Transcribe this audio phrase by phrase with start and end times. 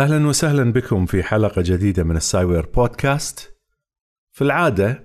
[0.00, 3.56] أهلا وسهلا بكم في حلقة جديدة من السايوير بودكاست.
[4.32, 5.04] في العادة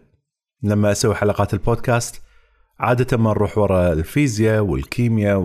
[0.63, 2.21] لما أسوي حلقات البودكاست
[2.79, 5.37] عادة ما نروح ورا الفيزياء والكيمياء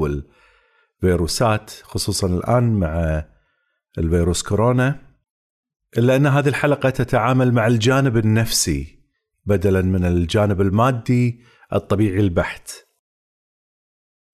[1.03, 3.25] والفيروسات خصوصا الآن مع
[3.99, 5.01] الفيروس كورونا
[5.99, 8.99] إلا أن هذه الحلقة تتعامل مع الجانب النفسي
[9.45, 11.41] بدلا من الجانب المادي
[11.73, 12.71] الطبيعي البحت.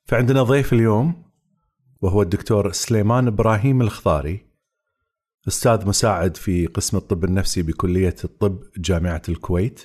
[0.04, 1.32] فعندنا ضيف اليوم
[2.00, 4.55] وهو الدكتور سليمان إبراهيم الخضاري
[5.48, 9.80] أستاذ مساعد في قسم الطب النفسي بكلية الطب جامعة الكويت.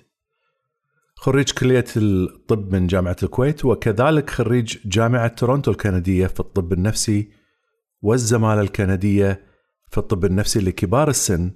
[1.16, 7.30] خريج كلية الطب من جامعة الكويت وكذلك خريج جامعة تورونتو الكندية في الطب النفسي
[8.02, 9.44] والزمالة الكندية
[9.90, 11.52] في الطب النفسي لكبار السن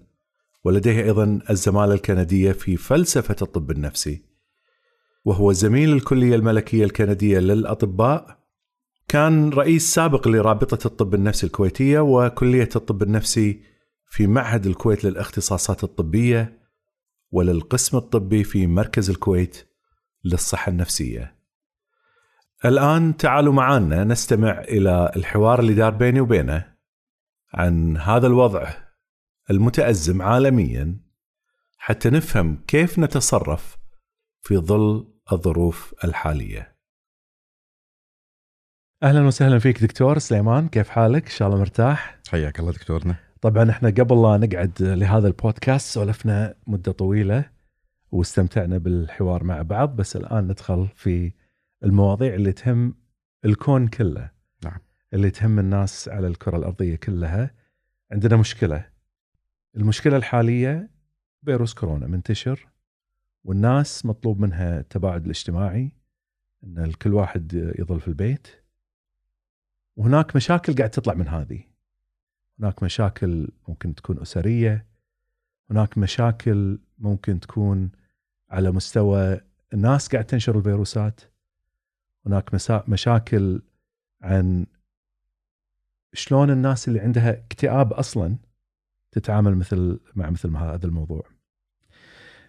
[0.63, 4.21] ولديه أيضا الزمالة الكندية في فلسفة الطب النفسي.
[5.25, 8.39] وهو زميل الكلية الملكية الكندية للأطباء
[9.07, 13.74] كان رئيس سابق لرابطة الطب النفسي الكويتية وكلية الطب النفسي
[14.16, 16.59] في معهد الكويت للاختصاصات الطبية
[17.31, 19.69] وللقسم الطبي في مركز الكويت
[20.23, 21.39] للصحة النفسية.
[22.66, 26.75] الآن تعالوا معنا نستمع إلى الحوار اللي دار بيني وبينه
[27.53, 28.73] عن هذا الوضع
[29.52, 31.00] المتأزم عالميا
[31.77, 33.77] حتى نفهم كيف نتصرف
[34.41, 36.78] في ظل الظروف الحالية.
[39.03, 43.69] أهلا وسهلا فيك دكتور سليمان كيف حالك؟ إن شاء الله مرتاح؟ حياك الله دكتورنا طبعا
[43.69, 47.50] إحنا قبل لا نقعد لهذا البودكاست سولفنا مدة طويلة
[48.12, 51.31] واستمتعنا بالحوار مع بعض بس الآن ندخل في
[51.84, 52.95] المواضيع اللي تهم
[53.45, 54.31] الكون كله.
[54.63, 54.78] نعم.
[55.13, 57.51] اللي تهم الناس على الكرة الأرضية كلها.
[58.12, 58.90] عندنا مشكلة.
[59.75, 60.90] المشكلة الحالية
[61.45, 62.68] فيروس كورونا منتشر
[63.44, 65.91] والناس مطلوب منها التباعد الاجتماعي
[66.63, 68.47] إن الكل واحد يظل في البيت.
[69.95, 71.75] وهناك مشاكل قاعد تطلع من هذه.
[72.59, 74.85] هناك مشاكل ممكن تكون أسرية
[75.69, 77.91] هناك مشاكل ممكن تكون
[78.49, 79.41] على مستوى
[79.73, 81.21] الناس قاعد تنشر الفيروسات
[82.25, 82.49] هناك
[82.89, 83.61] مشاكل
[84.21, 84.65] عن
[86.13, 88.35] شلون الناس اللي عندها اكتئاب أصلا
[89.11, 91.23] تتعامل مثل مع مثل هذا الموضوع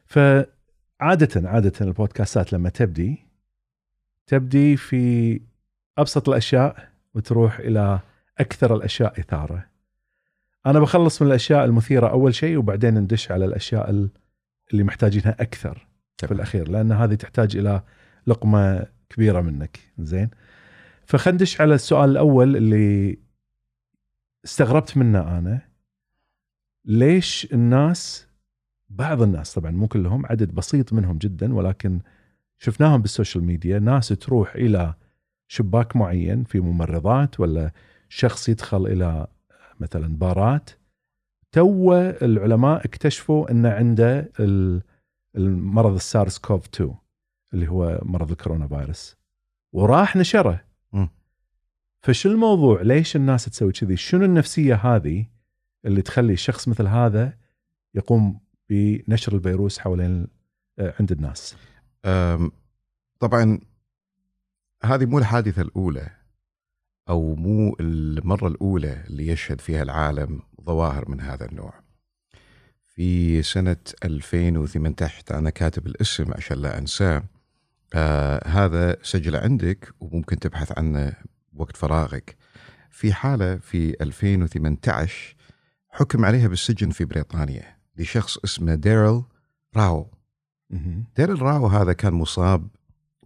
[0.07, 3.27] فعادة عادة البودكاستات لما تبدي
[4.27, 5.41] تبدي في
[5.99, 8.01] أبسط الأشياء وتروح إلى
[8.39, 9.67] أكثر الأشياء إثارة.
[10.67, 14.11] أنا بخلص من الأشياء المثيرة أول شيء وبعدين ندش على الأشياء ال-
[14.73, 15.75] اللي محتاجينها أكثر
[16.19, 16.33] في تمام.
[16.33, 17.83] الأخير لأن هذه تحتاج إلى
[18.27, 19.79] لقمة كبيرة منك.
[19.99, 20.31] زين؟
[21.07, 23.19] فخلينا ندش على السؤال الأول اللي
[24.45, 25.61] استغربت منه أنا.
[26.85, 28.27] ليش الناس
[28.89, 32.01] بعض الناس طبعا مو كلهم عدد بسيط منهم جدا ولكن
[32.59, 34.95] شفناهم بال social media ناس تروح إلى
[35.49, 37.71] شباك معين في ممرضات ولا
[38.09, 39.27] شخص يدخل إلى
[39.81, 40.71] مثلا بارات
[41.53, 44.83] تو العلماء اكتشفوا إن عنده ال-
[45.37, 46.95] المرض السارس كوف 2
[47.55, 49.17] اللي هو مرض الكورونا فيروس.
[49.73, 50.65] وراح نشره.
[50.93, 51.09] مم.
[52.03, 55.27] فشو الموضوع؟ ليش الناس تسوي كذي؟ شنو النفسية هذه
[55.85, 57.39] اللي تخلي شخص مثل هذا
[57.95, 60.27] يقوم بنشر الفيروس حوالين
[60.79, 61.57] آه، عند الناس؟
[63.21, 63.61] طبعا
[64.85, 66.11] هذه مو الحادثة الأولى.
[67.09, 71.75] أو مو المرة الأولى اللي يشهد فيها العالم ظواهر من هذا النوع.
[72.87, 77.25] في سنة 2018 أنا كاتب الاسم عشان لا أنساه.
[77.95, 81.13] آه هذا سجل عندك وممكن تبحث عنه
[81.55, 82.37] وقت فراغك.
[82.91, 85.37] في حالة في 2018
[85.91, 89.23] حكم عليها بالسجن في بريطانيا لشخص اسمه ديرل
[89.77, 90.11] راو.
[91.17, 92.69] ديرل راو هذا كان مصاب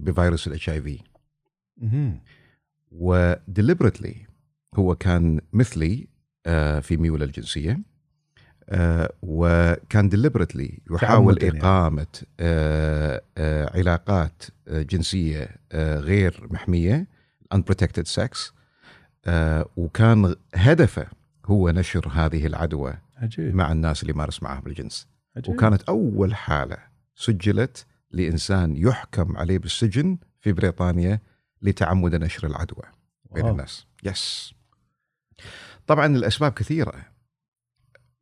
[0.01, 0.99] بفيروس الاتش اي في.
[2.91, 4.27] وديليبرتلي
[4.75, 6.09] هو كان مثلي
[6.47, 7.81] آه، في ميوله الجنسية
[8.69, 11.39] آه، وكان ديليبرتلي يحاول.
[11.43, 12.07] إقامة
[12.41, 13.23] آه،
[13.79, 17.07] علاقات جنسية غير محمية
[17.55, 18.53] unprotected sex
[19.77, 21.07] وكان هدفه
[21.47, 25.55] هو نشر هذه العدوى عجيب مع الناس اللي مارس معهم الجنس عجيب.
[25.55, 26.77] وكانت أول حالة
[27.15, 31.21] سجلت لإنسان يحكم عليه بالسجن في بريطانيا
[31.63, 32.85] لتعمد نشر العدوى
[33.31, 33.53] بين واو.
[33.53, 33.87] الناس.
[34.05, 34.55] yes
[35.87, 36.95] طبعا الأسباب كثيرة.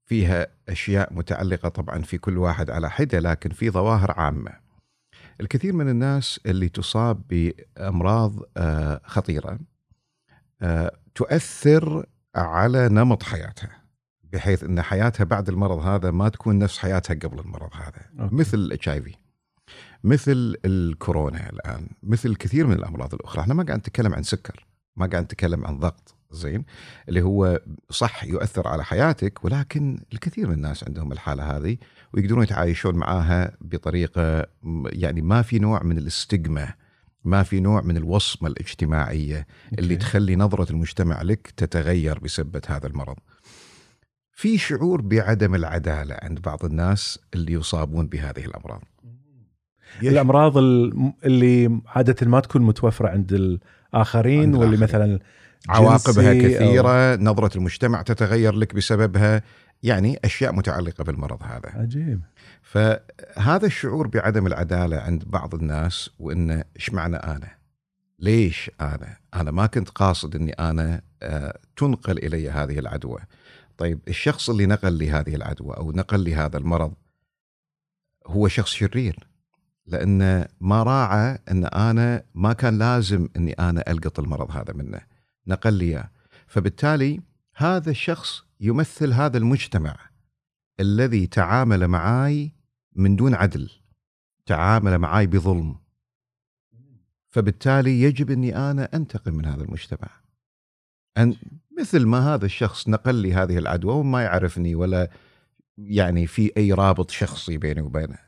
[0.07, 4.53] فيها أشياء متعلقة طبعا في كل واحد على حدة لكن في ظواهر عامة.
[5.41, 9.59] الكثير من الناس اللي تصاب بأمراض آه، خطيرة
[10.63, 13.83] آه، تؤثر على نمط حياتها
[14.23, 18.03] بحيث إن حياتها بعد المرض هذا ما تكون نفس حياتها قبل المرض هذا.
[18.21, 18.35] okay.
[18.35, 19.15] مثل ال HIV
[20.05, 24.67] مثل الكورونا الآن مثل كثير من الأمراض الأخرى إحنا ما قاعد نتكلم عن سكر
[24.97, 26.65] ما قاعد نتكلم عن ضغط زين
[27.09, 27.61] اللي هو
[27.91, 31.77] صح يؤثر على حياتك ولكن الكثير من الناس عندهم الحالة هذه
[32.15, 34.47] ويقدرون يتعايشون معاها بطريقة
[34.87, 36.75] يعني ما في نوع من الاستجمة
[37.25, 39.47] ما في نوع من الوصمة الاجتماعية
[39.79, 40.05] اللي أوكي.
[40.05, 43.17] تخلي نظرة المجتمع لك تتغير بسبه هذا المرض.
[44.33, 48.83] في شعور بعدم العدالة عند بعض الناس اللي يصابون بهذه الأمراض.
[50.03, 54.77] الأمراض ال- اللي عادة ما تكون متوفرة عند الآخرين عند واللي.
[54.77, 55.19] مثلا
[55.69, 59.43] عواقبها جنسي أو- كثيرة، نظرة المجتمع تتغير لك بسببها،
[59.83, 61.71] يعني أشياء متعلقة بالمرض هذا.
[61.75, 62.21] عجيب
[62.63, 67.49] فهذا الشعور بعدم العدالة عند بعض الناس وإنه إيش معنى أنا؟
[68.19, 73.19] ليش أنا؟ أنا ما كنت قاصد إني أنا آه، تنقل إلي هذه العدوى.
[73.79, 76.93] طيب الشخص اللي نقل لي هذه العدوى أو نقل لي هذا المرض
[78.27, 79.28] هو شخص شرير
[79.89, 85.01] لأنه ما راعى أن أنا ما كان لازم أني أنا ألقط المرض هذا منه.
[85.47, 86.11] نقل لي إياه.
[86.47, 87.21] فبالتالي
[87.55, 89.97] هذا الشخص يمثل هذا المجتمع
[90.81, 92.53] الذي تعامل معاي
[92.97, 93.71] من دون عدل
[94.47, 95.77] تعامل معاي بظلم
[97.31, 100.09] فبالتالي يجب أني أنا انتقم من هذا المجتمع
[101.19, 101.37] أن
[101.79, 105.11] مثل ما هذا الشخص نقل لي هذه العدوى وما يعرفني ولا
[105.79, 108.28] يعني في أي رابط شخصي بيني وبينه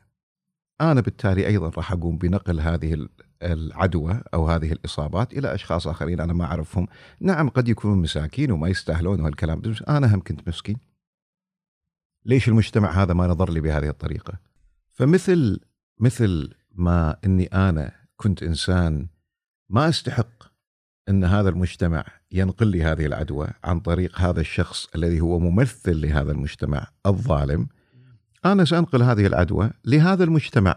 [0.81, 3.09] أنا بالتالي أيضا راح أقوم بنقل هذه ال-
[3.43, 6.87] العدوى أو هذه الإصابات إلى أشخاص آخرين أنا ما أعرفهم.
[7.21, 10.77] نعم قد يكونون مساكين وما يستاهلون وهالكلام بس أنا هم كنت مسكين.
[12.27, 14.38] ليش المجتمع هذا ما نظر لي بهذه الطريقة؟
[14.93, 15.61] فمثل
[16.00, 19.09] مثل ما إني أنا كنت إنسان
[19.69, 20.50] ما أستحق
[21.09, 26.32] إن هذا المجتمع ينقل لي هذه العدوى عن طريق هذا الشخص الذي هو ممثل لهذا
[26.32, 27.69] المجتمع الظالم
[28.44, 30.76] أنا سأنقل هذه العدوى لهذا المجتمع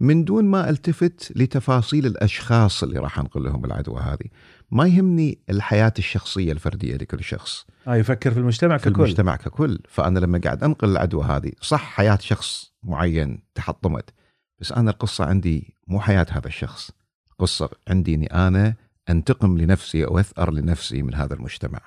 [0.00, 4.26] من دون ما ألتفت لتفاصيل الأشخاص اللي راح أنقل لهم العدوى هذه.
[4.70, 7.66] ما يهمني الحياة الشخصية الفردية لكل شخص.
[7.86, 9.02] آه يفكر في المجتمع في ككل.
[9.02, 9.78] المجتمع ككل.
[9.88, 14.10] فأنا لما قاعد أنقل العدوى هذه صح حياة شخص معين تحطمت
[14.60, 16.90] بس أنا القصة عندي مو حياة هذا الشخص.
[17.32, 18.74] القصة عندي إني أنا
[19.10, 21.80] أنتقم لنفسي أو أثأر لنفسي من هذا المجتمع.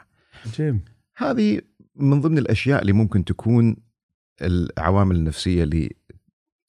[0.45, 0.80] عجيب
[1.18, 1.62] هذه
[1.95, 3.87] من ضمن الأشياء اللي ممكن تكون
[4.42, 5.95] العوامل النفسية اللي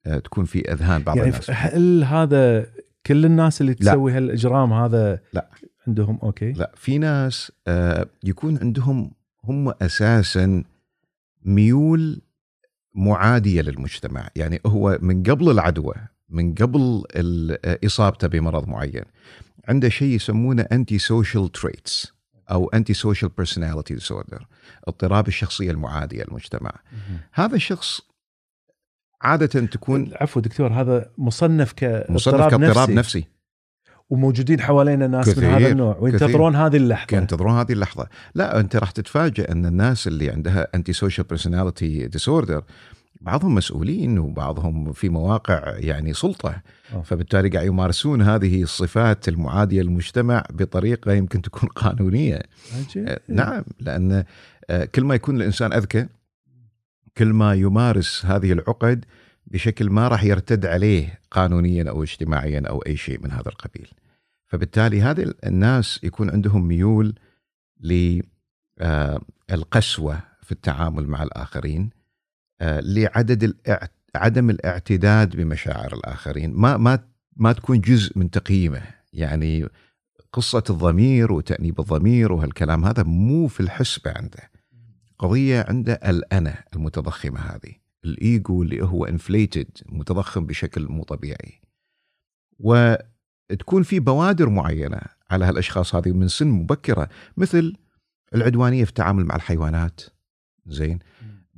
[0.07, 1.51] آه، تكون في أذهان بعض يعني الناس.
[1.51, 2.67] هل هذا
[3.07, 3.93] كل الناس اللي لا.
[3.93, 5.49] تسوي هالإجرام هذا لا.
[5.87, 6.53] عندهم؟ أوكي.
[6.53, 9.11] لا في ناس آه، يكون عندهم
[9.45, 10.65] هم أساسا
[11.45, 12.21] ميول
[12.95, 14.29] معادية للمجتمع.
[14.37, 15.95] يعني هو من قبل العدوى
[16.29, 17.05] من قبل
[17.65, 19.05] آه، إصابته بمرض معين.
[19.69, 22.18] عنده شيء يسمونه antisocial traits
[22.51, 24.47] أو antisocial personality disorder
[24.89, 26.73] اضطراب الشخصية المعادية للمجتمع.
[27.33, 28.01] هذا الشخص
[29.23, 33.25] عاده تكون عفوا دكتور هذا مصنف كاضطراب مصنف كاضطراب نفسي, نفسي.
[34.11, 37.17] وموجودين حوالينا ناس من كثير، هذا النوع وينتظرون هذه اللحظة.
[37.17, 42.65] ينتظرون هذه اللحظة؟ لا أنت راح تتفاجئ أن الناس اللي عندها antisocial personality disorder
[43.21, 47.03] بعضهم مسؤولين وبعضهم في مواقع يعني سلطة أوه.
[47.03, 52.43] فبالتالي قاعد يمارسون هذه الصفات المعادية للمجتمع بطريقة يمكن تكون قانونية
[52.79, 53.09] عجيب.
[53.09, 54.25] آه، نعم لأن
[54.71, 56.07] آه، كل ما يكون الإنسان أذكى
[57.17, 59.05] كل ما يمارس هذه العقد
[59.47, 63.89] بشكل ما راح يرتد عليه قانونيا أو اجتماعيا أو أي شيء من هذا القبيل.
[64.47, 67.15] فبالتالي هذه الناس يكون عندهم ميول
[69.51, 71.98] للقسوه في التعامل مع الآخرين آه،
[72.63, 76.53] لعدد الاع- عدم الاعتداد بمشاعر الآخرين.
[76.53, 76.99] ما ما
[77.37, 78.83] ما تكون جزء من تقييمه.
[79.13, 79.69] يعني
[80.33, 84.51] قصة الضمير وتأنيب الضمير وهالكلام هذا مو في الحسبة عنده.
[85.19, 87.75] قضية عنده الأنا المتضخمة هذه.
[88.05, 91.61] الإيجو اللي هو انفليتد متضخم بشكل مو طبيعي.
[92.59, 95.01] وتكون في بوادر معينة
[95.31, 97.77] على هالأشخاص هذه من سن مبكرة مثل
[98.35, 100.01] العدوانية في التعامل مع الحيوانات.
[100.67, 100.99] زين؟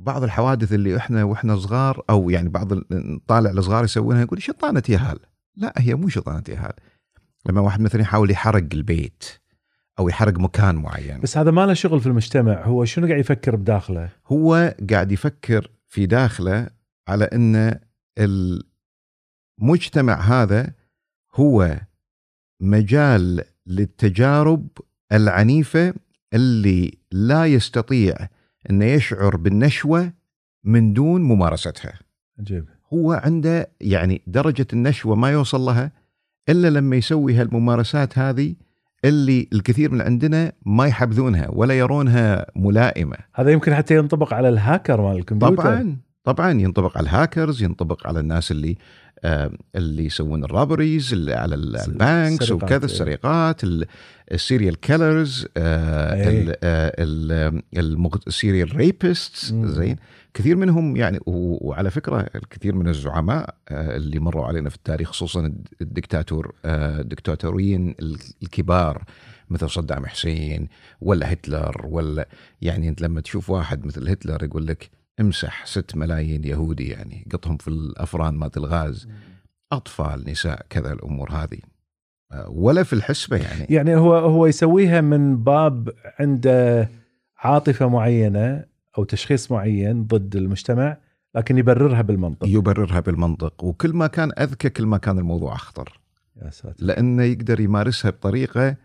[0.00, 4.82] بعض الحوادث اللي إحنا وإحنا صغار أو يعني بعض ال- طالع الصغار يسوونها يقول شطانه
[4.88, 5.18] يهال
[5.56, 6.72] لا هي مو شطانه يهال
[7.46, 9.24] لما واحد مثلا يحاول يحرق البيت
[9.98, 11.20] أو يحرق مكان معين.
[11.20, 12.64] بس هذا ما له شغل في المجتمع.
[12.64, 16.68] هو شنو قاعد يفكر بداخله؟ هو قاعد يفكر في داخله
[17.08, 17.78] على إن
[19.60, 20.72] المجتمع هذا
[21.34, 21.76] هو
[22.60, 24.68] مجال للتجارب
[25.12, 25.94] العنيفة
[26.34, 28.14] اللي لا يستطيع
[28.70, 30.12] إنه يشعر بالنشوة
[30.64, 31.98] من دون ممارستها.
[32.38, 32.64] عجيب.
[32.92, 35.92] هو عنده يعني درجة النشوة ما يوصل لها
[36.48, 38.54] إلا لما يسوي هالممارسات هذه
[39.04, 43.16] اللي الكثير من عندنا ما يحبذونها ولا يرونها ملائمة.
[43.34, 45.62] هذا يمكن حتى ينطبق على الهاكر مال الكمبيوتر.
[45.62, 48.76] طبعا طبعا ينطبق على الهاكرز ينطبق على الناس اللي
[49.24, 53.60] اللي يسوون ال robberies اللي على ال banks وكذا السرقات
[54.32, 55.46] ال serial killers
[58.26, 59.96] ال serial rapists زين.
[60.34, 65.52] كثير منهم يعني وعلى فكرة الكثير من الزعماء آه اللي مروا علينا في التاريخ خصوصا
[65.80, 67.94] الدكتاتور آه الدكتاتوريين
[68.42, 69.04] الكبار
[69.50, 70.68] مثل صدام حسين
[71.00, 72.28] ولا هتلر ولا
[72.62, 77.56] يعني أنت لما تشوف واحد مثل هتلر يقول لك امسح 6 ملايين يهودي يعني قطهم
[77.56, 79.08] في الأفران مالت الغاز.
[79.72, 81.58] أطفال نساء كذا الأمور هذه.
[82.48, 83.66] ولا في الحسبة يعني.
[83.70, 86.88] يعني هو هو يسويها من باب عنده
[87.38, 88.64] عاطفة معينة
[88.98, 90.96] أو تشخيص معين ضد المجتمع
[91.34, 92.46] لكن يبررها بالمنطق.
[92.48, 93.64] يبررها بالمنطق.
[93.64, 96.00] وكل ما كان أذكى كل ما كان الموضوع أخطر.
[96.42, 96.84] يا ساتر.
[96.84, 98.76] لأنه يقدر يمارسها بطريقة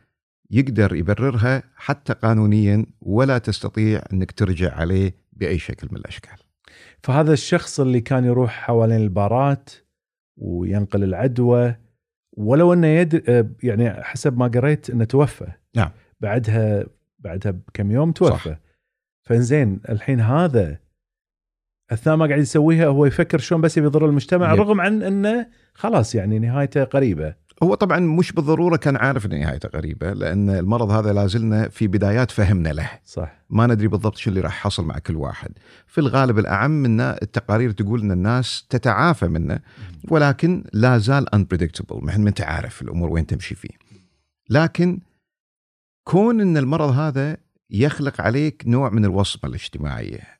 [0.52, 6.38] يقدر يبررها حتى قانونيا ولا تستطيع أنك ترجع عليه بأي شكل من الأشكال.
[7.04, 9.70] فهذا الشخص اللي كان يروح حوالين البارات
[10.38, 11.76] وينقل العدوى
[12.38, 13.24] ولو أنه يد
[13.64, 15.48] يعني حسب ما قريت إنه توفى.
[15.76, 15.92] نعم.
[16.20, 16.86] بعدها
[17.20, 18.50] بعدها بكم يوم توفى.
[18.50, 18.60] صح.
[19.24, 20.80] فإنزين الحين هذا
[21.92, 24.60] اثناء ما قاعد يسويها هو يفكر شلون بس يضر المجتمع يب.
[24.60, 27.36] رغم عن إنه خلاص يعني نهايته قريبة.
[27.64, 32.32] هو طبعا مش بالضرورة كان عارف ان نهايته قريبه لأن المرض هذا لازلنا في بدايات
[32.32, 32.90] فهمنا له.
[33.06, 33.34] صح.
[33.50, 35.52] ما ندري بالضبط شو اللي راح يحصل مع كل واحد.
[35.88, 39.60] في الغالب الأعم من التقارير تقول إن الناس تتعافى منه
[40.08, 43.78] ولكن لا زال unpredictable ما انت عارف الأمور وين تمشي فيه.
[44.50, 45.00] لكن
[46.04, 47.38] كون إن المرض هذا
[47.70, 50.40] يخلق عليك نوع من الوصمة الاجتماعية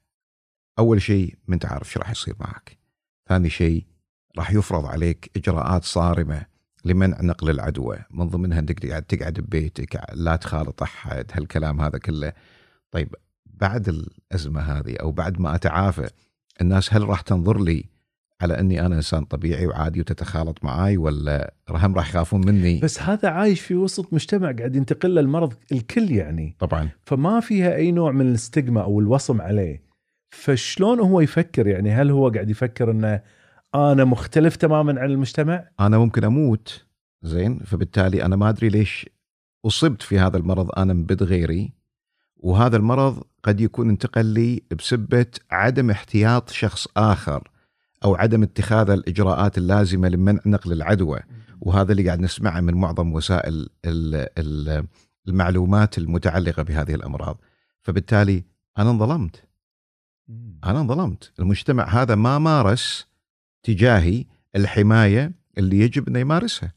[0.80, 2.78] أول شيء ما أنت عارف شو راح يصير معك.
[3.30, 3.86] ثاني شيء
[4.38, 6.55] راح يفرض عليك إجراءات صارمة.
[6.86, 7.98] لمنع نقل العدوى.
[8.12, 12.34] من ضمنها أنك تقعد تقعد ببيتك لا تخالط أحد هالكلام هذا كله.
[12.92, 13.16] طيب
[13.46, 16.10] بعد الأزمة هذه أو بعد ما أتعافى
[16.62, 17.86] الناس هل راح تنظر لي
[18.42, 23.30] على أني أنا إنسان طبيعي وعادي وتتخالط معاي ولا هم راح يخافون مني؟ بس هذا
[23.30, 26.56] عايش في وسط مجتمع قاعد ينتقل له المرض الكل يعني.
[26.60, 26.90] طبعا.
[27.06, 29.82] فما فيها أي نوع من الاستجما أو الوصم عليه.
[30.30, 33.22] فشلون هو يفكر يعني؟ هل هو قاعد يفكر إنه
[33.76, 36.86] أنا مختلف تماما عن المجتمع؟ أنا ممكن أموت
[37.24, 39.10] زين فبالتالي أنا ما أدري ليش
[39.66, 41.74] أصبت في هذا المرض أنا من بد غيري
[42.38, 47.50] وهذا المرض قد يكون انتقل لي بسبة عدم احتياط شخص آخر
[48.06, 51.20] أو عدم اتخاذ الإجراءات اللازمة لمنع نقل العدوى.
[51.62, 53.70] وهذا اللي قاعد نسمعه من معظم وسائل
[55.28, 57.42] المعلومات المتعلقة بهذه الأمراض.
[57.82, 58.44] فبالتالي
[58.78, 59.44] أنا انظلمت.
[60.64, 61.32] أنا انظلمت.
[61.40, 63.08] المجتمع هذا ما مارس
[63.66, 66.74] تجاهي الحماية اللي يجب انه يمارسها.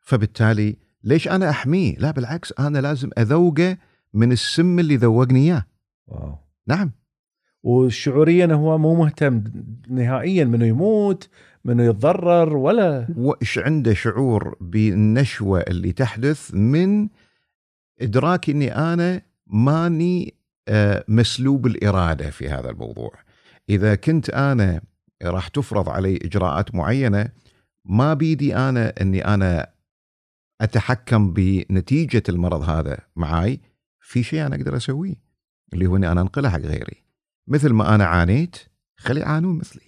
[0.00, 3.76] فبالتالي ليش أنا أحميه؟ لا بالعكس أنا لازم أذوقه
[4.14, 5.64] من السم اللي ذوقني إياه.
[6.06, 6.34] واو.
[6.66, 6.92] نعم.
[7.62, 9.44] وشعوريا هو مو مهتم
[9.88, 11.28] نهائيا منه يموت
[11.64, 17.08] منه يتضرر ولا وش عنده شعور بالنشوة اللي تحدث من
[18.00, 20.34] إدراك إني أنا ماني
[20.68, 23.12] آه، مسلوب الإرادة في هذا الموضوع.
[23.68, 24.80] إذا كنت أنا
[25.22, 27.28] راح تفرض علي إجراءات معينة.
[27.84, 29.66] ما بيدي أنا إني أنا
[30.60, 33.60] أتحكم بنتيجة المرض هذا معاي.
[34.00, 35.14] في شيء أنا أقدر أسويه
[35.72, 37.04] اللي هو إني أنا أنقله حق غيري.
[37.48, 38.56] مثل ما أنا عانيت
[38.96, 39.82] خلي يعانون مثلي.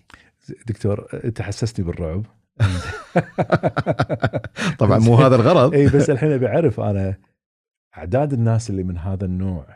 [0.66, 2.26] دكتور أنت حسستني بالرعب.
[4.78, 5.72] طبعا مو هذا الغرض.
[5.74, 7.16] إي بس الحين أبي أعرف أنا
[7.96, 9.66] أعداد الناس اللي من هذا النوع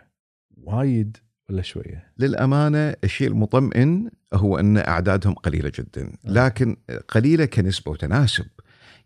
[0.56, 1.16] وايد
[1.50, 6.30] ولا شوية؟ للأمانة الشيء المطمئن هو أن أعدادهم قليلة جدا، آه.
[6.30, 6.76] لكن
[7.08, 8.46] قليلة كنسبة وتناسب.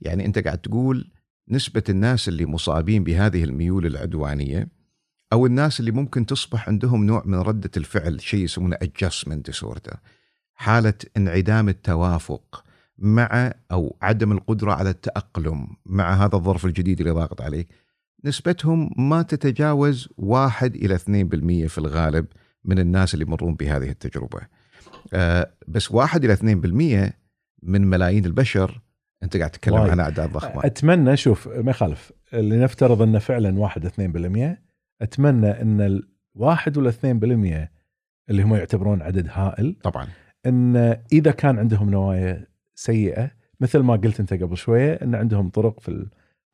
[0.00, 1.10] يعني أنت قاعد تقول
[1.48, 4.68] نسبة الناس اللي مصابين بهذه الميول العدوانية
[5.32, 9.96] أو الناس اللي ممكن تصبح عندهم نوع من ردة الفعل شيء يسمونه adjustment disorder
[10.54, 12.64] حالة انعدام التوافق
[12.98, 17.68] مع أو عدم القدرة على التأقلم مع هذا الظرف الجديد اللي ضاغط عليك
[18.24, 22.26] نسبتهم ما تتجاوز 1 إلى 2% في الغالب
[22.64, 24.40] من الناس اللي يمرون بهذه التجربة.
[25.12, 27.12] آه، بس 1 إلى 2%
[27.62, 28.80] من ملايين البشر
[29.22, 29.74] أنت قاعد تتكلم.
[29.74, 30.66] عن أعداد ضخمة.
[30.66, 32.12] أتمنى شوف ما يخالف.
[32.34, 34.62] اللي نفترض انه فعلا 1 2%
[35.02, 36.02] أتمنى أن
[36.36, 37.70] الواحد ولا 2%
[38.30, 40.06] اللي هم يعتبرون عدد هائل طبعا.
[40.46, 40.76] أن
[41.12, 46.06] إذا كان عندهم نوايا سيئة مثل ما قلت أنت قبل شوية أن عندهم طرق في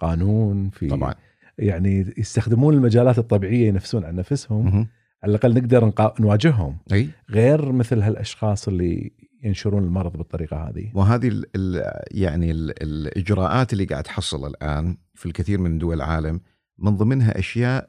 [0.03, 1.15] القانون في طبعا.
[1.59, 4.89] يعني يستخدمون المجالات الطبيعية ينفسون عن نفسهم.
[5.23, 6.79] على الأقل نقدر نقا- نواجههم.
[6.93, 7.09] أي.
[7.31, 10.91] غير مثل هالأشخاص اللي ينشرون المرض بالطريقة هذه.
[10.95, 16.41] وهذه ال ال يعني ال الإجراءات اللي قاعد تحصل الآن في الكثير من دول العالم
[16.79, 17.89] من ضمنها أشياء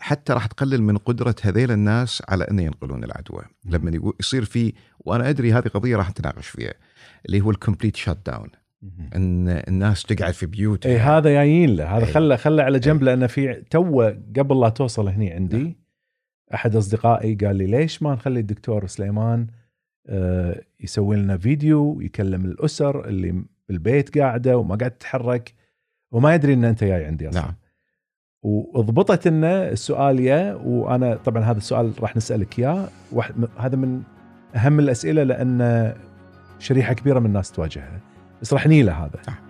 [0.00, 3.42] حتى راح تقلل من قدرة هذيل الناس على أن ينقلون العدوى.
[3.64, 6.74] لما يصير في وأنا أدري هذه قضية راح نتناقش فيها
[7.26, 8.48] اللي هو ال complete shutdown
[9.16, 11.96] إن الناس تقعد في بيوتها اي هذا جايين له.
[11.96, 12.12] هذا إيه.
[12.12, 13.04] خله خله على جنب إيه.
[13.04, 15.36] لأنه في تو قبل لا توصل هني نعم.
[15.36, 15.76] عندي
[16.54, 19.46] أحد أصدقائي قال لي ليش ما نخلي الدكتور سليمان
[20.06, 25.54] آه، يسوي لنا فيديو يكلم الأسر اللي بالبيت قاعدة وما قاعد تتحرك؟
[26.10, 27.40] وما يدري إن أنت جاي عندي أصلا.
[27.40, 27.54] نعم.
[28.42, 32.88] وضبطت انه السؤال يا وأنا طبعا هذا السؤال راح نسألك اياه
[33.58, 34.02] هذا من
[34.54, 35.92] أهم الأسئلة لأن
[36.58, 38.00] شريحة كبيرة من الناس تواجهها.
[38.42, 39.48] بس راح نيله هذا صح.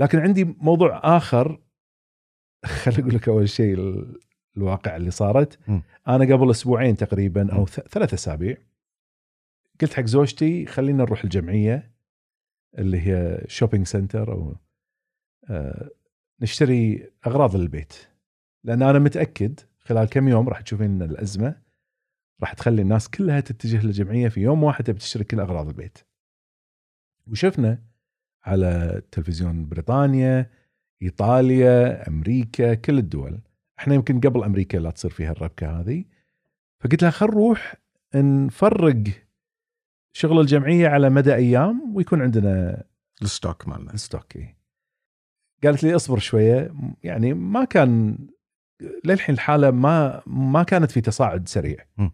[0.00, 1.60] لكن عندي موضوع آخر
[2.82, 3.76] خليني أقول لك أول شيء
[4.56, 5.80] الواقع اللي صارت م.
[6.08, 7.66] أنا قبل أسبوعين تقريبا أو م.
[7.66, 8.56] ث- ثلاث أسابيع
[9.80, 11.90] قلت حق زوجتي خلينا نروح الجمعية
[12.78, 14.56] اللي هي shopping center أو
[15.50, 15.90] آه،
[16.40, 17.94] نشتري أغراض للبيت
[18.64, 21.62] لأن أنا متأكد خلال كم يوم راح تشوفين الأزمة
[22.40, 25.98] راح تخلي الناس كلها تتجه للجمعية في يوم واحد تبي تشتري كل أغراض البيت
[27.26, 27.82] وشفنا
[28.44, 30.50] على تلفزيون بريطانيا
[31.02, 33.40] إيطاليا أمريكا كل الدول
[33.80, 36.04] إحنا يمكن قبل أمريكا لا تصير فيها الربكة هذه
[36.80, 37.76] فقلت لها خل نروح
[38.14, 39.02] نفرق
[40.12, 42.84] شغل الجمعية على مدى أيام ويكون عندنا
[43.22, 43.96] ال stock مالنا.
[43.96, 44.58] stock إيه.
[45.64, 48.18] قالت لي اصبر شوية يعني ما كان
[49.04, 51.76] للحين الحالة ما ما كانت في تصاعد سريع.
[51.98, 52.08] م.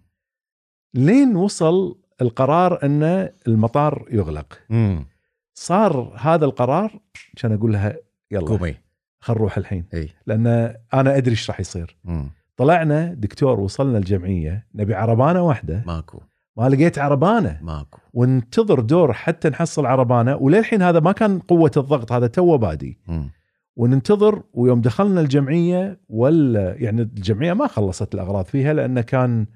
[0.94, 3.02] لين وصل القرار إن
[3.48, 4.62] المطار يغلق.
[4.70, 5.06] امم
[5.54, 7.00] صار هذا القرار
[7.36, 7.96] كان أقول لها
[8.30, 8.46] يلا.
[8.46, 8.85] قومي.
[9.20, 9.84] خل نروح الحين.
[9.94, 10.08] إي.
[10.26, 10.46] لأن
[10.94, 11.96] أنا أدري إيش راح يصير.
[12.04, 12.30] مم.
[12.56, 15.82] طلعنا دكتور وصلنا الجمعية نبي عربانة واحدة.
[15.86, 16.20] ماكو.
[16.56, 17.58] ما لقيت عربانة.
[17.62, 17.98] ماكو.
[18.12, 20.36] وننتظر دور حتى نحصل عربانة.
[20.36, 22.98] وللحين هذا ما كان قوة الضغط هذا تو بادي.
[23.08, 23.30] مم.
[23.76, 29.46] وننتظر ويوم دخلنا الجمعية ولا يعني الجمعية ما خلصت الأغراض فيها لأنه كان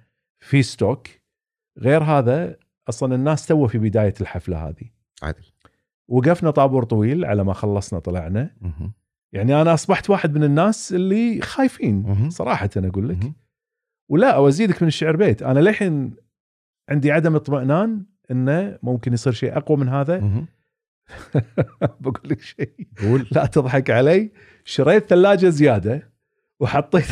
[0.41, 1.09] في stock.
[1.79, 2.57] غير هذا
[2.89, 4.91] أصلا الناس تو في بداية الحفلة هذه.
[5.23, 5.45] عدل
[6.09, 8.51] وقفنا طابور طويل على ما خلصنا طلعنا.
[8.61, 8.93] مهم.
[9.33, 12.03] يعني أنا أصبحت واحد من الناس اللي خايفين.
[12.31, 13.19] صراحة أنا أقول لك.
[14.09, 16.15] ولا أزيدك من الشعر بيت أنا للحين
[16.89, 20.19] عندي عدم اطمئنان إنه ممكن يصير شيء أقوى من هذا.
[22.01, 22.71] بقول لك شيء
[23.33, 24.31] لا تضحك علي
[24.65, 26.13] شريت ثلاجة زيادة
[26.61, 27.05] وحطيت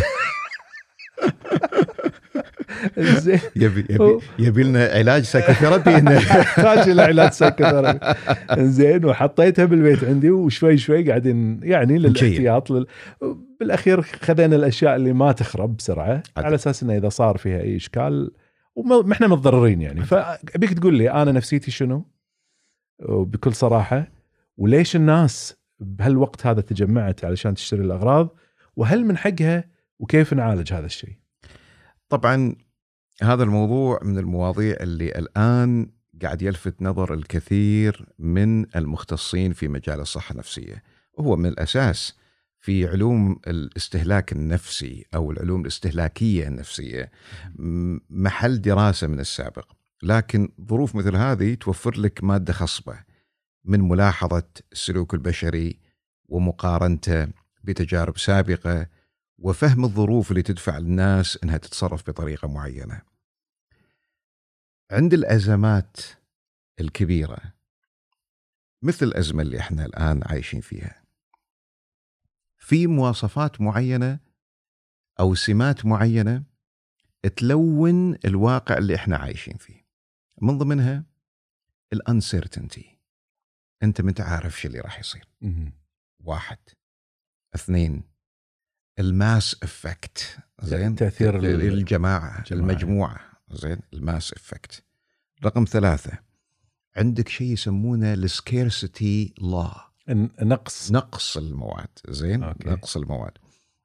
[3.57, 6.15] يبي يبي يبي لنا علاج psychotherapy هنا.
[6.19, 7.99] يحتاج إلى علاج psychotherapy
[8.59, 12.87] زين وحطيتها بالبيت عندي وشوي شوي قاعدين يعني للاحتياط لل...
[13.61, 16.47] بالأخير خذينا الأشياء اللي ما تخرب بسرعة عدل.
[16.47, 18.31] على أساس انه إذا صار فيها أي إشكال
[18.75, 20.05] وما إحنا متضررين يعني.
[20.05, 22.07] فأبيك تقول لي أنا نفسيتي شنو؟
[23.09, 24.09] وبكل صراحة
[24.57, 28.35] وليش الناس بهالوقت هذا تجمعت علشان تشتري الأغراض؟
[28.77, 29.65] وهل من حقها؟
[29.99, 31.13] وكيف نعالج هذا الشيء؟
[32.09, 32.57] طبعا
[33.23, 35.91] هذا الموضوع من المواضيع اللي الآن
[36.23, 40.83] قاعد يلفت نظر الكثير من المختصين في مجال الصحة النفسية.
[41.13, 42.17] وهو من الأساس
[42.61, 47.11] في علوم الاستهلاك النفسي أو العلوم الاستهلاكية النفسية
[48.11, 49.73] محل دراسة من السابق.
[50.03, 52.99] لكن ظروف مثل هذه توفر لك مادة خصبة
[53.65, 55.79] من ملاحظة السلوك البشري
[56.29, 57.29] ومقارنته
[57.65, 58.87] بتجارب سابقة
[59.39, 63.03] وفهم الظروف اللي تدفع الناس إنها تتصرف بطريقة معينة.
[64.91, 65.97] عند الأزمات
[66.81, 67.39] الكبيرة
[68.83, 71.05] مثل الأزمة اللي إحنا الآن عايشين فيها.
[72.57, 74.19] في مواصفات معينة
[75.21, 76.45] أو سمات معينة
[77.37, 79.87] تلون الواقع اللي إحنا عايشين فيه.
[80.43, 81.05] من ضمنها
[81.93, 82.99] ال uncertainty.
[83.83, 85.29] أنت ما عارف شو اللي راح يصير.
[86.21, 86.59] واحد
[87.55, 88.18] اثنين
[88.99, 90.39] ال mass effect.
[90.63, 92.45] زين؟ تأثير ال- الجماعه الجماعة.
[92.53, 93.21] المجموعة.
[93.51, 94.85] زين؟ ال mass effect.
[95.45, 96.19] رقم ثلاثة.
[96.97, 101.89] عندك شيء يسمونه ال scarcity لا النقص نقص المواد.
[102.09, 102.69] زين؟ okay.
[102.69, 103.33] نقص المواد.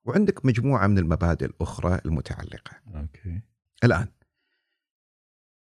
[0.05, 2.71] وعندك مجموعة من المبادئ الأخرى المتعلقة.
[2.95, 3.41] أوكي.
[3.83, 4.07] الآن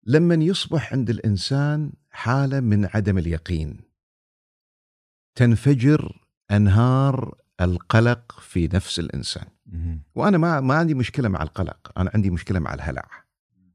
[0.03, 3.79] لما يصبح عند الإنسان حالة من عدم اليقين
[5.35, 10.01] تنفجر أنهار القلق في نفس الإنسان مهم.
[10.15, 13.05] وأنا ما ما عندي مشكلة مع القلق أنا عندي مشكلة مع الهلع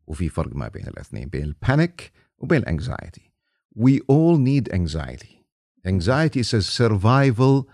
[0.07, 3.33] وفي فرق ما بين الاثنين بين ال panic وبين ال anxiety
[3.79, 5.43] we all need anxiety
[5.89, 7.69] anxiety is a survival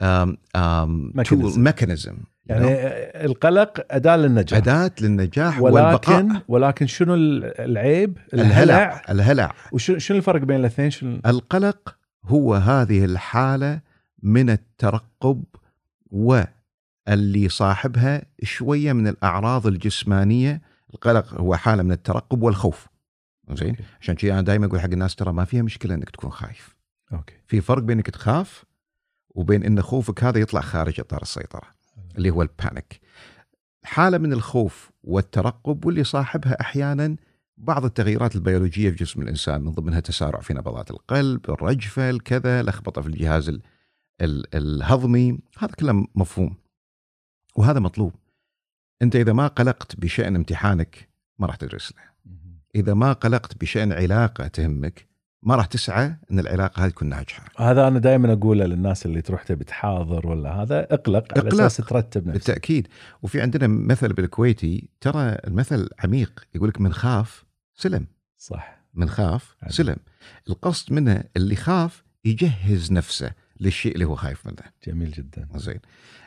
[0.00, 2.14] um, um, tool Mechanism.
[2.46, 3.24] يعني know.
[3.24, 10.40] القلق أداة للنجاح أداة للنجاح ولكن والبقاء ولكن شنو العيب؟ الهلع الهلع وشنو شنو الفرق
[10.40, 13.80] بين الاثنين؟ شنو القلق هو هذه الحالة
[14.24, 15.44] من الترقب
[16.10, 20.60] واللي صاحبها شوية من الأعراض الجسمانية.
[20.94, 22.86] القلق هو حالة من الترقب والخوف.
[23.52, 23.76] زين.
[24.00, 26.76] عشان كذا أنا دائما أقول حق الناس ترى ما فيها مشكلة أنك تكون خايف.
[27.12, 27.34] أوكي.
[27.46, 28.64] في فرق بينك تخاف
[29.30, 31.62] وبين إن خوفك هذا يطلع خارج إطار السيطرة
[32.16, 33.00] اللي هو ال panic.
[33.84, 37.16] حالة من الخوف والترقب واللي صاحبها أحيانا
[37.56, 43.02] بعض التغييرات البيولوجية في جسم الإنسان من ضمنها تسارع في نبضات القلب، الرجفة، الكذا، لخبطه
[43.02, 43.62] في الجهاز ال- ال-
[44.20, 46.56] الهضمي، هذا كله مفهوم.
[47.56, 48.12] وهذا مطلوب.
[49.02, 52.14] أنت إذا ما قلقت بشأن امتحانك ما راح تدرس له.
[52.74, 55.06] إذا ما قلقت بشأن علاقة تهمك
[55.42, 57.44] ما راح تسعى إن العلاقة هذه تكون ناجحة.
[57.56, 61.64] هذا أنا دائما أقوله للناس اللي تروح تبي تحاضر ولا هذا اقلق على اقلق.
[61.64, 62.88] أساس ترتب نفسك بالتأكيد
[63.22, 68.06] وفي عندنا مثل بالكويتي ترى المثل عميق يقول لك من خاف سلم
[68.38, 69.56] صح من خاف.
[69.68, 69.96] سلم
[70.48, 73.32] القصد منه اللي خاف يجهز نفسه
[73.64, 75.80] للشيء اللي هو خايف منه جميل جدا زين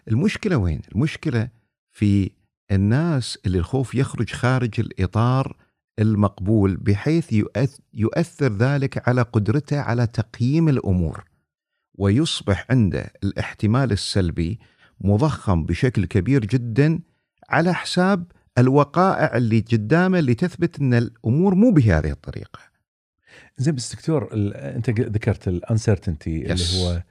[0.07, 1.49] المشكلة وين المشكلة
[1.91, 2.31] في
[2.71, 5.55] الناس اللي الخوف يخرج خارج الإطار
[5.99, 11.23] المقبول بحيث يؤث- يؤثر ذلك على قدرته على تقييم الأمور
[11.97, 14.59] ويصبح عنده الاحتمال السلبي
[15.01, 16.99] مضخم بشكل كبير جدا
[17.49, 22.59] على حساب الوقائع اللي قدامه اللي تثبت إن الأمور مو بهذه الطريقة.
[23.57, 26.83] زين بس دكتور أنت ذكرت الانسرتينتي اللي.
[26.83, 27.03] هو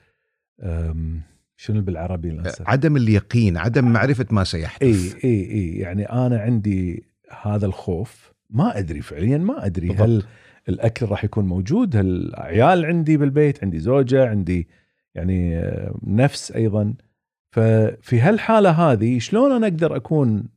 [1.56, 4.82] شنو بالعربي الانسرتينتي عدم اليقين، عدم معرفة ما سيحدث.
[4.82, 7.04] إي إي إي يعني أنا عندي
[7.42, 10.08] هذا الخوف ما أدري فعليا ما أدري بالضبط.
[10.08, 10.24] هل
[10.68, 14.68] الأكل راح يكون موجود هل عيال عندي بالبيت عندي زوجة عندي
[15.14, 15.62] يعني
[16.02, 16.94] نفس أيضا
[17.50, 20.48] ففي هالحالة هذه شلون أنا أقدر أكون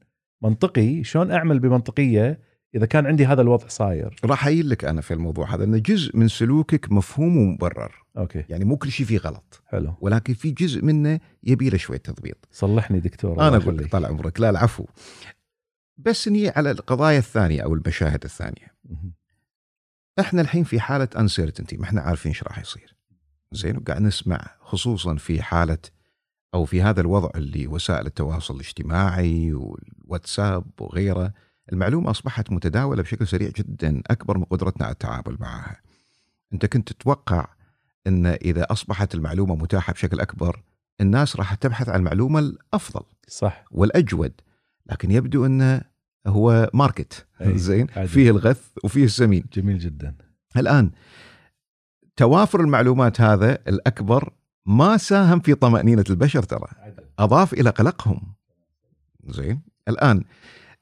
[0.41, 2.39] منطقي شلون أعمل بمنطقية
[2.75, 6.17] إذا كان عندي هذا الوضع صاير راح أقول لك أنا في الموضوع هذا ان جزء
[6.17, 10.85] من سلوكك مفهوم ومبرر، أوكي يعني مو كل شيء فيه غلط، حلو ولكن في جزء
[10.85, 12.47] منه يبي له شوية تضبيط.
[12.51, 13.91] صلحني دكتور أنا أقول لك.
[13.91, 14.85] طال عمرك لا العفو.
[15.97, 18.75] بس نيجي على القضايا الثانية أو المشاهد الثانية.
[20.19, 22.95] إحنا الحين في حالة uncertainty ما إحنا عارفين إيش راح يصير.
[23.51, 25.77] زين وقاعد نسمع خصوصا في حالة
[26.53, 31.33] أو في هذا الوضع اللي وسائل التواصل الاجتماعي والواتساب وغيره
[31.73, 35.81] المعلومة أصبحت متداولة بشكل سريع جدا أكبر من قدرتنا على التعامل معها.
[36.53, 37.47] أنت كنت تتوقع
[38.07, 40.63] إن إذا أصبحت المعلومة متاحة بشكل أكبر
[41.01, 43.65] الناس راح تبحث عن المعلومة الأفضل صح.
[43.71, 44.31] والأجود
[44.85, 45.81] لكن يبدو انه
[46.27, 47.25] هو ماركت.
[47.41, 47.87] أي، زين.
[47.87, 49.43] فيه الغث وفيه السمين.
[49.53, 50.15] جميل جدا.
[50.57, 50.91] الآن
[52.15, 54.33] توافر المعلومات هذا الأكبر
[54.65, 56.67] ما ساهم في طمأنينة البشر ترى.
[57.19, 58.33] أضاف إلى قلقهم.
[59.27, 60.23] زين؟ الآن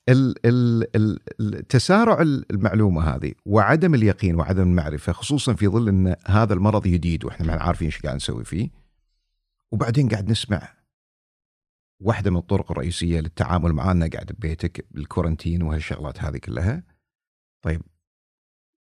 [0.10, 6.16] ال- ال- ال- ال- تسارع المعلومة هذه وعدم اليقين وعدم المعرفة خصوصا في ظل إن
[6.26, 8.70] هذا المرض جديد وإحنا ما عارفين إيش قاعد نسوي فيه
[9.72, 10.74] وبعدين قاعد نسمع
[12.00, 16.84] واحدة من الطرق الرئيسية للتعامل معنا قاعد ببيتك بالكورنتين وهالشغلات هذه كلها
[17.62, 17.82] طيب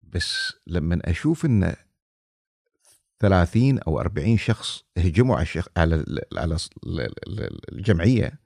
[0.04, 1.76] بس لما أشوف إن
[3.20, 5.38] 30 أو 40 شخص هجموا
[5.78, 6.06] على.
[6.38, 6.58] على
[7.72, 8.40] الجمعية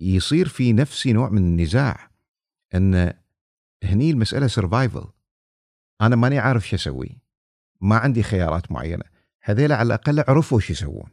[0.00, 2.10] يصير في نفسي نوع من النزاع
[2.74, 3.12] إن
[3.84, 5.06] هني المسألة survival
[6.00, 7.18] أنا ماني عارف شو أسوي.
[7.80, 9.04] ما عندي خيارات معينة.
[9.42, 11.10] هذيلا على الأقل عرفوا شو يسوون.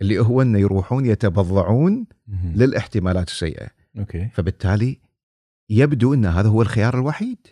[0.00, 2.06] اللي هو انه يروحون يتبضعون.
[2.54, 3.68] للاحتمالات السيئة.
[3.98, 4.28] أوكي.
[4.34, 5.00] فبالتالي
[5.70, 7.46] يبدو إن هذا هو الخيار الوحيد.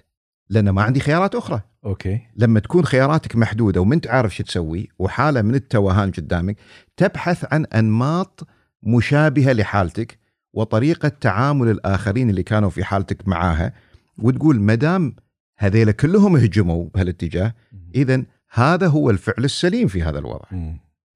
[0.49, 1.61] لأن ما عندي خيارات أخرى.
[1.85, 2.21] أوكي.
[2.37, 6.57] لما تكون خياراتك محدودة وما أنت عارف شو تسوي وحالة من التوهان قدامك
[6.97, 8.49] تبحث عن أنماط
[8.83, 10.19] مشابهة لحالتك.
[10.57, 13.73] وطريقة تعامل الآخرين اللي كانوا في حالتك معاها
[14.19, 15.17] وتقول ما دام
[15.59, 17.55] هذيلا كلهم هجموا بهالاتجاه
[17.95, 20.45] اذا هذا هو الفعل السليم في هذا الوضع.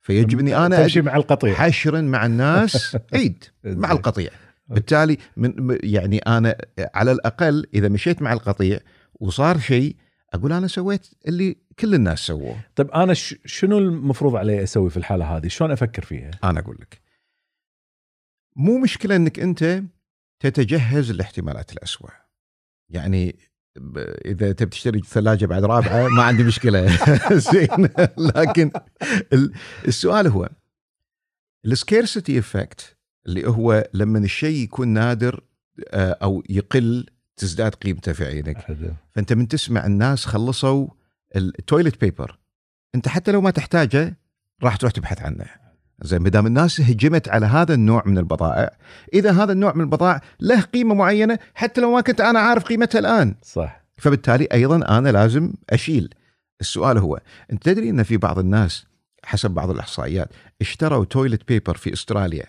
[0.01, 3.93] فيجب اني أنا مع القطيع حشرا مع الناس عيد مع.
[3.93, 4.31] القطيع
[4.69, 6.57] بالتالي من يعني أنا
[6.95, 8.79] على الأقل إذا مشيت مع القطيع
[9.21, 9.97] وصار شيء
[10.35, 15.37] أقول أنا سويت اللي كل الناس سووه طيب أنا شنو المفروض علي أسوي في الحالة
[15.37, 17.10] هذه؟ شلون أفكر فيها؟ أنا أقول لك
[18.57, 19.83] مو مشكلة إنك أنت
[20.41, 22.11] تتجهز الاحتمالات الأسوأ.
[22.89, 23.39] يعني
[24.27, 26.87] إذا تبي تشتري ثلاجة بعد رابعة ما عندي مشكلة.
[27.53, 27.89] زين.
[28.19, 28.71] لكن
[29.33, 29.53] ال-
[29.89, 30.49] السؤال هو
[31.67, 35.41] ال scarcity effect اللي هو لما الشيء يكون نادر
[35.91, 38.59] آه، أو يقل تزداد قيمته في عينك.
[39.11, 40.89] فأنت من تسمع الناس خلصوا
[41.37, 42.39] ال toilet paper
[42.95, 44.17] أنت حتى لو ما تحتاجه
[44.63, 45.47] راح تروح تبحث عنه.
[46.03, 48.71] زين ما دام الناس هجمت على هذا النوع من البضائع
[49.15, 52.99] إذا هذا النوع من البضائع له قيمة معينة حتى لو ما كنت أنا عارف قيمتها
[52.99, 53.35] الآن.
[53.43, 53.85] صح.
[53.99, 56.15] فبالتالي أيضا أنا لازم أشيل.
[56.61, 57.21] السؤال هو
[57.53, 58.87] أنت تدري أن في بعض الناس
[59.25, 60.29] حسب بعض الإحصائيات
[60.61, 62.47] اشتروا toilet paper في أستراليا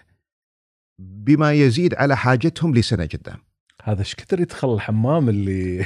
[0.99, 3.37] بما يزيد على حاجتهم لسنة قدام.
[3.83, 5.83] هذا إيش كثر يدخل الحمام اللي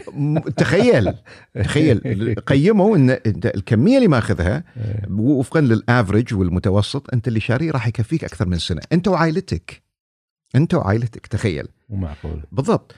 [0.57, 1.13] تخيل
[1.63, 1.99] تخيل.
[2.47, 4.63] قيموا إن انت الكمية اللي ماخذها
[5.09, 8.81] وفقا لل average والمتوسط أنت اللي شاريه راح يكفيك أكثر من سنة.
[8.93, 9.83] أنت وعائلتك
[10.55, 11.67] أنت وعائلتك تخيل.
[11.89, 12.43] مو معقول.
[12.51, 12.95] بالضبط.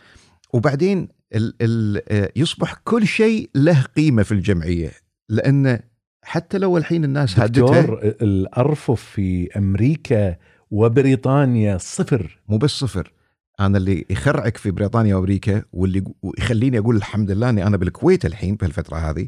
[0.54, 4.92] وبعدين ال ال آه، يصبح كل شيء له قيمة في الجمعية
[5.30, 5.80] لأن
[6.24, 10.36] حتى لو الحين الناس هادتها الأرفف في أمريكا
[10.72, 12.40] وبريطانيا صفر.
[12.48, 13.14] مو بس صفر.
[13.60, 16.04] أنا اللي يخرعك في بريطانيا وأمريكا واللي
[16.38, 19.28] يخليني أقول الحمد لله إني أنا بالكويت الحين بهالفترة هذه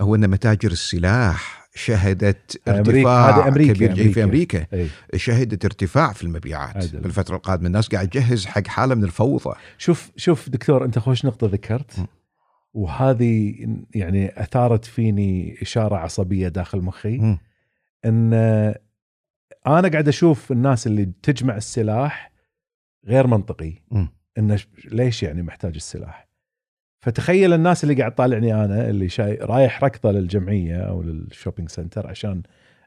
[0.00, 4.58] هو ان متاجر السلاح شهدت أمريكا- ارتفاع أمريكا- كبير جدا في أمريكا.
[4.72, 5.18] أمريكا أي.
[5.18, 7.00] شهدت ارتفاع في المبيعات عدل.
[7.00, 11.46] بالفترة القادمة الناس قاعد تجهز حق حالة من الفوضى شوف شوف دكتور أنت خوش نقطة
[11.46, 12.06] ذكرت م.
[12.74, 13.54] وهذه
[13.94, 17.38] يعني أثارت فيني إشارة عصبية داخل مخي مم.
[18.04, 18.32] إن
[19.66, 22.32] أنا قاعد أشوف الناس اللي تجمع السلاح
[23.08, 24.08] غير منطقي مم.
[24.38, 26.28] إنه ليش يعني محتاج السلاح
[27.04, 32.06] فتخيل الناس اللي قاعد طالعني أنا اللي شاي رايح ركضة للجمعية أو لل shopping center
[32.06, 32.42] عشان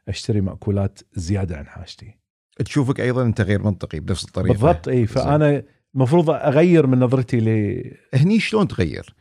[0.08, 2.18] أشتري مأكولات زيادة عن حاجتي
[2.64, 5.62] تشوفك أيضا أنت غير منطقي بنفس الطريقة بالضبط إي فأنا
[5.94, 7.82] المفروض أغير من نظرتي ل
[8.14, 9.14] هني شلون تغير؟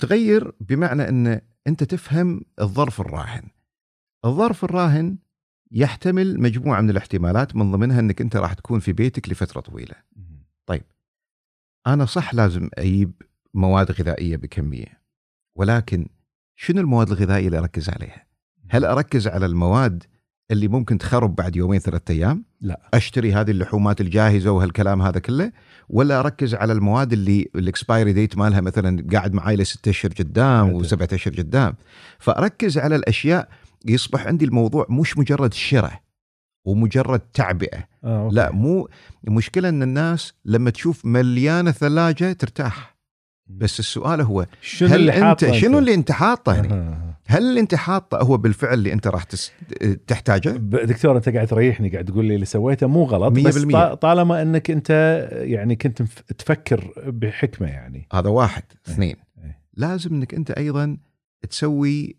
[0.00, 3.42] تغير بمعنى إن أنت تفهم الظرف الراهن.
[4.24, 5.16] الظرف الراهن
[5.72, 9.94] يحتمل مجموعة من الاحتمالات من ضمنها إنك أنت راح تكون في بيتك لفترة طويلة.
[11.86, 13.12] أنا صح لازم أجيب
[13.54, 15.02] مواد غذائية بكمية
[15.56, 16.06] ولكن
[16.56, 18.26] شنو المواد الغذائية اللي أركز عليها؟
[18.68, 20.04] هل أركز على المواد
[20.50, 22.88] اللي ممكن تخرب بعد يومين ثلاثة أيام؟ لا.
[22.94, 25.52] أشتري هذه اللحومات الجاهزة وهالكلام هذا كله
[25.88, 30.72] ولا أركز على المواد اللي ال expiry date مالها مثلا قاعد معي لستة أشهر قدام.
[30.72, 31.74] وسبعة أشهر قدام
[32.18, 33.48] فأركز على الأشياء
[33.86, 36.05] يصبح عندي الموضوع مش مجرد شراء
[36.66, 38.34] ومجرد تعبئة آه، أوكي.
[38.34, 38.88] لا مو
[39.28, 42.96] المشكلة إن الناس لما تشوف مليانة ثلاجة ترتاح
[43.46, 47.16] بس السؤال هو شنو هل اللي أنت حاطه شنو اللي أنت حاطه هنا؟ آه.
[47.26, 49.52] هل اللي أنت حاطه هو بالفعل اللي أنت راح تس...
[50.06, 50.48] تحتاجه؟
[50.84, 53.74] دكتور أنت قاعد تريحني قاعد تقول لي اللي سويته مو غلط مية بس بالمية.
[53.90, 54.90] طا- طالما إنك أنت
[55.32, 56.02] يعني كنت
[56.38, 59.58] تفكر بحكمة يعني هذا واحد اثنين إيه.
[59.74, 60.96] لازم إنك أنت أيضا
[61.50, 62.16] تسوي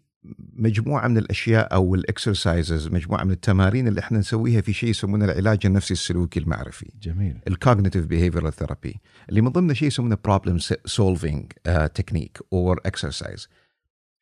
[0.54, 5.26] مجموعة من الأشياء أو ال exercises مجموعة من التمارين اللي إحنا نسويها في شيء يسمونه
[5.26, 6.92] العلاج النفسي السلوكي المعرفي.
[7.02, 7.40] جميل.
[7.48, 11.52] ال cognitive behavioral therapy اللي من ضمنه شيء يسمونه problem solving
[11.94, 13.48] technique or exercise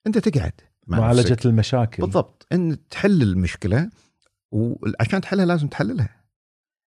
[0.07, 0.53] أنت تقعد
[0.87, 1.45] مع معالجة نفسك.
[1.45, 2.03] المشاكل.
[2.03, 2.47] بالضبط.
[2.53, 3.89] إن تحل المشكلة
[4.51, 6.23] وعشان تحلها لازم تحللها.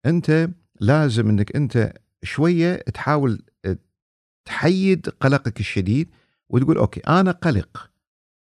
[0.06, 0.48] أنت
[0.80, 3.42] لازم إنك أنت شوية تحاول
[4.44, 6.10] تحيد قلقك الشديد
[6.48, 7.90] وتقول أوكي أنا قلق.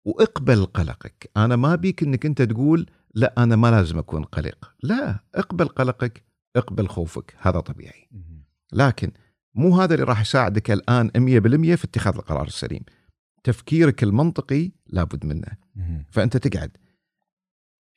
[0.06, 1.32] وإقبل قلقك.
[1.38, 4.74] أنا ما أبيك إنك أنت تقول لا أنا ما لازم أكون قلق.
[4.84, 6.24] لا إقبل قلقك
[6.56, 8.10] إقبل خوفك هذا طبيعي.
[8.74, 9.12] لكن
[9.56, 12.84] مو هذا اللي راح يساعدك الآن 100% في اتخاذ القرار السليم.
[13.44, 15.48] تفكيرك المنطقي لابد منه.
[16.10, 16.78] فأنت تقعد.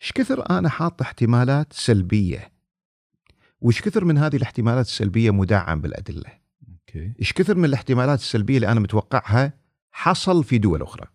[0.02, 2.52] إيش كثر أنا حاط احتمالات سلبية؟
[3.60, 6.30] وش كثر من هذه الاحتمالات السلبية مدعم بالأدلة؟
[6.68, 7.12] أوكي.
[7.20, 9.52] إيش كثر من الاحتمالات السلبية اللي أنا متوقعها
[9.90, 11.06] حصل في دول أخرى؟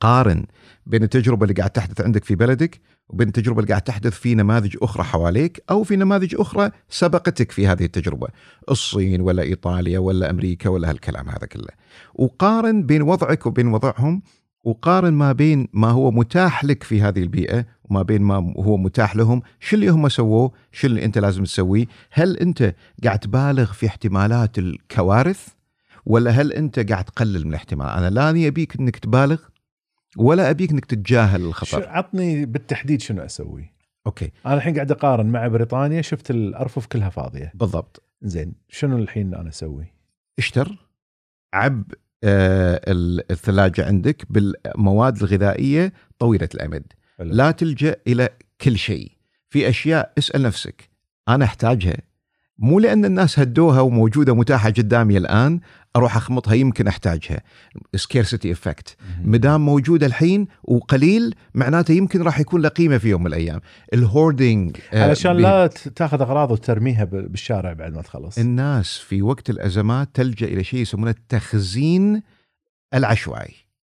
[0.00, 0.44] قارن
[0.86, 4.76] بين التجربة اللي قاعد تحدث عندك في بلدك وبين التجربة اللي قاعد تحدث في نماذج
[4.82, 8.28] أخرى حواليك أو في نماذج أخرى سبقتك في هذه التجربة
[8.70, 11.68] الصين ولا إيطاليا ولا أمريكا ولا هالكلام هذا كله.
[12.14, 14.22] وقارن بين وضعك وبين وضعهم
[14.64, 19.16] وقارن ما بين ما هو متاح لك في هذه البيئة وما بين ما هو متاح
[19.16, 23.86] لهم شو اللي هم سووه شو اللي أنت لازم تسويه؟ هل أنت قاعد تبالغ في
[23.86, 25.48] احتمالات الكوارث
[26.06, 29.38] ولا هل أنت قاعد تقلل من الاحتمال؟ أنا لا ابيك إنك تبالغ
[30.16, 33.72] ولا أبيك إنك تتجاهل الخطر؟ عطني بالتحديد شنو أسوي.
[34.06, 34.32] أوكي.
[34.46, 37.52] أنا الحين قاعد أقارن مع بريطانيا شفت الأرفف كلها فاضية.
[37.54, 38.02] بالضبط.
[38.22, 39.92] زين شنو الحين أنا أسوي؟
[40.38, 40.76] اشتر
[41.54, 41.84] عب
[42.24, 46.84] آه، ال- الثلاجة عندك بالمواد الغذائية طويلة الأمد.
[47.18, 47.30] حلو.
[47.32, 48.28] لا تلجأ إلى
[48.60, 49.12] كل شيء.
[49.48, 50.90] في أشياء اسأل نفسك.
[51.28, 51.96] أنا أحتاجها.
[52.60, 55.60] مو لأن الناس هدوها وموجودة متاحة قدامي الآن
[55.96, 57.40] أروح أخمطها يمكن أحتاجها.
[57.96, 59.30] scarcity effect مهم.
[59.32, 63.60] مدام موجودة الحين وقليل معناته يمكن راح يكون له قيمه في يوم من الأيام.
[63.94, 68.38] ال hoarding آه، علشان بي- لا تاخذ أغراض وترميها بالشارع بعد ما تخلص.
[68.38, 72.22] الناس في وقت الأزمات تلجأ إلى شيء يسمونه التخزين
[72.94, 73.54] العشوائي.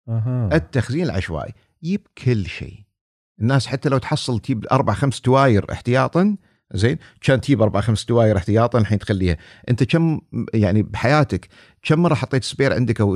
[0.09, 0.49] أها.
[0.53, 1.53] التخزين العشوائي.
[1.83, 2.79] يجيب كل شيء.
[3.41, 6.35] الناس حتى لو تحصل تجيب أربع خمس تواير احتياطا
[6.73, 9.37] زين كان تجيب أربع خمس تواير احتياطا الحين تخليها
[9.69, 10.21] أنت كم
[10.53, 11.47] يعني بحياتك
[11.83, 13.15] كم مرة حطيت spare عندك أو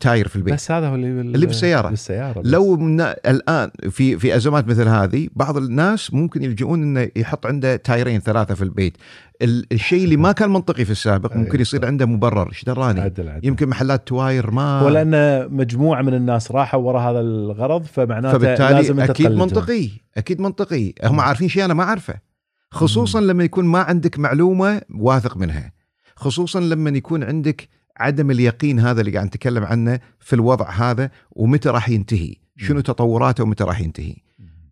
[0.00, 1.34] تاير في البيت بس هذا هو اللي بال...
[1.34, 1.88] اللي بالسيارة.
[1.88, 2.46] بالسيارة بس.
[2.46, 7.76] لو من الآن في في أزمات مثل هذه بعض الناس ممكن يلجؤون إنه يحط عنده
[7.76, 8.96] تايرين ثلاثة في البيت
[9.42, 11.60] ال- الشيء اللي ما كان منطقي في السابق ممكن أيوة.
[11.60, 16.14] يصير عنده مبرر إيش دراني عدل عدل يمكن محلات تواير ما هو لأن مجموعة من
[16.14, 19.32] الناس راحوا وراء هذا الغرض فمعناته فبالتالي لازم أكيد.
[19.32, 21.20] منطقي أكيد منطقي هم.
[21.20, 22.27] عارفين شيء أنا ما أعرفه
[22.70, 25.72] خصوصا لما يكون ما عندك معلومة واثق منها.
[26.16, 31.68] خصوصا لما يكون عندك عدم اليقين هذا اللي قاعد نتكلم عنه في الوضع هذا ومتى
[31.68, 32.80] راح ينتهي؟ شنو.
[32.80, 34.16] تطوراته ومتى راح ينتهي؟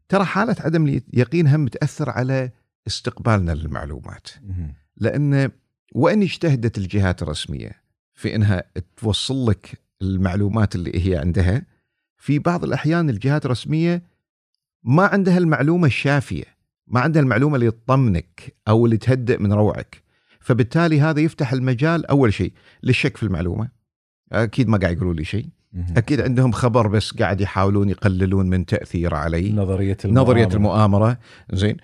[0.08, 2.50] ترى حالة عدم اليقين هم تأثر على
[2.86, 4.28] استقبالنا للمعلومات.
[4.96, 5.50] لأن
[5.94, 7.72] وإن اجتهدت الجهات الرسمية
[8.14, 8.62] في إنها
[8.96, 11.62] توصل لك المعلومات اللي هي عندها
[12.18, 14.02] في بعض الأحيان الجهات الرسمية
[14.82, 16.55] ما عندها المعلومة الشافية.
[16.88, 20.02] ما عندها المعلومة اللي تطمنك أو اللي تهدئ من روعك.
[20.40, 23.68] فبالتالي هذا يفتح المجال أول شيء للشك في المعلومة.
[24.32, 25.46] أكيد ما قاعد يقولوا لي شيء.
[25.96, 29.52] أكيد عندهم خبر بس قاعد يحاولون يقللون من تاثيره علي.
[29.52, 30.22] نظرية المؤامرة.
[30.22, 31.18] نظرية المؤامرة.
[31.52, 31.76] زين.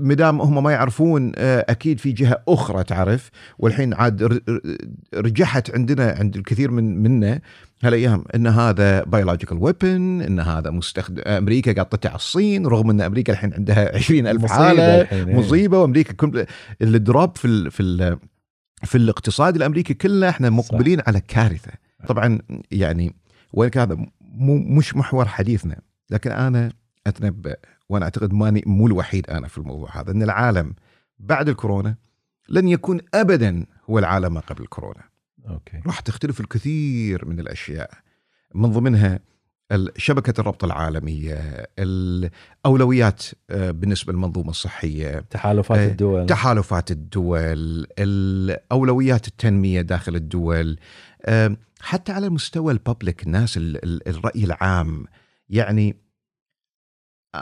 [0.00, 4.42] مدام هم ما يعرفون آه، أكيد في جهة أخرى تعرف والحين عاد
[5.14, 7.40] رجحت عندنا عند الكثير من منا
[7.82, 13.32] هالأيام إن هذا biological weapon إن هذا مستخدم أمريكا قاعد تطع الصين رغم إن أمريكا
[13.32, 15.36] الحين عندها 20 ألف مصيبة حالة الحين، إيه.
[15.36, 16.46] مصيبة وأمريكا كل
[16.82, 18.18] ال drop في ال في ال
[18.84, 21.72] في الاقتصاد الأمريكي كله إحنا مقبلين على كارثة.
[22.08, 22.38] طبعا
[22.70, 23.14] يعني
[23.52, 26.72] وين هذا؟ مو مش محور حديثنا لكن أنا
[27.06, 27.56] أتنبأ
[27.88, 30.74] وأنا أعتقد ماني مو الوحيد أنا في الموضوع هذا إن العالم
[31.18, 31.96] بعد الكورونا
[32.48, 35.02] لن يكون ابدا هو العالم ما قبل الكورونا.
[35.48, 35.80] أوكي.
[35.86, 37.90] راح تختلف الكثير من الأشياء
[38.54, 39.20] من ضمنها
[39.96, 45.90] شبكة الربط العالمية الأولويات آه، بالنسبة للمنظومة الصحية تحالفات إيه.
[45.90, 46.26] الدول.
[46.26, 50.78] تحالفات الدول الأولويات التنمية داخل الدول
[51.26, 55.04] آم، حتى على مستوى الببليك الناس ال- ال- الرأي العام.
[55.48, 55.96] يعني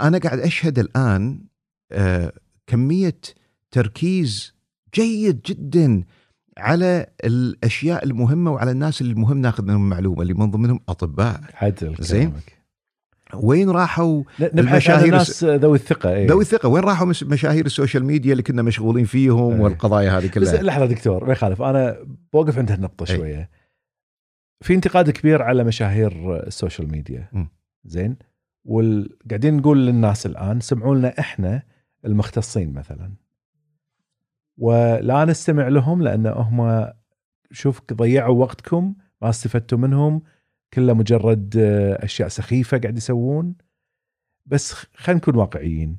[0.01, 1.41] أنا قاعد أشهد الآن
[1.93, 2.33] آه،
[2.67, 3.21] كمية
[3.71, 4.55] تركيز
[4.95, 6.05] جيد جدا
[6.59, 11.95] على الأشياء المهمة وعلى الناس اللي المهم ناخذ منهم معلومة اللي من ضمنهم أطباء عدل
[12.01, 12.33] زين.
[13.35, 16.29] وين راحوا المشاهير الناس ذوي الثقة إيه.
[16.29, 19.61] ذوي الثقة وين راحوا مشاهير ال social media اللي كنا مشغولين فيهم إيه.
[19.61, 21.97] والقضايا هذه بس كلها لحظة دكتور ما يخالف أنا
[22.33, 23.17] بوقف عند هالنقطة أي.
[23.17, 23.51] شوية
[24.61, 27.45] في انتقاد كبير على مشاهير ال social media م.
[27.85, 28.17] زين
[28.65, 31.63] وقاعدين نقول للناس الآن سمعوا لنا إحنا
[32.05, 33.13] المختصين مثلا.
[34.59, 36.89] ولا نستمع لهم لأن هم
[37.51, 40.23] شوف ضيعوا وقتكم ما استفدتوا منهم
[40.75, 43.55] كله مجرد آه، أشياء سخيفة قاعد يسوون.
[44.47, 45.99] بس خلينا نكون واقعيين.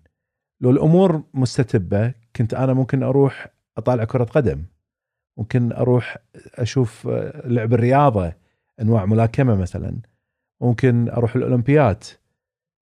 [0.61, 3.47] لو الأمور مستتبة كنت أنا ممكن أروح
[3.77, 4.65] أطالع كرة قدم.
[5.37, 6.17] ممكن أروح
[6.55, 8.33] أشوف آه، لعب الرياضة
[8.81, 10.01] أنواع ملاكمة مثلا.
[10.61, 12.03] ممكن أروح الاولمبياد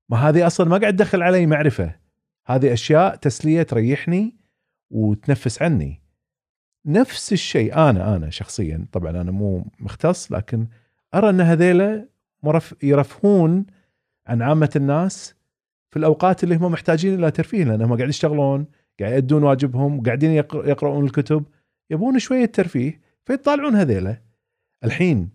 [0.10, 1.96] ما هذه أصلا ما قاعد تدخل علي معرفة.
[2.48, 4.36] هذه أشياء تسلية تريحني
[4.90, 6.02] وتنفس عني.
[6.86, 10.68] نفس الشيء أنا أنا شخصيا طبعا أنا مو مختص لكن
[11.16, 12.08] أرى أن هذيلا
[12.84, 13.66] يرفهون
[14.28, 15.36] عن عامة الناس
[15.92, 18.66] في الأوقات اللي هم محتاجين إلى ترفيه لانهم قاعد يشتغلون
[19.00, 21.44] قاعد يأدون واجبهم قاعدين يقر- يقرؤون الكتب
[21.90, 24.22] يبون شوية ترفيه فيطالعون هذيلا
[24.84, 25.30] الحين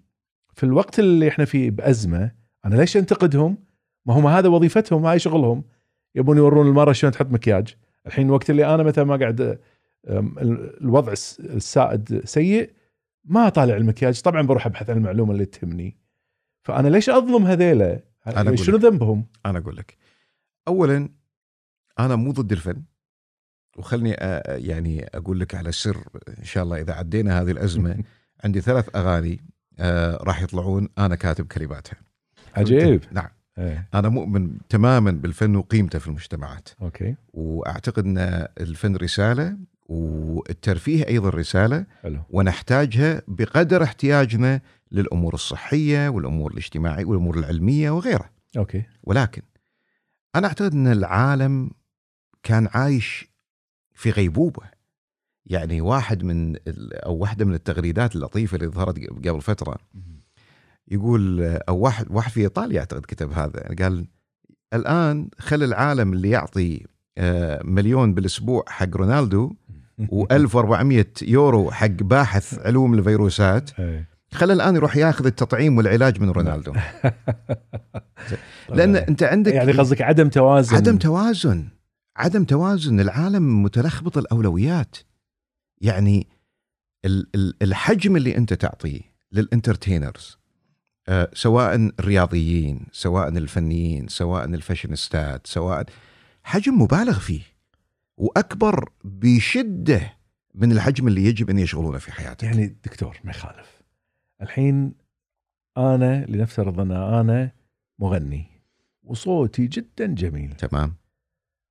[0.54, 2.32] في الوقت اللي إحنا فيه بأزمة
[2.64, 3.58] أنا ليش أنتقدهم؟
[4.06, 5.64] ما هم هذا وظيفتهم هاي شغلهم.
[6.14, 7.74] يبون يورون المراه شلون تحط مكياج.
[8.06, 9.58] الحين الوقت اللي أنا مثلا ما قاعد
[10.08, 12.72] الوضع الس- السائد سيء
[13.24, 14.20] ما اطالع المكياج.
[14.20, 15.96] طبعا بروح أبحث عن المعلومة اللي تهمني.
[16.62, 18.76] فأنا ليش أظلم هذيلا؟ أنا أقول شنو.
[18.76, 19.96] ذنبهم؟ أنا أقول لك.
[20.68, 21.08] اولا
[21.98, 22.82] أنا مو ضد الفن.
[23.78, 24.18] وخلني أ-
[24.48, 25.96] يعني أقول لك على سر
[26.38, 28.04] إن شاء الله إذا عدينا هذه الأزمة
[28.44, 29.40] عندي ثلاث أغاني
[29.78, 31.96] آه راح يطلعون أنا كاتب كلماتها
[32.56, 33.00] عجيب.
[33.12, 33.28] نعم.
[33.58, 33.88] إيه.
[33.94, 36.68] أنا مؤمن تماما بالفن وقيمته في المجتمعات.
[36.82, 37.14] Okay.
[37.32, 38.18] وأعتقد أن
[38.60, 41.86] الفن رسالة والترفيه أيضا رسالة.
[42.02, 42.20] حلو.
[42.30, 44.60] ونحتاجها بقدر احتياجنا
[44.92, 48.30] للأمور الصحية والأمور الاجتماعية والأمور العلمية وغيرها.
[48.56, 48.82] Okay.
[49.02, 49.42] ولكن
[50.34, 51.70] أنا أعتقد أن العالم
[52.42, 53.28] كان عايش
[53.94, 54.62] في غيبوبة.
[55.46, 56.56] يعني واحد من
[56.92, 58.98] أو واحدة من التغريدات اللطيفة اللي ظهرت
[59.28, 59.78] قبل فترة
[60.90, 64.06] يقول أو واحد واحد في إيطاليا أعتقد كتب هذا قال
[64.74, 66.86] الآن خلي العالم اللي يعطي
[67.18, 69.52] آه، مليون بالأسبوع حق رونالدو
[70.02, 74.08] و1400 يورو حق باحث علوم الفيروسات إيه.
[74.32, 76.72] خلى الآن يروح ياخذ التطعيم والعلاج من رونالدو.
[78.74, 80.76] لأن أنت عندك يعني قصدك عدم توازن.
[80.76, 81.68] عدم توازن
[82.16, 84.96] عدم توازن العالم متلخبط الأولويات.
[85.80, 86.26] يعني
[87.04, 89.00] ال- ال- الحجم اللي أنت تعطيه
[89.32, 90.37] للإنترتينرز
[91.32, 95.84] سواء الرياضيين سواء الفنيين سواء الفاشينيستات سواء
[96.42, 97.40] حجم مبالغ فيه
[98.16, 100.00] وأكبر بشدة
[100.54, 102.42] من الحجم اللي يجب أن يشغلونه في حياتك.
[102.42, 103.82] يعني دكتور ما يخالف.
[104.42, 104.92] الحين
[105.76, 107.50] أنا لنفترض أن أنا
[107.98, 108.46] مغني
[109.04, 110.52] وصوتي جدا جميل.
[110.52, 110.94] تمام.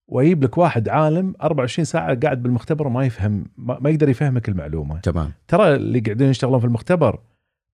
[0.07, 4.99] وأجيب لك واحد عالم 24 ساعة قاعد بالمختبر وما يفهم ما, ما يقدر يفهمك المعلومة.
[4.99, 5.31] تمام.
[5.47, 7.19] ترى اللي قاعدين يشتغلون في المختبر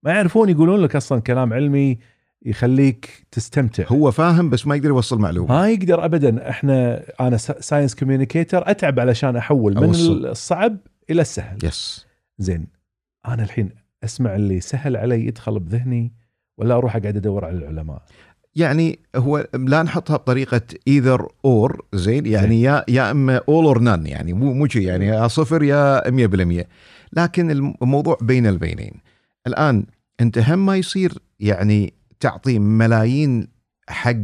[0.03, 1.97] ما يعرفون يقولون لك أصلا كلام علمي
[2.45, 3.83] يخليك تستمتع.
[3.87, 5.53] هو فاهم بس ما يقدر يوصل معلومة.
[5.53, 6.49] ما يقدر ابدا.
[6.49, 10.25] إحنا أنا science communicator أتعب علشان أحول من أوصل.
[10.25, 10.77] الصعب
[11.09, 11.57] إلى السهل.
[11.63, 12.05] Yes
[12.37, 12.67] زين.
[13.27, 13.69] أنا الحين
[14.03, 16.13] أسمع اللي سهل علي يدخل بذهني
[16.57, 18.01] ولا أروح أقعد أدور على العلماء.
[18.55, 24.07] يعني هو لا نحطها بطريقة either or زين؟ يعني يا يا إما all or none
[24.07, 26.65] يعني مو مو يعني يا صفر يا 100%
[27.13, 27.51] لكن
[27.81, 28.93] الموضوع بين البينين.
[29.47, 29.85] الآن
[30.21, 33.47] انت هم ما يصير يعني تعطي ملايين
[33.87, 34.15] حق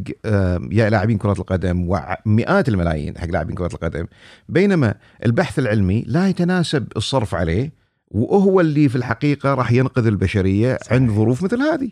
[0.72, 4.06] يا لاعبين كرة القدم ومئات الملايين حق لاعبين كرة القدم
[4.50, 7.74] بينما البحث العلمي لا يتناسب الصرف عليه
[8.08, 10.94] وهو اللي في الحقيقة راح ينقذ البشرية صحيح.
[10.94, 11.92] عند ظروف مثل هذه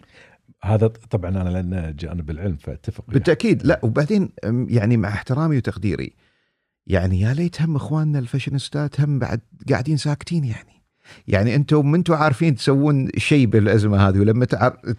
[0.62, 3.04] هذا طبعا أنا لأن جانب العلم فأتفق.
[3.08, 4.30] بالتأكيد لا وبعدين
[4.70, 6.14] يعني مع احترامي وتقديري
[6.88, 10.77] يعني يا ليت هم إخواننا الفاشينيستات هم بعد قاعدين ساكتين يعني
[11.28, 14.46] يعني أنتم ما أنتم عارفين تسوون شيء بالأزمة هذه ولما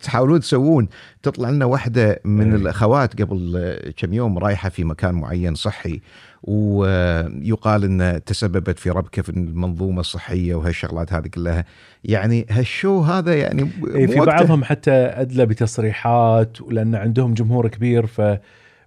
[0.03, 0.89] تحاولون تسوون
[1.23, 2.57] تطلع لنا واحدة من أي.
[2.57, 6.01] الأخوات قبل كم يوم رايحة في مكان معين صحي
[6.43, 11.65] ويقال إن تسببت في ربكة في المنظومة الصحية وهالشغلات هذه كلها
[12.05, 14.21] يعني هالشو هذا يعني إيه في.
[14.21, 18.07] بعضهم حتى أدلى بتصريحات ولان عندهم جمهور كبير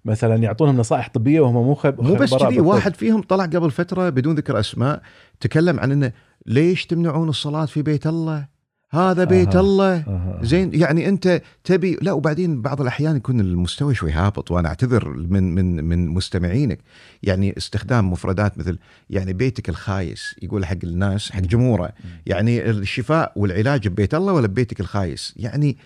[0.06, 2.60] فمثلا يعطونهم نصائح طبية وهم مو خب مو بس كذي.
[2.60, 5.02] واحد فيهم طلع قبل فترة بدون ذكر أسماء
[5.40, 6.12] تكلم عن إنه
[6.46, 8.52] ليش تمنعون الصلاة في بيت الله؟
[8.94, 9.62] هذا بيت أها.
[9.62, 10.40] الله أها.
[10.44, 15.56] زين يعني أنت تبي لا وبعدين بعض الأحيان يكون المستوى شوي هابط وأنا أعتذر من
[15.56, 16.80] من من مستمعينك
[17.24, 18.78] يعني استخدام مفردات مثل
[19.10, 21.92] يعني بيتك الخايس يقول حق الناس حق جمهوره
[22.26, 25.78] يعني الشفاء والعلاج ببيت الله ولا ببيتك الخايس يعني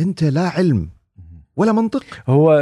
[0.00, 0.88] أنت لا علم
[1.56, 2.04] ولا منطق.
[2.28, 2.52] هو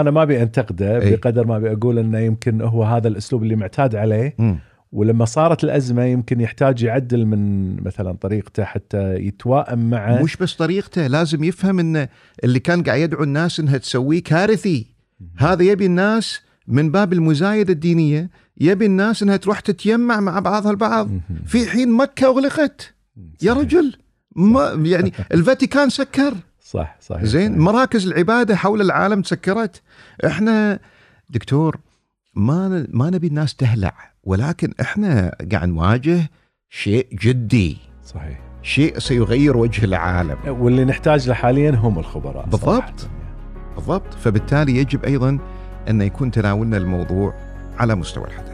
[0.00, 0.98] أنا ما أبي أنتقده.
[0.98, 4.34] بقدر ما أبي أقول إنه يمكن هو هذا الأسلوب اللي معتاد عليه.
[4.38, 4.58] مم.
[4.92, 11.06] ولما صارت الأزمة يمكن يحتاج يعدل من مثلا طريقته حتى يتوائم مع مش بس طريقته
[11.06, 12.08] لازم يفهم إن
[12.44, 14.86] اللي كان قاعد يدعو الناس إنها تسويه كارثي.
[15.36, 18.30] هذا يبي الناس من باب المزايدة الدينية
[18.60, 21.08] يبي الناس إنها تروح تتيمع مع بعضها البعض.
[21.46, 22.94] في حين مكة أغلقت.
[23.42, 23.52] يا.
[23.52, 23.92] رجل
[24.36, 26.34] ما يعني الفاتيكان سكر.
[26.72, 27.58] صح صحيح زين صحيح.
[27.58, 29.82] مراكز العبادة حول العالم تسكرت.
[30.26, 30.78] إحنا
[31.30, 31.80] دكتور
[32.34, 33.94] ما ما نبي الناس تهلع
[34.24, 36.30] ولكن إحنا قاعد نواجه
[36.68, 37.78] شيء جدي.
[38.04, 38.40] صحيح.
[38.62, 40.36] شيء سيغير وجه العالم.
[40.46, 42.64] واللي نحتاج له حاليا هم الخبراء بالضبط.
[42.64, 42.94] صراحة.
[43.76, 44.14] بالضبط.
[44.14, 45.38] فبالتالي يجب أيضا
[45.88, 47.34] أن يكون تناولنا الموضوع
[47.78, 48.51] على مستوى الحدث.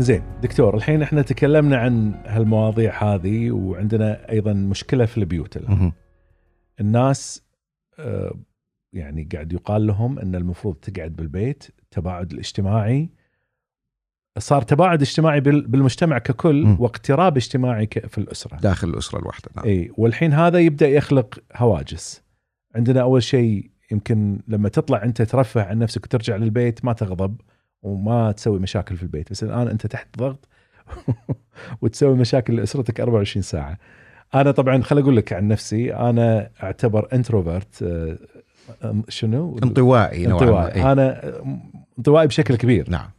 [0.00, 5.92] زين دكتور الحين إحنا تكلمنا عن هالمواضيع هذه وعندنا أيضا مشكلة في البيوت الآن.
[6.80, 7.42] الناس
[7.98, 8.34] آه،
[8.92, 13.10] يعني قاعد يقال لهم إن المفروض تقعد بالبيت التباعد الاجتماعي
[14.38, 16.76] صار تباعد اجتماعي بال- بالمجتمع ككل.
[16.78, 19.64] واقتراب اجتماعي في الأسرة داخل الأسرة الواحدة نعم.
[19.66, 22.22] إي والحين هذا يبدأ يخلق هواجس
[22.74, 27.40] عندنا أول شيء يمكن لما تطلع أنت ترفه عن نفسك وترجع للبيت ما تغضب
[27.82, 29.30] وما تسوي مشاكل في البيت.
[29.30, 30.48] بس الآن أنت تحت ضغط
[31.82, 33.78] وتسوي مشاكل لأسرتك 24 ساعة.
[34.34, 37.84] أنا طبعا خل أقول لك عن نفسي أنا أعتبر إنتروفرت
[39.08, 40.92] شنو؟ انطوائي نوعا ما انطوائي إيه.
[40.92, 41.32] أنا
[41.98, 42.90] انطوائي بشكل كبير.
[42.90, 43.10] نعم.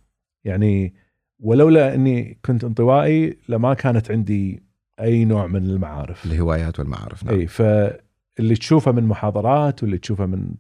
[0.45, 0.93] يعني
[1.39, 4.63] ولولا إني كنت انطوائي لما كانت عندي
[4.99, 6.25] أي نوع من المعارف.
[6.25, 7.35] الهوايات والمعارف نعم.
[7.35, 10.53] اي فاللي تشوفه من محاضرات واللي تشوفه من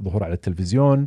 [0.00, 1.06] ظهور على التلفزيون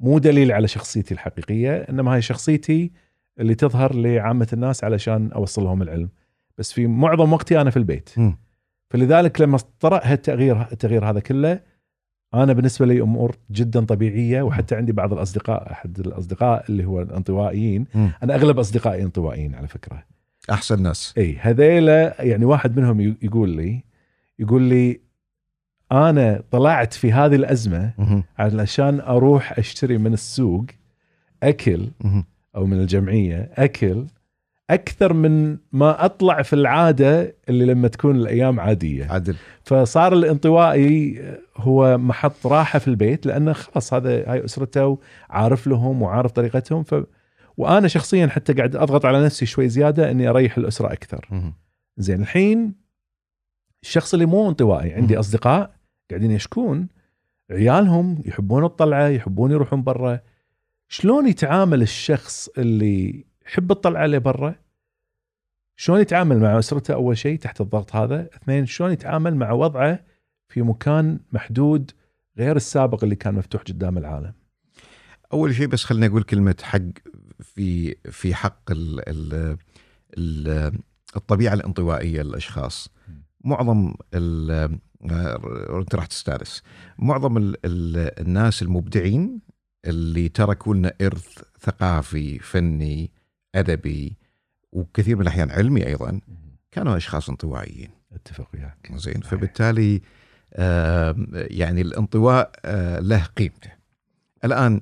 [0.00, 2.92] مو دليل على شخصيتي الحقيقية إنما هاي شخصيتي
[3.40, 6.08] اللي تظهر لعامة الناس علشان أوصل لهم العلم.
[6.58, 8.10] بس في معظم وقتي أنا في البيت.
[8.16, 8.38] مم.
[8.90, 11.60] فلذلك لما طرأ هالتغيير التغيير هذا كله
[12.34, 17.86] أنا بالنسبة لي أمور جدا طبيعية وحتى عندي بعض الأصدقاء أحد الأصدقاء اللي هو الانطوائيين.
[17.94, 18.12] مم.
[18.22, 20.04] أنا أغلب أصدقائي انطوائيين على فكرة.
[20.50, 21.14] أحسن ناس.
[21.18, 23.84] إي هذيلا يعني واحد منهم يقول لي
[24.38, 25.00] يقول لي
[25.92, 27.92] أنا طلعت في هذه الأزمة.
[28.38, 30.64] علشان أروح أشتري من السوق
[31.42, 31.88] أكل.
[32.56, 34.06] أو من الجمعية أكل
[34.70, 41.22] أكثر من ما أطلع في العادة اللي لما تكون الأيام عادية عدل فصار الانطوائي
[41.56, 44.98] هو محط راحة في البيت لأنه خلاص هذا هاي أسرته
[45.30, 46.94] عارف لهم وعارف طريقتهم ف
[47.56, 51.28] وأنا شخصيا حتى قاعد أضغط على نفسي شوي زيادة إني أريح الأسرة أكثر.
[51.96, 52.74] زين الحين
[53.82, 55.18] الشخص اللي مو انطوائي عندي.
[55.18, 55.70] أصدقاء
[56.10, 56.88] قاعدين يشكون
[57.50, 60.20] عيالهم يحبون الطلعة يحبون يروحون برا.
[60.88, 64.54] شلون يتعامل الشخص اللي يحب الطلعة لبرا
[65.76, 70.04] شلون يتعامل مع أسرته أول شيء تحت الضغط هذا؟ اثنين شلون يتعامل مع وضعه
[70.48, 71.90] في مكان محدود
[72.38, 74.32] غير السابق اللي كان مفتوح قدام العالم؟
[75.32, 76.78] أول شيء بس خليني أقول كلمة حق
[77.40, 79.56] في في حق ال ال
[80.18, 80.72] ال
[81.16, 82.88] الطبيعة الانطوائية للأشخاص.
[83.44, 84.78] معظم ال-
[85.78, 86.62] انت راح تستانس.
[86.98, 89.40] معظم ال ال الناس المبدعين
[89.84, 93.10] اللي تركوا لنا إرث ثقافي فني
[93.54, 94.16] أدبي
[94.72, 96.20] وكثير من الأحيان علمي أيضا
[96.70, 97.90] كانوا أشخاص انطوائيين.
[98.12, 98.92] أتفق وياك.
[98.94, 99.20] زين.
[99.20, 100.00] فبالتالي
[100.54, 103.70] آه، يعني الانطواء آه، له قيمته.
[104.44, 104.80] الآن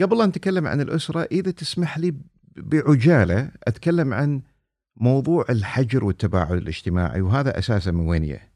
[0.00, 2.14] قبل أن نتكلم عن الأسرة إذا تسمح لي
[2.56, 4.42] بعجالة أتكلم عن
[4.96, 8.49] موضوع الحجر والتباعد الاجتماعي وهذا أساسا من وين جاء؟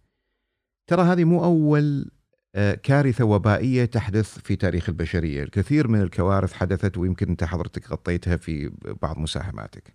[0.87, 2.11] ترى هذه مو أول
[2.55, 8.37] آه، كارثة وبائية تحدث في تاريخ البشرية، الكثير من الكوارث حدثت ويمكن أنت حضرتك غطيتها
[8.37, 8.73] في
[9.03, 9.95] بعض مساهماتك.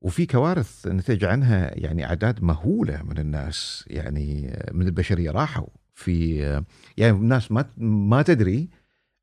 [0.00, 6.46] وفي كوارث نتج عنها يعني أعداد مهولة من الناس يعني آه، من البشرية راحوا في
[6.46, 6.64] آه،
[6.96, 8.68] يعني الناس ما ما تدري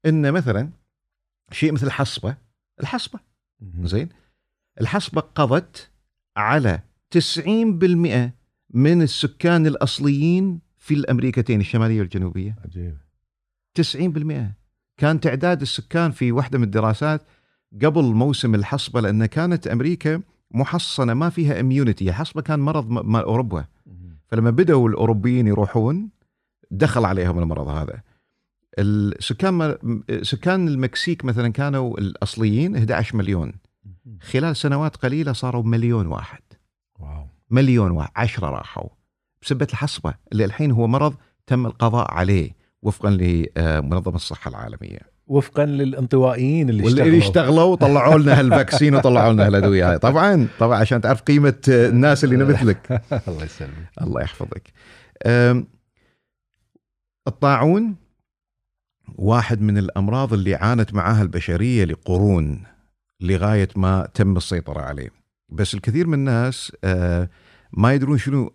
[0.05, 0.69] إن مثلا
[1.51, 2.37] شيء مثل الحصبة
[2.79, 3.19] الحصبة.
[3.83, 4.09] زين
[4.81, 5.89] الحصبة قضت
[6.37, 6.79] على
[7.11, 8.38] 90%
[8.74, 12.55] من السكان الأصليين في الأمريكتين الشمالية والجنوبية.
[12.65, 12.97] عجيب.
[13.74, 14.55] 90%
[14.97, 17.22] كان تعداد السكان في واحدة من الدراسات
[17.84, 23.65] قبل موسم الحصبة لأن كانت أمريكا محصنة ما فيها immunity الحصبة كان مرض مال أوروبا.
[24.28, 26.09] فلما بدأوا الأوروبيين يروحون
[26.72, 28.01] دخل عليهم المرض هذا.
[28.80, 29.78] السكان
[30.22, 33.53] سكان المكسيك مثلا كانوا الأصليين 11 مليون.
[34.22, 36.41] خلال سنوات قليلة صاروا مليون واحد.
[36.99, 37.28] واو.
[37.49, 38.89] مليون واحد عشرة راحوا.
[39.41, 41.15] بسبة الحصبة اللي الحين هو مرض
[41.47, 44.99] تم القضاء عليه وفقا لمنظمة الصحة العالمية.
[45.27, 47.17] وفقا للانطوائيين اللي واللي اشتغلوا.
[47.19, 49.99] اشتغلوا طلعوا لنا هالفاكسين وطلعوا لنا هالأدوية هاي.
[49.99, 53.89] طبعا طبعا عشان تعرف قيمة الناس اللي مثلك الله يسلمك.
[54.01, 54.73] الله يحفظك.
[57.27, 57.95] الطاعون
[59.15, 62.63] واحد من الأمراض اللي عانت معها البشرية لقرون
[63.21, 65.18] لغاية ما تم السيطرة عليه.
[65.51, 67.29] بس الكثير من الناس آه،
[67.73, 68.53] ما يدرون شنو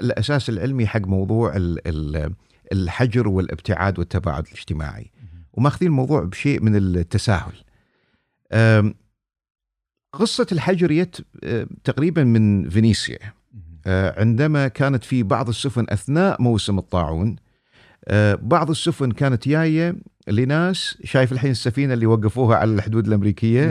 [0.00, 2.32] الأساس العلمي حق موضوع ال- ال-
[2.72, 5.10] الحجر والابتعاد والتباعد الاجتماعي.
[5.52, 7.52] وماخذين الموضوع بشيء من التساهل.
[8.52, 8.94] أم،
[10.12, 13.18] قصة الحجر يت آه، تقريبا من فينيسيا.
[13.86, 17.36] آه، عندما كانت في بعض السفن أثناء موسم الطاعون
[18.08, 19.94] آه، بعض السفن كانت جاية
[20.28, 23.08] لناس شايف الحين السفينة اللي وقفوها على الحدود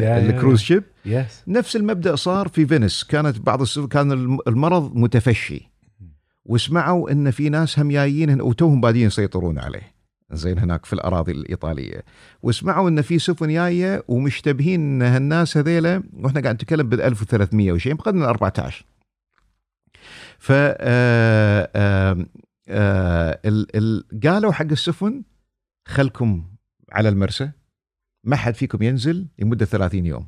[0.01, 3.03] يا- ال cruise ship yes نفس المبدأ صار في Venice.
[3.03, 5.71] كانت بعض كان الم- المرض متفشي.
[6.45, 9.95] وسمعوا إن في ناس هم جايين وتوهم بادين يسيطرون عليه.
[10.31, 12.03] زين هناك في الأراضي الإيطالية.
[12.43, 17.93] وسمعوا إن في سفن جاية ومشتبهين إن هالناس هذيلا وإحنا قاعد نتكلم بال 1300 وشيء
[17.93, 18.85] بقرن ال 14
[20.39, 22.25] ف آه، آه،
[22.69, 25.23] آه، ال- ال- قالوا حق السفن
[25.87, 26.45] خلكم
[26.91, 27.51] على المرسى
[28.23, 30.27] ما حد فيكم ينزل لمدة 30 يوم.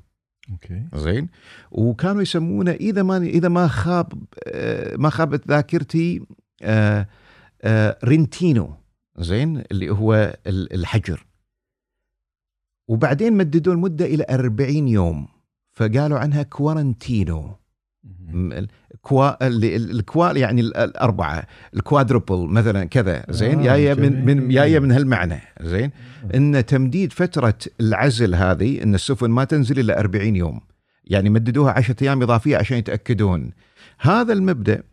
[0.51, 1.27] okay زين
[1.71, 4.13] وكانوا يسمونه اذا ما اذا ما خاب
[4.95, 6.21] ما خابت ذاكرتي
[8.03, 8.73] trentino
[9.17, 11.25] زين اللي هو ال- الحجر
[12.87, 15.27] وبعدين مددوا المده إلى 40 يوم
[15.71, 17.55] فقالوا عنها quarantino
[19.11, 21.43] م- الكوا يعني ال- الأربعة.
[21.73, 23.25] الكوادربل مثلا كذا.
[23.29, 24.49] زين؟ آه، جاية من من.
[24.49, 25.39] جاية من هالمعنى.
[25.61, 25.91] زين؟
[26.35, 30.59] إن تمديد فترة العزل هذه إن السفن ما تنزل إلا 40 يوم.
[31.05, 33.51] يعني مددوها 10 أيام إضافية عشان يتأكدون.
[33.99, 34.83] هذا المبدأ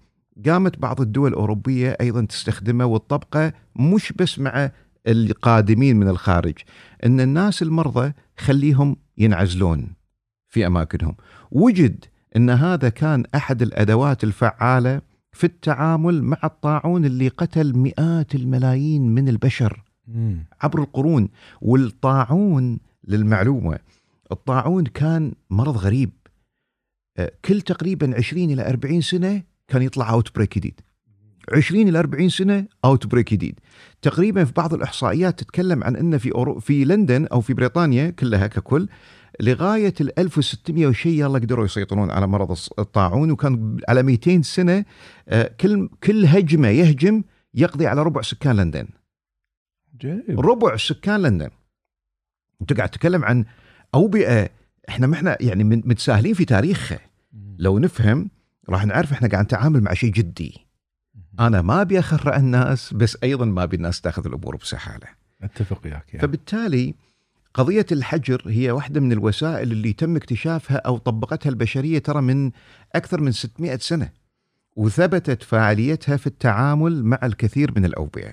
[0.46, 4.70] قامت بعض الدول الأوروبية أيضا تستخدمه وتطبقه مش بس مع
[5.06, 6.54] القادمين من الخارج.
[7.06, 9.92] إن الناس المرضى خليهم ينعزلون
[10.48, 11.16] في أماكنهم.
[11.50, 12.04] وجد
[12.36, 15.00] إن هذا كان أحد الأدوات الفعالة
[15.32, 19.82] في التعامل مع الطاعون اللي قتل مئات الملايين من البشر.
[20.62, 21.28] عبر القرون
[21.60, 22.78] والطاعون
[23.08, 23.78] للمعلومة
[24.32, 26.10] الطاعون كان مرض غريب.
[27.16, 30.80] آه، كل تقريبا 20 إلى 40 سنة كان يطلع outbreak جديد.
[31.52, 33.60] 20 إلى 40 سنة outbreak جديد.
[34.02, 36.60] تقريبا في بعض الإحصائيات تتكلم عن إن في أورو...
[36.60, 38.88] في لندن أو في بريطانيا كلها ككل
[39.40, 44.84] لغاية ال 1600 وشيء يلا قدروا يسيطرون على مرض الطاعون وكان على 200 سنة
[45.28, 47.22] آه، كل كل هجمة يهجم
[47.54, 48.88] يقضي على ربع سكان لندن.
[49.96, 50.40] جيب.
[50.40, 51.50] ربع سكان لندن.
[52.60, 53.44] أنت قاعد تتكلم عن
[53.94, 54.48] أوبئة
[54.88, 57.00] إحنا ما إحنا يعني متساهلين في تاريخها.
[57.58, 58.30] لو نفهم
[58.68, 60.66] راح نعرف إحنا قاعد نتعامل مع شيء جدي.
[61.40, 65.06] أنا ما أبي اخرع الناس بس أيضا ما أبي الناس تأخذ الأمور بسحاله
[65.42, 66.26] أتفق وياك يعني.
[66.26, 66.94] فبالتالي
[67.56, 72.50] قضية الحجر هي واحدة من الوسائل اللي تم اكتشافها أو طبقتها البشرية ترى من
[72.94, 74.10] أكثر من 600 سنة
[74.76, 78.32] وثبتت فاعليتها في التعامل مع الكثير من الأوبئة.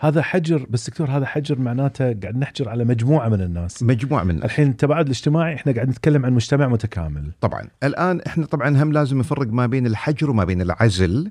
[0.00, 3.82] هذا حجر بس دكتور هذا حجر معناته قاعد نحجر على مجموعة من الناس.
[3.82, 7.32] مجموعة من الحين التباعد الاجتماعي إحنا قاعد نتكلم عن مجتمع متكامل.
[7.40, 7.68] طبعا.
[7.82, 11.30] الآن إحنا طبعا هم لازم نفرق ما بين الحجر وما بين العزل.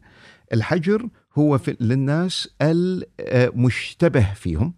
[0.54, 4.64] الحجر هو في للناس المشتبه فيهم.
[4.64, 4.74] مم.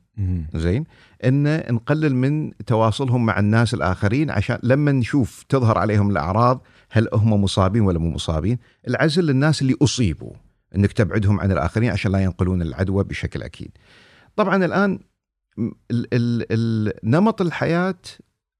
[0.56, 0.84] زين؟
[1.26, 6.62] إن نقلل من تواصلهم مع الناس الآخرين عشان لما نشوف تظهر عليهم الأعراض
[6.92, 8.58] هل هم مصابين ولا مو مصابين؟
[8.88, 10.34] العزل للناس اللي أصيبوا
[10.76, 13.72] إنك تبعدهم عن الآخرين عشان لا ينقلون العدوى بشكل أكيد.
[14.36, 15.00] طبعا الآن
[15.60, 15.74] ال-
[16.14, 17.96] ال- ال- نمط الحياة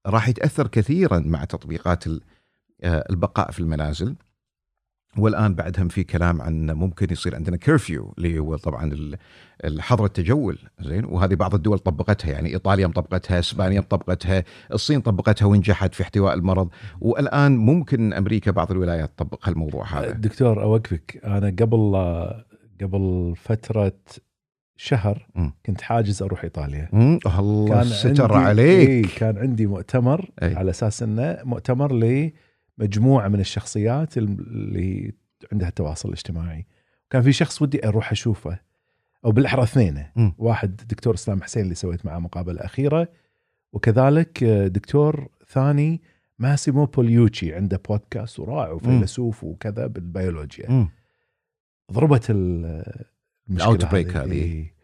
[0.06, 4.14] راح يتأثر كثيرا مع تطبيقات آه، البقاء في المنازل.
[5.18, 9.16] والآن بعدهم في كلام عن ممكن يصير عندنا كيرفيو اللي هو طبعا ال-
[9.64, 15.94] الحظر التجول زين؟ وهذه بعض الدول طبقتها يعني إيطاليا مطبقتها إسبانيا مطبقتها الصين طبقتها ونجحت
[15.94, 16.68] في احتواء المرض.
[17.00, 20.10] والآن ممكن أمريكا بعض الولايات تطبق هالموضوع هذا.
[20.10, 21.20] دكتور أوقفك.
[21.24, 21.92] أنا قبل
[22.82, 23.92] قبل فترة
[24.76, 25.26] شهر.
[25.66, 26.88] كنت حاجز أروح إيطاليا.
[27.38, 28.88] الله ستر عليك.
[28.88, 30.54] إيه كان عندي مؤتمر أي.
[30.54, 31.92] على أساس إنه مؤتمر
[32.80, 35.12] لمجموعه من الشخصيات اللي
[35.52, 36.66] عندها التواصل الاجتماعي
[37.10, 38.58] كان في شخص ودي أروح أشوفه
[39.24, 40.04] أو بالأحرى اثنين.
[40.38, 43.08] واحد دكتور إسلام حسين اللي سويت معه مقابلة أخيرة
[43.72, 46.00] وكذلك دكتور ثاني
[46.38, 50.88] ماسيمو بيليوتشي عنده بودكاست ورائع وفيلسوف وكذا بالبيولوجيا مم.
[51.92, 52.64] ضربت ال-
[53.48, 54.32] المشكلة ال outbreak هذه.
[54.32, 54.74] إيه.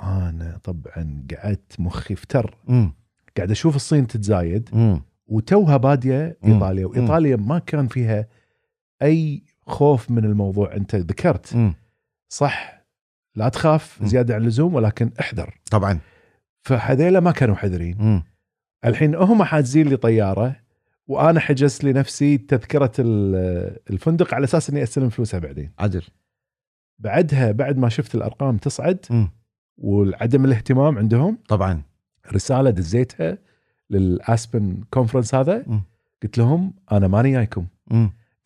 [0.00, 2.56] أنا طبعا قعدت مخي افتر.
[3.36, 5.02] قاعد أشوف الصين تتزايد مم.
[5.26, 6.52] وتوها بادية مم.
[6.52, 8.26] إيطاليا وإيطاليا ما كان فيها
[9.02, 11.74] أي خوف من الموضوع أنت ذكرت مم.
[12.28, 12.84] صح
[13.34, 13.98] لا تخاف.
[14.04, 15.98] زيادة عن اللزوم ولكن احذر طبعا
[16.62, 18.22] فهذيلا ما كانوا حذرين مم.
[18.84, 20.56] الحين هم حاجزين لي طياره
[21.06, 26.02] وأنا حجزت لنفسي تذكرة ال- الفندق على أساس إني أستلم فلوسها بعدين عدل
[26.98, 29.30] بعدها بعد ما شفت الأرقام تصعد مم.
[29.78, 31.82] وعدم الاهتمام عندهم طبعا
[32.32, 33.38] رسالة دزيتها
[33.90, 35.64] للأسبن كونفرنس هذا.
[36.22, 37.66] قلت لهم أنا ماني جايكم.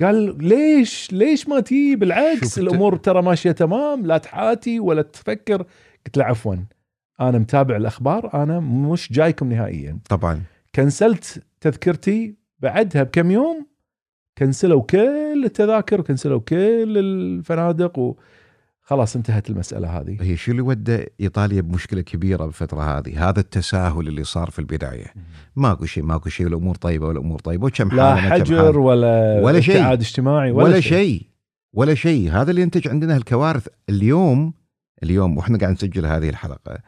[0.01, 5.67] قال ليش؟ ليش ما تجي بالعكس الأمور ترى ماشية تمام لا تحاتي ولا تفكر.
[6.07, 6.57] قلت له عفوا
[7.21, 9.99] أنا متابع الأخبار أنا مش جايكم نهائيا.
[10.09, 10.43] طبعا.
[10.75, 12.35] كنسلت تذكرتي.
[12.59, 13.67] بعدها بكم يوم
[14.39, 18.17] كنسلوا كل التذاكر وكنسلوا كل الفنادق
[18.91, 20.17] وخلاص انتهت المسألة هذه.
[20.21, 25.15] هي شو اللي ودى إيطاليا بمشكلة كبيرة بالفترة هذه؟ هذا التساهل اللي صار في البداية.
[25.57, 28.79] ماكو شيء ماكو شيء والامور طيبة والامور طيبة وكم لا حجر.
[28.79, 29.77] ولا ولا شيء.
[29.77, 31.27] ابتعاد اجتماعي ولا, ولا شيء.
[31.73, 32.31] ولا شيء.
[32.33, 34.53] هذا اللي ينتج عندنا هالكوارث اليوم
[35.03, 36.79] اليوم وإحنا قاعد نسجل هذه الحلقة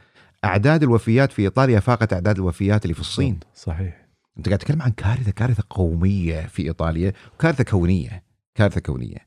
[0.44, 3.40] أعداد الوفيات في إيطاليا فاقت أعداد الوفيات اللي في الصين.
[3.55, 4.07] صحيح.
[4.38, 8.22] أنت قاعد تتكلم عن كارثة كارثة قومية في إيطاليا وكارثه كونية
[8.55, 9.18] كارثة كونية.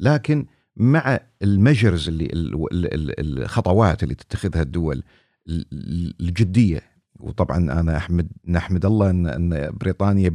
[0.00, 0.46] لكن
[0.80, 5.02] مع ال measures اللي ال- ال- ال- الخطوات اللي تتخذها الدول
[5.48, 6.90] ال- ال- الجدية.
[7.20, 10.34] وطبعا أنا احمد نحمد الله ان إن بريطانيا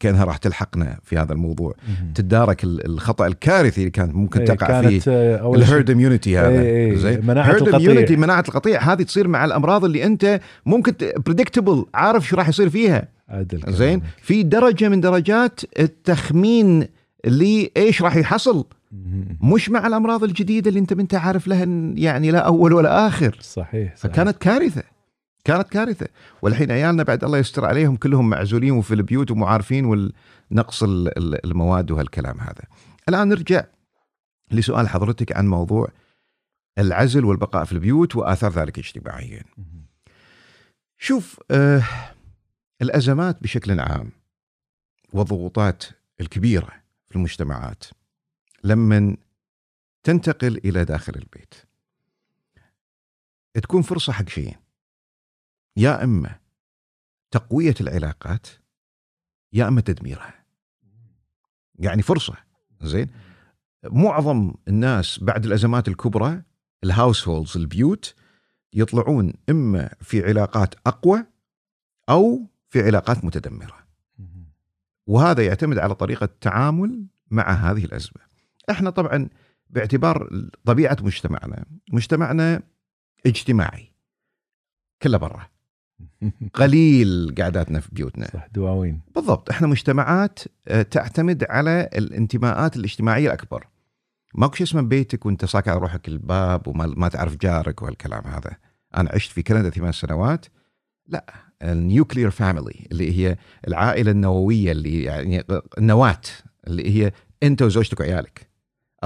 [0.00, 1.74] كأنها راح تلحقنا في هذا الموضوع.
[1.88, 2.12] مهم.
[2.12, 6.48] تتدارك ال- الخطأ الكارثي اللي كانت ممكن إيه، تقع كانت فيه ال herd immunity هذا.
[6.48, 8.16] إيه، إيه، زين؟ مناعة herd القطيع.
[8.18, 8.80] مناعة القطيع.
[8.92, 10.92] هذه تصير مع الأمراض اللي أنت ممكن
[11.26, 13.08] predictable عارف شو راح يصير فيها.
[13.28, 14.02] عدل زين.
[14.22, 16.86] في درجة من درجات التخمين
[17.24, 18.64] اللي إيش راح يحصل.
[19.42, 21.64] مش مع الأمراض الجديدة اللي أنت ما أنت عارف لها
[21.94, 23.38] يعني لا أول ولا آخر.
[23.40, 23.96] صحيح, صحيح.
[23.96, 24.82] فكانت كارثة
[25.44, 26.06] كانت كارثة.
[26.42, 30.82] والحين عيالنا بعد الله يستر عليهم كلهم معزولين وفي البيوت ومعارفين والنقص
[31.44, 32.62] المواد وهالكلام هذا.
[33.08, 33.64] الآن نرجع
[34.50, 35.88] لسؤال حضرتك عن موضوع
[36.78, 39.42] العزل والبقاء في البيوت وآثار ذلك اجتماعيا
[40.98, 41.82] شوف آه
[42.82, 44.10] الأزمات بشكل عام
[45.12, 45.84] والضغوطات
[46.20, 46.68] الكبيرة
[47.08, 47.84] في المجتمعات
[48.66, 49.16] لما
[50.02, 51.54] تنتقل إلى داخل البيت.
[53.54, 54.56] تكون فرصة حق شيئين
[55.76, 56.38] يا إما
[57.30, 58.46] تقوية العلاقات
[59.52, 60.44] يا إما تدميرها.
[61.78, 62.36] يعني فرصة
[62.82, 63.10] زين؟
[63.84, 66.42] معظم الناس بعد الأزمات الكبرى
[66.84, 68.14] الهاوس هولدز البيوت
[68.72, 71.26] يطلعون إما في علاقات أقوى
[72.08, 73.86] أو في علاقات متدمرة.
[75.06, 78.25] وهذا يعتمد على طريقة التعامل مع هذه الأزمة.
[78.70, 79.28] إحنا طبعا
[79.70, 80.30] باعتبار
[80.64, 82.62] طبيعة مجتمعنا مجتمعنا
[83.26, 83.92] اجتماعي
[85.02, 85.46] كله برا.
[86.54, 88.26] قليل قعداتنا في بيوتنا.
[88.26, 89.00] صح دواوين.
[89.14, 90.38] بالضبط إحنا مجتمعات
[90.68, 93.66] آه، تعتمد على الانتماءات الاجتماعية الأكبر.
[94.34, 98.56] ماكو شيء اسمه بيتك وانت صاك على روحك الباب وما ما تعرف جارك وهالكلام هذا.
[98.96, 100.46] أنا عشت في كندا ثمان سنوات.
[101.06, 103.36] لا ال nuclear family اللي هي
[103.68, 105.44] العائلة النووية اللي يعني
[105.78, 106.20] النواة
[106.66, 107.12] اللي هي
[107.42, 108.45] أنت وزوجتك وعيالك.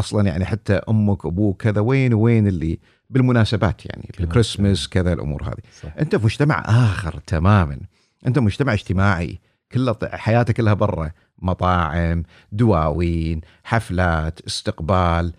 [0.00, 2.78] أصلا يعني حتى أمك أبوك كذا وين وين اللي
[3.10, 5.62] بالمناسبات يعني الكريسماس كذا الأمور هذه.
[5.82, 5.94] صح.
[6.00, 7.78] أنت في مجتمع آخر تماما.
[8.26, 9.38] أنت مجتمع اجتماعي.
[9.72, 11.10] كله حياتك كلها برا.
[11.38, 12.22] مطاعم
[12.52, 15.32] دواوين حفلات استقبال.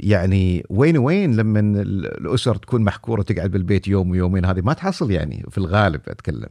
[0.00, 5.46] يعني وين وين لما الأسر تكون محكورة تقعد بالبيت يوم ويومين هذه؟ ما تحصل يعني
[5.50, 6.48] في الغالب أتكلم.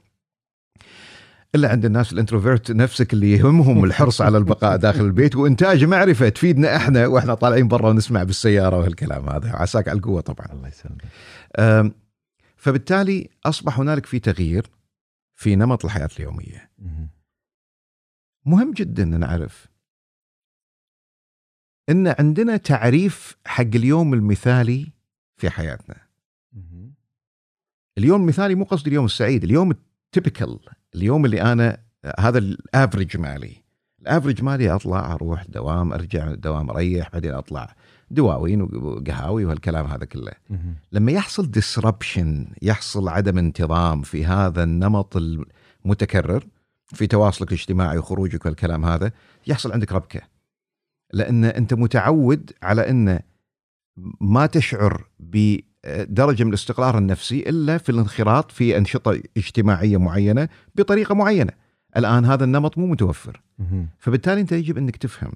[1.56, 6.76] إلا عند الناس الإنتروفيرت نفسك اللي يهمهم الحرص على البقاء داخل البيت وإنتاج معرفة تفيدنا
[6.76, 9.50] إحنا وإحنا طالعين برا ونسمع بالسيارة وهالكلام هذا.
[9.50, 10.48] عساك على القوة طبعا.
[10.52, 11.02] الله يسلمك.
[12.56, 14.70] فبالتالي أصبح هنالك في تغيير
[15.36, 16.70] في نمط الحياة اليومية.
[18.46, 18.74] مهم.
[18.74, 19.68] جدا أن نعرف
[21.90, 24.92] أن عندنا تعريف حق اليوم المثالي
[25.38, 26.12] في حياتنا.
[27.98, 30.60] اليوم المثالي مو قصدي اليوم السعيد اليوم typical
[30.96, 31.78] اليوم اللي أنا
[32.20, 33.62] هذا ال average مالي.
[34.02, 37.76] ال average مالي أطلع أروح دوام أرجع دوام أريح بعدين أطلع
[38.12, 40.32] دواوين وقهاوي وهالكلام هذا كله.
[40.92, 45.18] لما يحصل ديسربشن يحصل عدم انتظام في هذا النمط
[45.86, 46.44] المتكرر
[46.86, 49.12] في تواصلك الاجتماعي وخروجك والكلام هذا
[49.48, 50.22] يحصل عندك ربكة.
[51.14, 53.20] لأن أنت متعود على أن
[54.22, 55.08] ما تشعر
[55.86, 61.52] بدرجه من الاستقرار النفسي إلا في الانخراط في أنشطة اجتماعية معينة بطريقة معينة.
[61.98, 63.42] الآن هذا النمط مو متوفر.
[63.98, 65.32] فبالتالي أنت يجب أنك تفهم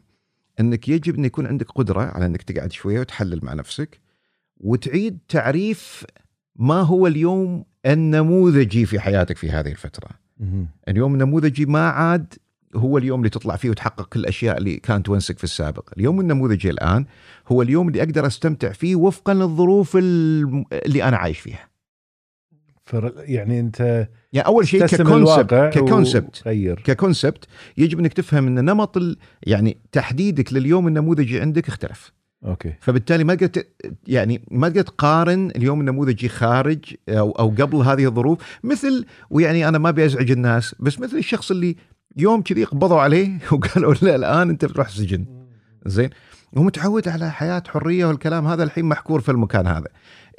[0.59, 3.99] أنك يجب أن يكون عندك قدرة على أنك تقعد شوية وتحلل مع نفسك
[4.57, 6.05] وتعيد تعريف
[6.55, 10.09] ما هو اليوم النموذجي في حياتك في هذه الفترة.
[10.87, 12.33] اليوم النموذجي ما عاد
[12.75, 16.69] هو اليوم اللي تطلع فيه وتحقق كل الأشياء اللي كانت تونسك في السابق، اليوم النموذجي
[16.69, 17.05] الآن
[17.47, 21.69] هو اليوم اللي أقدر أستمتع فيه وفقا للظروف اللي أنا عايش فيها.
[23.17, 26.41] يعني أنت يعني أول شيء ككونسبت ككونسبت
[26.83, 27.45] ككونسبت
[27.77, 28.97] يجب أنك تفهم أن نمط
[29.43, 32.13] يعني تحديدك لليوم النموذجي عندك اختلف.
[32.45, 33.63] أوكي فبالتالي ما تقدر
[34.07, 39.77] يعني ما تقدر تقارن اليوم النموذجي خارج أو أو قبل هذه الظروف مثل ويعني أنا
[39.77, 41.75] ما أبي أزعج الناس بس مثل الشخص اللي
[42.17, 45.25] يوم كذي قبضوا عليه وقالوا له الآن أنت بتروح السجن.
[45.85, 46.09] زين.
[46.57, 49.87] هو متعود على حياة حرية والكلام هذا الحين محكور في المكان هذا.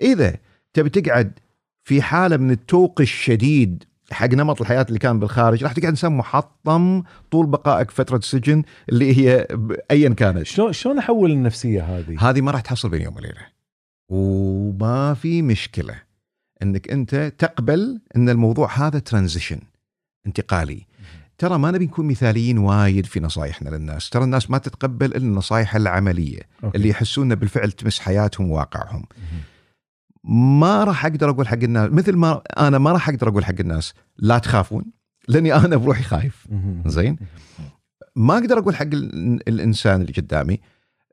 [0.00, 0.36] إذا
[0.72, 1.32] تبي تقعد
[1.84, 7.02] في حالة من التوق الشديد حق نمط الحياة اللي كان بالخارج راح تقعد إنسان محطم
[7.30, 9.46] طول بقائك فترة السجن اللي هي
[9.90, 10.42] ايا كانت.
[10.42, 13.46] شلون شلون أحول النفسية هذه؟ هذه ما راح تحصل بين يوم وليلة.
[14.08, 15.94] وما في مشكلة
[16.62, 19.60] إنك أنت تقبل إن الموضوع هذا transition
[20.26, 20.86] انتقالي.
[21.38, 24.10] ترى ما نبي نكون مثاليين وايد في نصايحنا للناس.
[24.10, 26.76] ترى الناس ما تتقبل الا النصايح العملية okay.
[26.76, 29.04] اللي يحسون بالفعل تمس حياتهم وواقعهم.
[30.58, 33.94] ما راح أقدر أقول حق الناس مثل ما أنا ما راح أقدر أقول حق الناس
[34.18, 34.84] لا تخافون
[35.28, 36.46] لأني أنا بروحي خايف.
[36.86, 37.18] زين؟
[38.16, 38.88] ما أقدر أقول حق
[39.48, 40.60] الإنسان اللي قدامي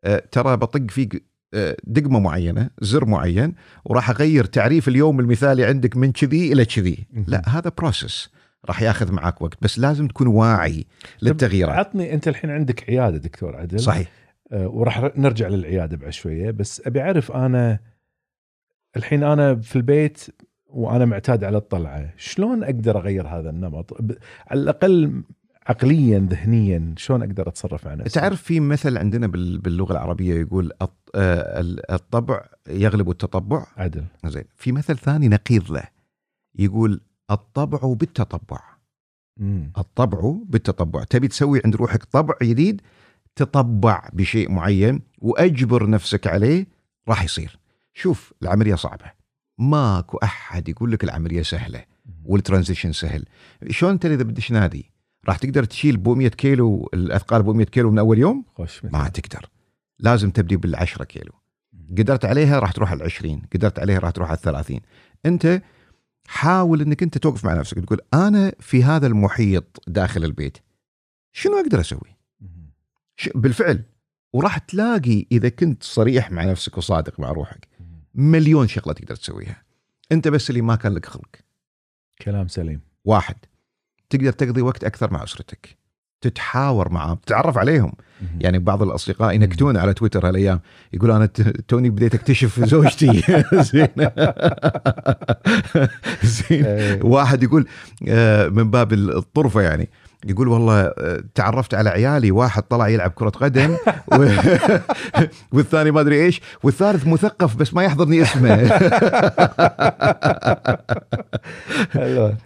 [0.04, 3.54] أه ترى بطق فيك أه دقمة معينة زر معين
[3.86, 7.08] وراح أغير تعريف اليوم المثالي عندك من كذي إلى كذي.
[7.28, 8.30] لا هذا بروسس
[8.66, 10.86] راح ياخذ معك وقت بس لازم تكون واعي
[11.22, 11.76] للتغييرات.
[11.76, 13.80] عطني أنت الحين عندك عيادة دكتور عدل.
[13.80, 14.12] صحيح.
[14.52, 17.80] أه وراح نرجع للعيادة بعد شوية بس أبي أعرف أنا
[18.98, 20.26] الحين أنا في البيت
[20.66, 23.94] وأنا معتاد على الطلعة شلون أقدر أغير هذا النمط؟
[24.48, 25.24] على الأقل
[25.68, 30.72] عقليا ذهنيا شلون أقدر أتصرف مع نفسي؟ تعرف في مثل عندنا بال- باللغة العربية يقول
[30.82, 33.66] آه، ال- الطبع يغلب التطبع.
[33.78, 34.04] عدل.
[34.26, 34.44] زين.
[34.56, 35.84] في مثل ثاني نقيض له
[36.56, 37.02] يقول
[37.32, 38.60] الطبع بالتطبع.
[39.38, 39.72] مم.
[39.78, 41.04] الطبع بالتطبع.
[41.04, 42.82] تبي تسوي عند روحك طبع جديد
[43.36, 46.68] تطبع بشيء معين وأجبر نفسك عليه
[47.08, 47.60] راح يصير.
[47.94, 49.12] شوف العملية صعبة.
[49.58, 51.84] ماكو أحد يقول لك العملية سهلة
[52.26, 53.26] والترانزيشن سهل.
[53.70, 54.92] شلون انت اذا بدش نادي
[55.28, 58.86] راح تقدر تشيل ب 100 كيلو الأثقال ب 100 كيلو من أول يوم؟ خوش.
[58.86, 59.50] ما تقدر.
[60.00, 61.32] لازم تبدي بال 10 كيلو
[61.98, 64.80] قدرت عليها راح تروح على 20 قدرت عليها راح تروح على 30
[65.26, 65.62] أنت
[66.28, 70.58] حاول إنك أنت توقف مع نفسك تقول أنا في هذا المحيط داخل البيت
[71.32, 72.18] شنو أقدر أسوي؟
[73.36, 73.84] بالفعل.
[74.34, 77.68] وراح تلاقي إذا كنت صريح مع نفسك وصادق مع روحك
[78.16, 79.64] مليون شغلة تقدر تسويها.
[80.12, 81.36] أنت بس اللي ما كان لك خلق.
[82.22, 82.82] كلام سليم.
[83.06, 83.36] واحد
[84.10, 85.78] تقدر تقضي وقت أكثر مع أسرتك.
[86.24, 87.94] تتحاور معهم تتعرف عليهم.
[88.40, 90.60] يعني بعض الأصدقاء ينكتون على تويتر هالأيام
[90.94, 91.26] يقول أنا
[91.68, 93.24] توني بديت أكتشف زوجتي
[93.72, 93.88] زين
[96.24, 97.04] زين إيه.
[97.04, 97.68] واحد يقول
[98.08, 99.90] آه، من باب الطرفة يعني
[100.26, 103.76] يقول والله آه، تعرفت على عيالي واحد طلع يلعب كرة قدم
[104.08, 104.28] و...
[105.54, 108.56] والثاني ما أدري إيش والثالث مثقف بس ما يحضرني اسمه.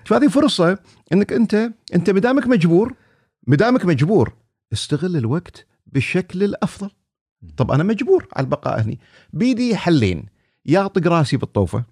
[0.06, 0.78] فهذه فرصة
[1.14, 2.94] إنك أنت أنت مدامك مجبور
[3.48, 4.34] مدامك مجبور.
[4.74, 6.90] استغل الوقت بالشكل الأفضل.
[7.58, 9.00] طب أنا مجبور على البقاء هني.
[9.34, 10.26] بيدي حلين.
[10.66, 11.84] يا أطق راسي بالطوفة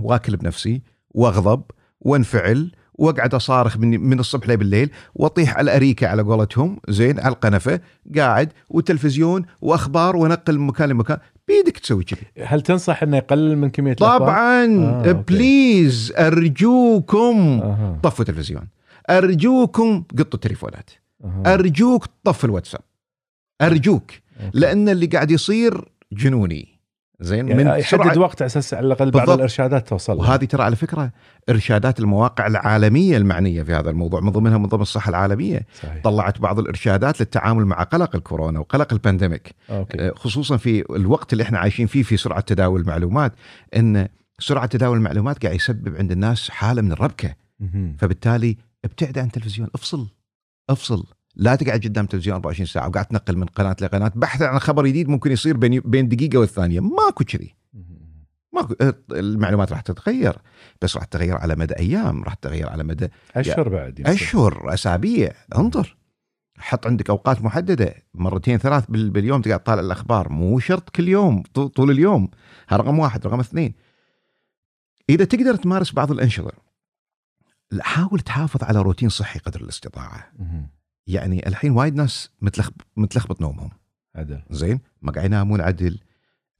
[0.00, 1.62] واكل بنفسي واغضب
[2.00, 6.80] وانفعل واقعد أصارخ من من الصبح لبالليل وأطيح على الاريكه على قولتهم.
[6.88, 7.80] زين على القنفة
[8.16, 11.18] قاعد وتلفزيون وأخبار وأنقل من مكان لمكان.
[11.48, 12.46] بيدك تسوي كذي.
[12.46, 14.64] هل تنصح إنه يقلل من كمية الأخبار؟ طبعا.
[14.64, 15.34] آه، okay.
[15.34, 17.60] please أرجوكم.
[17.62, 18.00] أها.
[18.02, 18.68] طفوا التلفزيون
[19.10, 20.90] أرجوكم قطوا التليفونات.
[21.46, 22.80] أرجوك طف الواتساب
[23.62, 24.58] أرجوك okay.
[24.58, 26.76] لأن اللي قاعد يصير جنوني
[27.20, 29.30] زين يعني من يحدد وقت على أساس على الأقل بعض.
[29.30, 30.18] الإرشادات توصل.
[30.18, 31.10] وهذه ترى على فكرة
[31.48, 36.58] إرشادات المواقع العالمية المعنية في هذا الموضوع من ضمنها منظمة الصحة العالمية صحيح طلعت بعض
[36.58, 41.58] الإرشادات للتعامل مع قلق الكورونا وقلق ال pandemic okay آه، خصوصا في الوقت اللي إحنا
[41.58, 43.32] عايشين فيه في سرعة تداول المعلومات
[43.76, 47.34] إن سرعة تداول المعلومات قاعد يسبب عند الناس حالة من الربكة.
[47.98, 49.68] فبالتالي ابتعد عن التلفزيون.
[49.74, 50.08] افصل.
[50.70, 51.06] افصل.
[51.36, 54.12] لا تقعد قدام التلفزيون 24 ساعة وقاعد تنقل من قناة لقناة.
[54.14, 56.80] بحثا عن خبر جديد ممكن يصير بين بين دقيقة والثانية.
[56.80, 57.54] ماكو كذي.
[58.52, 58.74] ماكو.
[59.12, 60.36] المعلومات راح تتغير.
[60.82, 64.10] بس راح تتغير على مدى أيام راح تتغير على مدى أشهر بعد يمكن.
[64.12, 65.32] أشهر أسابيع.
[65.58, 65.96] انظر.
[66.58, 67.94] حط عندك أوقات محددة.
[68.14, 70.28] مرتين ثلاث بال- باليوم تقعد تطالع الأخبار.
[70.28, 72.28] مو شرط كل يوم طول اليوم.
[72.68, 73.74] هذا رقم واحد رقم اثنين.
[75.10, 76.52] إذا تقدر تمارس بعض الأنشطة لا،
[77.80, 80.32] حاول تحافظ على روتين صحي قدر الاستطاعة.
[81.06, 83.70] يعني الحين وايد ناس متلخبط متلخبط نومهم.
[84.16, 84.40] عدل.
[84.50, 85.98] زين؟ ما قاعد ينامون عدل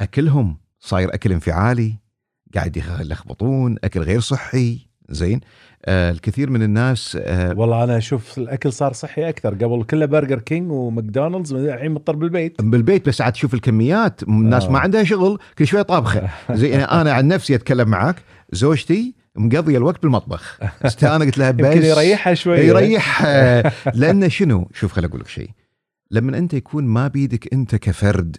[0.00, 1.94] أكلهم صاير أكل انفعالي
[2.54, 4.86] قاعد يلخبطون أكل غير صحي.
[5.08, 5.40] زين؟
[5.84, 9.54] آه الكثير من الناس آه والله أنا أشوف الأكل صار صحي أكثر.
[9.54, 12.62] قبل كله برجر كينج وماكدونالدز الحين مضطر بالبيت.
[12.62, 14.22] بالبيت بس عاد تشوف الكميات.
[14.22, 14.70] الناس آه.
[14.70, 16.30] ما عندها شغل كل شوية طابخة.
[16.50, 20.58] زي يعني أنا عن نفسي أتكلم معك زوجتي مقضيه الوقت بالمطبخ.
[21.02, 23.22] أنا قلت لها بس يمكن يريحها شوي يريح.
[23.24, 25.50] آه، لأن شنو؟ شوف خل أقول لك شيء.
[26.10, 28.36] لما أنت يكون ما بيدك أنت كفرد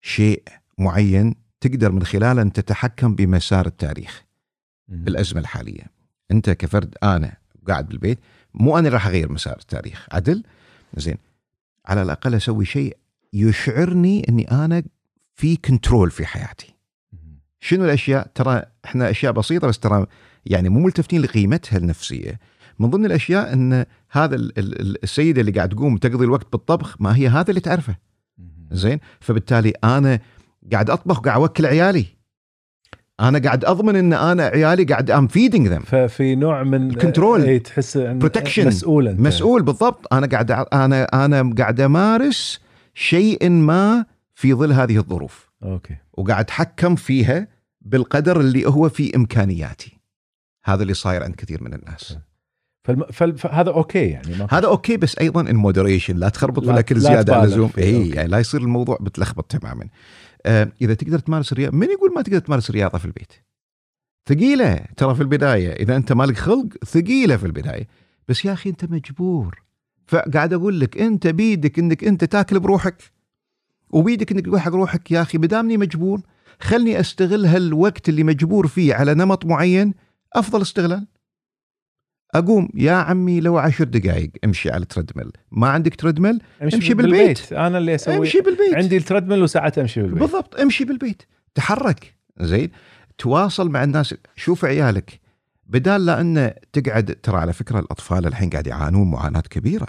[0.00, 0.42] شيء
[0.78, 4.24] معين تقدر من خلاله أن تتحكم بمسار التاريخ.
[4.88, 5.84] بالأزمة الحالية.
[6.30, 7.32] أنت كفرد أنا
[7.68, 8.18] قاعد بالبيت
[8.54, 10.06] مو أنا راح أغير مسار التاريخ.
[10.12, 10.42] عدل؟
[10.96, 11.16] زين.
[11.86, 12.96] على الأقل أسوي شيء
[13.32, 14.82] يشعرني إني أنا
[15.34, 16.71] في control في حياتي.
[17.64, 20.06] شنو الأشياء؟ ترى إحنا أشياء بسيطة بس ترى
[20.46, 22.38] يعني مو ملتفتين لقيمتها النفسية.
[22.78, 27.16] من ضمن الأشياء إن هذا ال- ال- السيدة اللي قاعد تقوم تقضي الوقت بالطبخ ما
[27.16, 27.96] هي هذا اللي تعرفه.
[28.72, 30.18] زين؟ فبالتالي أنا
[30.72, 32.06] قاعد أطبخ وقاعد أوكل عيالي.
[33.20, 37.40] أنا قاعد أضمن إن أنا عيالي قاعد I'm feeding them ففي نوع من Control.
[37.40, 38.66] اي تحس Protection.
[38.66, 39.20] مسؤول أنت.
[39.20, 40.14] مسؤول بالضبط.
[40.14, 42.60] أنا قاعد أنا أنا قاعد أمارس
[42.94, 44.04] شيء ما
[44.34, 45.50] في ظل هذه الظروف.
[45.62, 45.96] okay.
[46.12, 47.48] وقاعد أتحكم فيها
[47.84, 49.98] بالقدر اللي هو في إمكانياتي.
[50.64, 52.18] هذا اللي صاير عند كثير من الناس.
[52.84, 53.04] فالم...
[53.12, 53.38] فال...
[53.38, 57.00] فهذا okay يعني ما هذا okay بس أيضا in moderation لا تخربط لا- بالاكل لا
[57.00, 58.08] زيادة عن اللزوم اي.
[58.08, 59.88] يعني لا يصير الموضوع بتلخبط تماما.
[60.46, 63.32] آه إذا تقدر تمارس الرياضة من يقول ما تقدر تمارس الرياضة في البيت؟
[64.28, 65.72] ثقيلة ترى في البداية.
[65.72, 67.88] إذا أنت مالك خلق ثقيلة في البداية.
[68.28, 69.62] بس يا أخي أنت مجبور.
[70.06, 73.02] فقاعد أقول لك أنت بيدك إنك أنت تاكل بروحك
[73.90, 76.20] وبيدك إنك تقول حق روحك يا أخي بدامني مجبور
[76.62, 79.94] خلني استغل هالوقت اللي مجبور فيه على نمط معين
[80.32, 81.06] أفضل استغلال.
[82.34, 87.52] أقوم يا عمي لو عشر دقائق أمشي على ال treadmill ما عندك treadmill أمشي بالبيت.
[87.52, 88.74] أنا اللي أسوي أمشي بالبيت.
[88.74, 90.20] عندي ال treadmill وساعات أمشي بالبيت.
[90.22, 91.22] بالضبط أمشي بالبيت.
[91.54, 92.14] تحرك.
[92.40, 92.70] زين.
[93.18, 94.14] تواصل مع الناس.
[94.36, 95.20] شوف عيالك.
[95.66, 99.88] بدال لا انه تقعد ترى على فكرة الأطفال الحين قاعد يعانون معاناة كبيرة.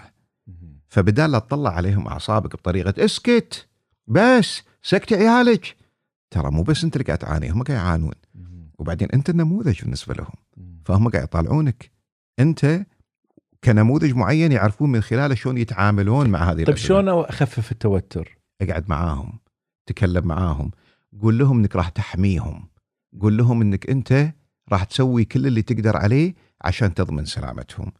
[0.88, 3.66] فبدال لا تطلع عليهم أعصابك بطريقة اسكت
[4.06, 5.83] بس سكتي عيالك.
[6.34, 8.12] ترى مو بس انت اللي قاعد تعاني هم قاعد يعانون.
[8.78, 10.34] وبعدين انت النموذج بالنسبة لهم.
[10.84, 11.90] فهم قاعد يطالعونك
[12.38, 12.86] انت
[13.64, 16.76] كنموذج معين يعرفون من خلاله شلون يتعاملون مع هذه طيب.
[16.76, 19.38] شلون أخفف التوتر؟ اقعد معاهم
[19.86, 20.70] تكلم معاهم
[21.22, 22.68] قول لهم إنك راح تحميهم
[23.20, 24.32] قول لهم إنك أنت
[24.72, 27.92] راح تسوي كل اللي تقدر عليه عشان تضمن سلامتهم.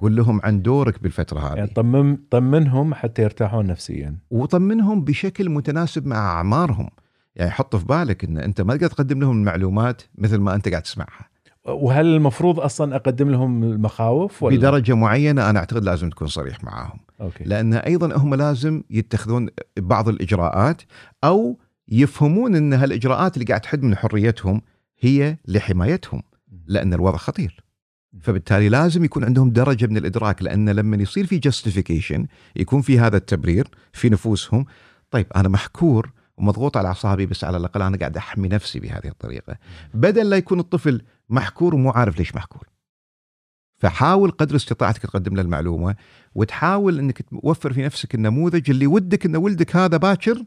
[0.00, 6.06] قول لهم عن دورك بالفترة هذه يعني طمن طمنهم حتى يرتاحون نفسيا وطمنهم بشكل متناسب
[6.06, 6.90] مع أعمارهم
[7.38, 10.82] يعني حط في بالك ان أنت ما تقدر تقدم لهم المعلومات مثل ما أنت قاعد
[10.82, 11.28] تسمعها.
[11.64, 16.98] وهل المفروض أصلا أقدم لهم المخاوف ولا؟ بدرجة معينة أنا أعتقد لازم تكون صريح معاهم.
[17.20, 17.44] أوكي.
[17.44, 20.82] لأن أيضا هم لازم يتخذون بعض الإجراءات
[21.24, 21.58] أو
[21.88, 24.62] يفهمون إن هالإجراءات اللي قاعد تحد من حريتهم
[25.00, 26.22] هي لحمايتهم
[26.66, 27.64] لأن الوضع خطير.
[28.20, 32.26] فبالتالي لازم يكون عندهم درجة من الإدراك لأن لما يصير في جاستيفيكيشن
[32.56, 34.66] يكون في هذا التبرير في نفوسهم
[35.10, 39.56] طيب أنا محكور ومضغوط على أعصابي بس على الأقل أنا قاعد أحمي نفسي بهذه الطريقة.
[39.94, 42.68] بدل لا يكون الطفل محكور ومو عارف ليش محكور.
[43.76, 45.96] فحاول قدر استطاعتك تقدم له المعلومة
[46.34, 50.44] وتحاول إنك توفر في نفسك النموذج اللي ودك إن ولدك هذا باكر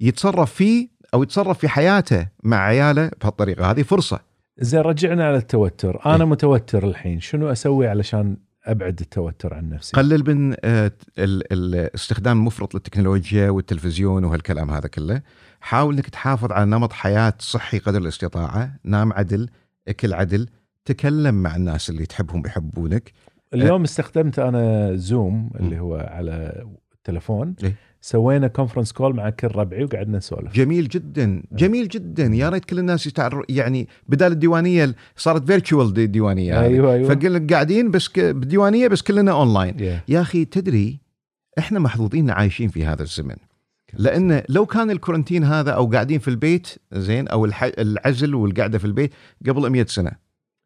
[0.00, 3.70] يتصرف فيه أو يتصرف في حياته مع عياله بهالطريقة.
[3.70, 4.20] هذه فرصة.
[4.58, 6.00] زين رجعنا على التوتر.
[6.06, 6.30] أنا إيه.
[6.30, 7.20] متوتر الحين.
[7.20, 9.92] شنو أسوي علشان أبعد التوتر عن نفسي.
[9.96, 15.22] قلل من آه، ال- الاستخدام المفرط للتكنولوجيا والتلفزيون وهالكلام هذا كله.
[15.60, 18.70] حاول إنك تحافظ على نمط حياة صحي قدر الاستطاعة.
[18.84, 19.48] نام عدل
[19.88, 20.48] أكل عدل
[20.84, 23.12] تكلم مع الناس اللي تحبهم بيحبونك
[23.54, 26.64] اليوم استخدمت أنا زوم اللي هو على
[26.94, 27.74] التلفون إيه.
[28.00, 30.52] سوينا conference call مع كل ربعي وقعدنا نسولف.
[30.52, 32.24] جميل جدا جميل جدا.
[32.26, 36.64] يا ريت كل الناس يتعر يعني بدال الديوانية صارت virtual ديوانية هذه.
[36.66, 37.08] أيوه أيوه.
[37.08, 40.00] فقلنا قاعدين بس ك- بديوانية بس كلنا اونلاين يا.
[40.08, 41.00] يا أخي تدري
[41.58, 43.36] إحنا محظوظين عايشين في هذا الزمن.
[43.94, 48.78] لأن لو كان ال quarantine هذا أو قاعدين في البيت زين أو الح- العزل والقعدة
[48.78, 49.12] في البيت
[49.48, 50.12] قبل 100 سنة.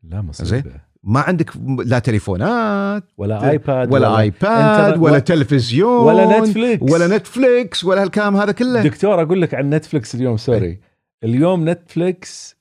[0.02, 0.72] لا مصيبة.
[1.04, 1.50] ما عندك
[1.84, 8.02] لا تليفونات ولا ايباد ولا ايباد إنترنت ولا ولا- تلفزيون ولا نتفليكس ولا نتفليكس ولا
[8.02, 8.82] هالكلام هذا كله.
[8.82, 10.80] دكتور أقول لك عن نتفلكس اليوم sorry
[11.24, 12.56] اليوم نتفلكس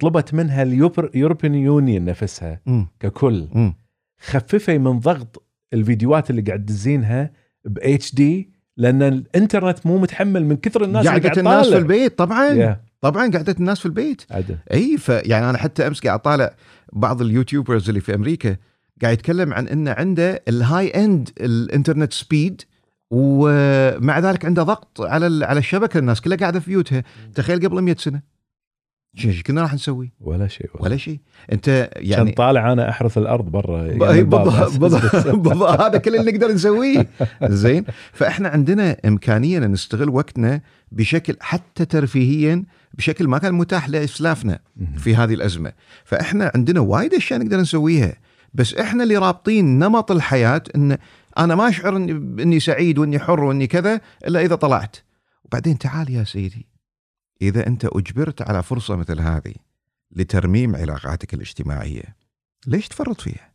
[0.00, 2.88] طلبت منها ال European Union نفسها مم.
[3.00, 3.74] ككل مم.
[4.20, 7.30] خففي من ضغط الفيديوهات اللي قاعد تدزينها
[7.64, 11.76] ب HD لأن الإنترنت مو متحمل من كثر الناس اللي قعدة قاعد الناس في.
[11.78, 12.46] البيت طبعا.
[12.48, 14.22] يا طبعا قعدة الناس في البيت.
[14.30, 14.56] عدل.
[14.72, 16.54] اي فيعني أنا حتى أمس قاعد أطالع
[16.92, 18.56] بعض ال YouTubers اللي في أمريكا
[19.02, 22.62] قاعد يتكلم عن إنه عنده ال high-end ال internet speed
[23.10, 27.04] ومع ذلك عنده ضغط على ال- على الشبكة الناس كلها قاعدة في بيوتها.
[27.34, 28.36] تخيل قبل 100 سنة.
[29.18, 31.18] شو كنا راح نسوي؟ ولا شيء ولا شيء
[31.52, 34.30] أنت يعني يعني طالع أنا أحرث الأرض برا الباب.
[34.30, 37.08] بالضبط بالضبط- بالضبط هذا كل اللي نقدر نسويه.
[37.42, 37.84] زين.
[38.12, 40.60] فإحنا عندنا إمكانية إن نستغل وقتنا
[40.92, 42.64] بشكل حتى ترفيهيا
[42.96, 44.58] بشكل ما كان متاح لإسلافنا.
[44.96, 45.72] في هذه الأزمة
[46.04, 48.16] فإحنا عندنا وايد أشياء نقدر نسويها
[48.54, 50.98] بس إحنا اللي رابطين نمط الحياة إن
[51.38, 54.96] أنا ما أشعر اني سعيد وإني حر وإني كذا إلا إذا طلعت
[55.44, 56.66] وبعدين تعال يا سيدي
[57.42, 59.54] إذا أنت أجبرت على فرصة مثل هذه
[60.12, 62.16] لترميم علاقاتك الاجتماعية
[62.66, 63.52] ليش تفرط فيها؟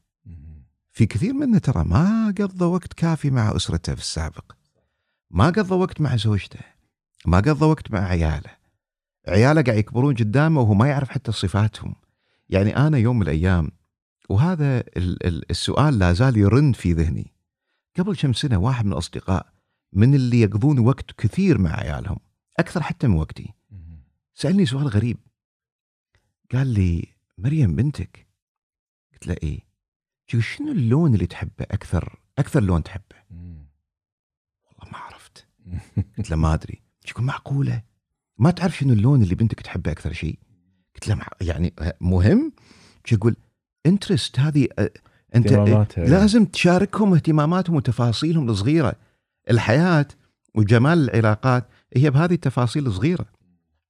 [0.92, 4.52] في كثير منا ترى ما قضى وقت كافي مع أسرته في السابق
[5.32, 6.60] ما قضى وقت مع زوجته
[7.26, 8.61] ما قضى وقت مع عياله
[9.32, 11.96] عياله قاعد يكبرون قدامه وهو ما يعرف حتى صفاتهم.
[12.50, 13.72] يعني أنا يوم من الأيام
[14.30, 17.34] وهذا ال- ال- السؤال لا زال يرن في ذهني.
[17.98, 19.54] قبل كم سنة واحد من الأصدقاء
[19.94, 22.18] من اللي يقضون وقت كثير مع عيالهم
[22.60, 23.54] أكثر حتى من وقتي.
[24.36, 25.18] سألني سؤال غريب.
[26.52, 27.08] قال لي
[27.38, 28.28] مريم بنتك؟
[29.14, 29.60] قلت له إيه.
[30.28, 33.16] شنو اللون اللي تحبه؟ أكثر أكثر لون تحبه.
[34.66, 35.48] والله ما عرفت.
[36.18, 36.82] قلت له ما أدري.
[37.10, 37.82] يقول معقولة؟
[38.42, 40.40] ما تعرف شنو اللون اللي بنتك تحبه أكثر شيء؟
[40.96, 42.52] قلت له يعني مهم.
[43.12, 43.36] يقول
[43.86, 44.84] انترست هذه أ-
[45.36, 46.06] أنت اهتماماتها.
[46.06, 48.96] لازم تشاركهم اهتماماتهم وتفاصيلهم الصغيرة.
[49.50, 50.06] الحياة
[50.56, 53.26] وجمال العلاقات هي بهذه التفاصيل الصغيرة.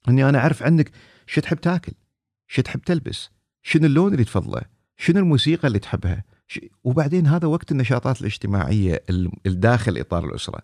[0.09, 0.91] إني أنا أعرف عنك
[1.27, 1.93] شو تحب تاكل
[2.47, 3.29] شو تحب تلبس
[3.63, 4.61] شنو اللون اللي تفضله
[4.97, 6.23] شنو الموسيقى اللي تحبها
[6.83, 10.61] وبعدين هذا وقت النشاطات الاجتماعية ال- الداخل إطار الأسرة.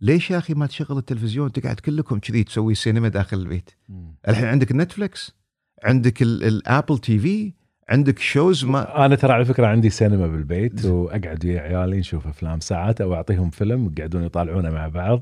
[0.00, 4.14] ليش يا أخي ما تشغل التلفزيون تقعد كلكم كذي تسوي سينما داخل البيت مهم.
[4.28, 5.36] الحين عندك النتفلكس
[5.84, 7.52] عندك ال- ال Apple TV
[7.88, 12.60] عندك shows ما أنا ترى على فكرة عندي سينما بالبيت وأقعد ويا عيالي نشوف أفلام
[12.60, 15.20] ساعات أو أعطيهم فيلم يقعدون يطالعونه مع بعض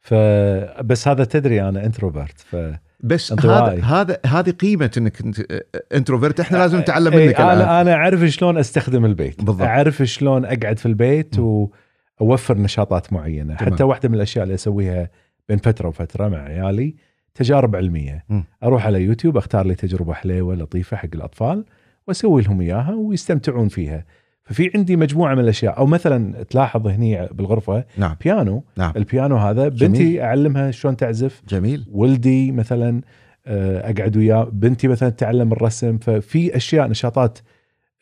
[0.00, 2.56] فبس هذا تدري أنا introvert ف
[3.00, 3.32] بس.
[3.32, 5.46] هذا هذا هذه قيمة إنك انت
[5.94, 7.48] introvert إحنا لازم نتعلم إيه، منك الآن.
[7.58, 9.62] أنا أنا أعرف شلون أستخدم البيت بالضبط.
[9.62, 11.38] أعرف شلون أقعد في البيت
[12.20, 13.56] واوفر نشاطات معينة.
[13.56, 13.72] تمام.
[13.72, 15.10] حتى واحدة من الأشياء اللي أسويها
[15.48, 16.94] بين فترة وفترة مع عيالي
[17.34, 18.24] تجارب علمية.
[18.28, 18.44] مم.
[18.62, 21.64] أروح على يوتيوب أختار لي تجربة حليوة لطيفة حق الأطفال
[22.08, 24.04] وأسوي لهم إياها ويستمتعون فيها.
[24.42, 25.78] ففي عندي مجموعة من الأشياء.
[25.78, 28.16] أو مثلا تلاحظ هني بالغرفة نعم.
[28.24, 28.92] بيانو نعم.
[28.96, 29.92] البيانو هذا جميل.
[29.92, 31.42] بنتي أعلمها شلون تعزف.
[31.48, 31.86] جميل.
[31.92, 33.00] ولدي مثلا
[33.46, 34.44] آه، أقعد وياه.
[34.52, 35.98] بنتي مثلا تتعلم الرسم.
[35.98, 37.38] ففي أشياء نشاطات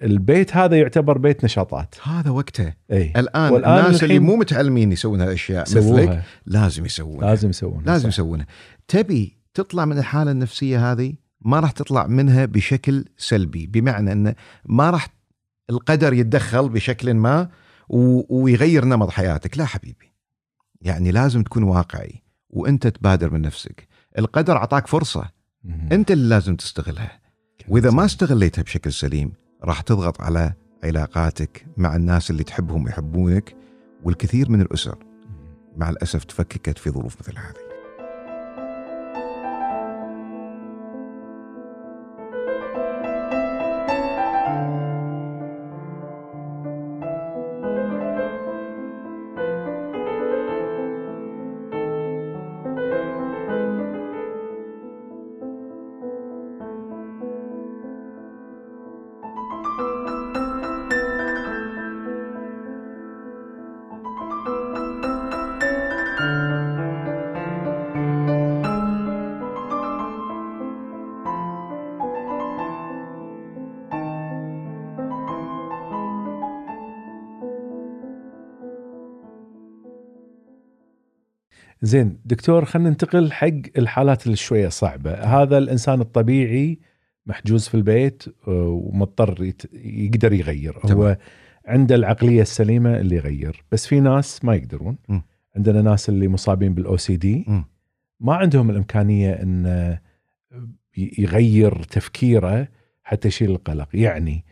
[0.03, 1.95] البيت هذا يعتبر بيت نشاطات.
[2.03, 2.73] هذا وقته.
[2.93, 3.13] إي.
[3.17, 7.29] الآن والآن الناس اللي مو متعلمين يسوون هالأشياء مثلك لازم يسوونها.
[7.29, 8.47] لازم يسوون لازم يسوونها.
[8.89, 13.67] تبي تطلع من الحالة النفسية هذه؟ ما راح تطلع منها بشكل سلبي.
[13.67, 14.35] بمعنى ان
[14.65, 15.09] ما راح
[15.71, 17.49] القدر يتدخل بشكل ما
[18.29, 19.59] ويغير نمط حياتك.
[19.59, 20.13] لا حبيبي.
[20.81, 23.89] يعني لازم تكون واقعي وأنت تبادر من نفسك.
[24.19, 25.31] القدر أعطاك فرصة.
[25.93, 27.21] أنت اللي لازم تستغلها.
[27.69, 29.33] وإذا ما استغليتها بشكل سليم
[29.65, 30.53] راح تضغط على
[30.85, 33.57] علاقاتك مع الناس اللي تحبهم ويحبونك
[34.05, 34.99] والكثير من الأسر.
[35.77, 37.68] مع الأسف تفككت في ظروف مثل هذه.
[81.89, 85.15] زين دكتور خلينا ننتقل حق الحالات اللي شوية صعبة.
[85.15, 86.79] هذا الإنسان الطبيعي
[87.27, 90.73] محجوز في البيت آه، ومضطر يقدر يغير.
[90.73, 90.97] تمام.
[90.99, 91.17] هو
[91.67, 93.65] عنده العقلية السليمة اللي يغير.
[93.73, 94.97] بس في ناس ما يقدرون.
[95.09, 95.21] م.
[95.57, 97.45] عندنا ناس اللي مصابين بال OCD.
[98.21, 99.67] ما عندهم الإمكانية إن
[100.99, 102.69] ي- يغير تفكيره
[103.03, 103.89] حتى يشيل القلق.
[103.95, 104.45] يعني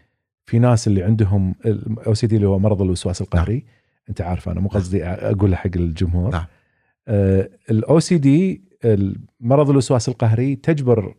[0.47, 3.65] في ناس اللي عندهم ال OCD اللي هو مرض الوسواس القهري.
[4.09, 6.33] أنت عارف أنا مو قصدي اقولها حق الجمهور.
[6.33, 6.45] نعم.
[7.09, 8.63] الاو سي دي
[9.41, 11.15] مرض الوسواس القهري تجبر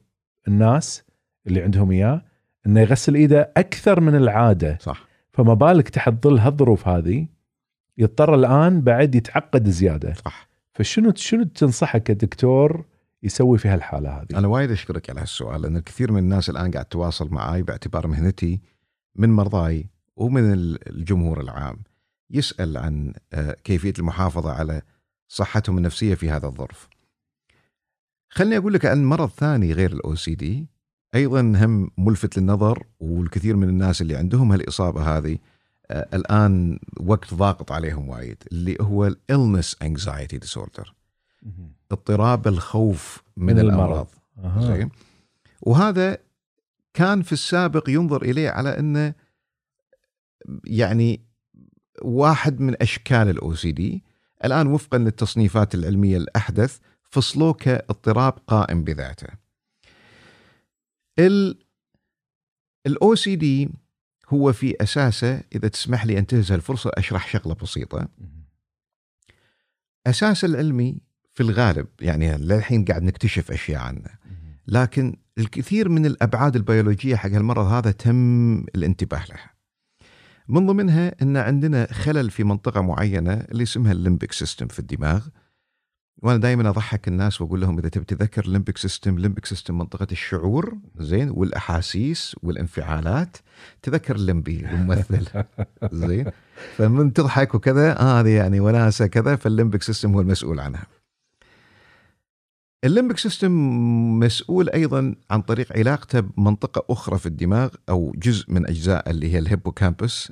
[0.47, 1.03] الناس
[1.47, 2.21] اللي عندهم إياه
[2.67, 4.77] إنه يغسل إيده أكثر من العادة.
[4.81, 5.07] صح.
[5.33, 7.27] فما بالك تحت ظل هالظروف هذه
[7.97, 10.13] يضطر الآن بعد يتعقد زيادة.
[10.13, 10.47] صح.
[10.73, 12.85] فشنو شنو تنصحه كدكتور
[13.23, 16.85] يسوي في هالحالة هذه؟ أنا وايد أشكرك على هالسؤال لأن الكثير من الناس الآن قاعد
[16.85, 18.59] تتواصل معي باعتبار مهنتي
[19.15, 21.77] من مرضاي ومن ال- الجمهور العام.
[22.31, 24.81] يسأل عن آه، كيفية المحافظة على
[25.27, 26.89] صحتهم النفسية في هذا الظرف.
[28.29, 30.67] خلني أقول لك عن مرض ثاني غير ال OCD
[31.15, 35.37] أيضا هم ملفت للنظر والكثير من الناس اللي عندهم هالإصابة هذه
[35.91, 40.93] آه، الآن وقت ضاغط عليهم وايد اللي هو ال illness anxiety disorder
[41.91, 43.77] اضطراب الخوف من, من المرض.
[43.79, 44.07] الامراض
[44.37, 44.61] أها.
[44.61, 44.89] زين
[45.61, 46.17] وهذا
[46.93, 49.13] كان في السابق ينظر إليه على انه
[50.65, 51.21] يعني
[52.01, 54.03] واحد من أشكال ال OCD
[54.45, 56.77] الآن وفقا للتصنيفات العلمية الأحدث
[57.09, 59.27] فصلوه كاضطراب قائم بذاته.
[61.19, 61.59] ال
[62.87, 63.69] OCD
[64.29, 68.07] هو في أساسه إذا تسمح لي انتهز الفرصه أشرح شغلة بسيطة.
[70.07, 71.01] اساسه العلمي
[71.33, 74.09] في الغالب يعني للحين قاعد نكتشف أشياء عنه.
[74.67, 79.56] لكن الكثير من الأبعاد البيولوجية حق المرض هذا تم الانتباه لها.
[80.49, 85.27] من ضمنها أن عندنا خلل في منطقة معينة اللي اسمها ال limbic system في الدماغ.
[86.23, 89.77] وأنا دائما أضحك الناس وأقول لهم إذا تبي تذكر ال limbic system، ال limbic system
[89.77, 93.37] منطقة الشعور زين والأحاسيس والانفعالات
[93.81, 95.27] تذكر الليمبي الممثل
[96.07, 96.31] زين
[96.77, 100.96] فمن تضحك وكذا آه هذه يعني وناسة كذا فال limbic system هو المسؤول عنها.
[102.83, 103.51] ال limbic system
[104.19, 109.39] مسؤول أيضا عن طريق علاقته بمنطقة أخرى في الدماغ أو جزء من أجزاء اللي هي
[109.39, 110.31] ال hippocampus.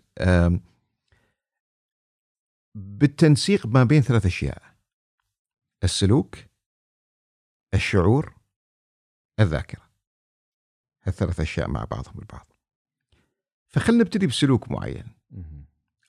[2.76, 4.62] بالتنسيق ما بين ثلاث أشياء
[5.84, 6.38] السلوك
[7.74, 8.36] الشعور
[9.40, 9.90] الذاكرة.
[11.04, 12.48] هالثلاث أشياء مع بعضهم البعض.
[13.68, 15.08] فخلنا نبتدي بسلوك معين.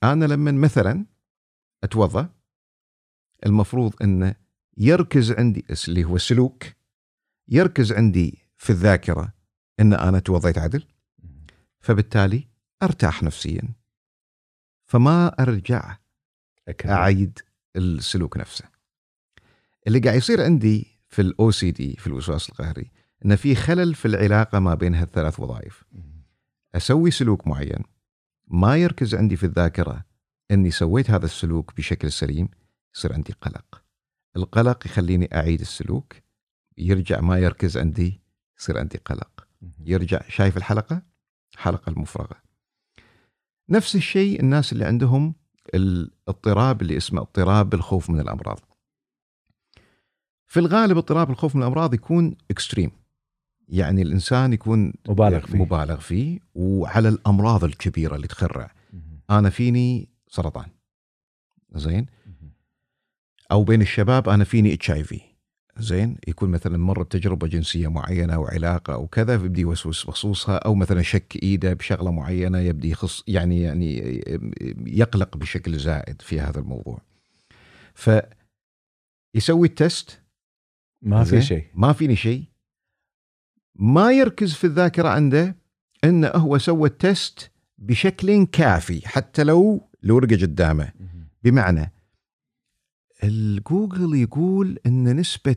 [0.02, 1.06] أنا لما مثلا
[1.84, 2.28] أتوضأ
[3.46, 4.34] المفروض إنه
[4.76, 6.64] يركز عندي اللي هو السلوك
[7.48, 9.32] يركز عندي في الذاكرة
[9.80, 10.84] إن أنا توضيت عدل.
[11.80, 12.48] فبالتالي
[12.82, 13.62] أرتاح نفسيا.
[14.84, 15.96] فما أرجع
[16.68, 16.92] أكمل.
[16.92, 17.38] أعيد
[17.76, 18.64] السلوك نفسه.
[19.86, 22.90] اللي قاعد يصير عندي في الاو سي دي في الوسواس القهري
[23.24, 25.84] إن في خلل في العلاقة ما بين هالثلاث وظائف.
[26.74, 27.82] أسوي سلوك معين.
[28.48, 30.04] ما يركز عندي في الذاكرة
[30.50, 32.48] إني سويت هذا السلوك بشكل سليم
[32.94, 33.85] يصير عندي قلق.
[34.36, 36.14] القلق يخليني أعيد السلوك.
[36.78, 38.20] يرجع ما يركز عندي
[38.58, 39.46] يصير عندي قلق.
[39.84, 41.02] يرجع شايف الحلقة؟
[41.56, 42.36] حلقة المفرغة.
[43.68, 45.34] نفس الشيء الناس اللي عندهم
[45.74, 48.60] الاضطراب اللي اسمه اضطراب الخوف من الأمراض.
[50.46, 52.90] في الغالب اضطراب الخوف من الأمراض يكون extreme
[53.68, 55.58] يعني الإنسان يكون مبالغ فيه.
[55.58, 58.70] مبالغ فيه وعلى الأمراض الكبيرة اللي تخرع.
[59.30, 60.66] أنا فيني سرطان.
[61.72, 62.06] زين؟
[63.52, 65.20] أو بين الشباب أنا فيني HIV.
[65.78, 70.74] زين؟ يكون مثلا مر بتجربة جنسية معينة أو علاقة أو كذا فيبدي يوسوس بخصوصها أو
[70.74, 74.22] مثلا شك إيده بشغلة معينة يبدي يخص يعني يعني
[74.86, 77.00] يقلق بشكل زائد في هذا الموضوع.
[77.94, 78.10] ف
[79.34, 80.22] يسوي ال test.
[81.02, 81.64] ما في؟ شيء.
[81.74, 82.44] ما فيني شيء.
[83.74, 85.56] ما يركز في الذاكرة عنده
[86.04, 90.92] انه هو سوى ال test بشكل كافي حتى لو الورقه قدامه.
[91.44, 91.92] بمعنى
[93.24, 95.56] الجوجل يقول إن نسبة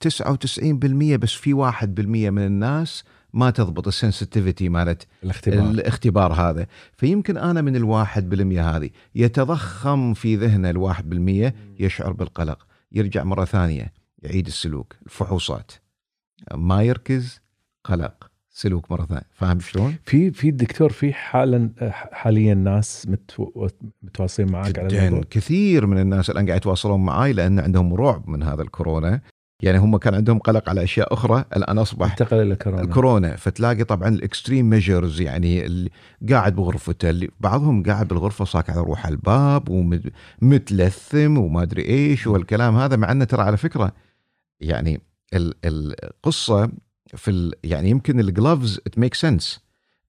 [0.00, 5.70] 99% بس في 1% من الناس ما تضبط ال sensitivity مالت الاختبار.
[5.70, 6.66] الاختبار هذا.
[6.92, 8.90] فيمكن أنا من الواحد بالمية هذه.
[9.14, 12.66] يتضخم في ذهنه الواحد بالمية يشعر بالقلق.
[12.92, 14.96] يرجع مرة ثانية يعيد السلوك.
[15.06, 15.72] الفحوصات.
[16.54, 17.40] ما يركز
[17.84, 18.27] قلق.
[18.58, 19.22] سلوك مرة ثانية.
[19.32, 21.70] فاهم شلون؟ في في الدكتور في حالا
[22.12, 23.68] حاليا ناس متو-
[24.02, 25.24] متواصلين معك على الموضوع.
[25.30, 29.20] كثير من الناس الآن قاعد يتواصلون معي لأن عندهم رعب من هذا الكورونا.
[29.62, 31.44] يعني هم كان عندهم قلق على أشياء أخرى.
[31.56, 32.82] الآن أصبح انتقل إلى كورونا.
[32.82, 35.90] الكورونا فتلاقي طبعا ال extreme measures يعني اللي
[36.30, 37.10] قاعد بغرفته.
[37.10, 39.68] اللي بعضهم قاعد بالغرفة صاك على روح الباب
[40.42, 43.92] ومتلثم وما أدري إيش والكلام هذا مع إنه ترى على فكرة
[44.60, 45.00] يعني
[45.34, 46.70] ال- القصة
[47.16, 49.60] في ال يعني يمكن ال gloves it make sense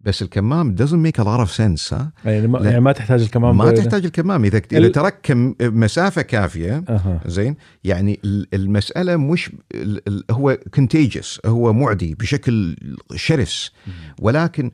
[0.02, 2.60] بس الكمام doesn't make a lot of sense ها؟ يعني ما.
[2.60, 4.46] يعني ما تحتاج الكمام ما تحتاج الكمام.
[4.46, 7.20] إذا إذا ال- ترك كم مسافة كافية أها.
[7.26, 12.76] زين؟ يعني ال- المسألة مش ال- ال- هو contagious هو معدي بشكل
[13.16, 13.72] شرس.
[14.20, 14.72] ولكن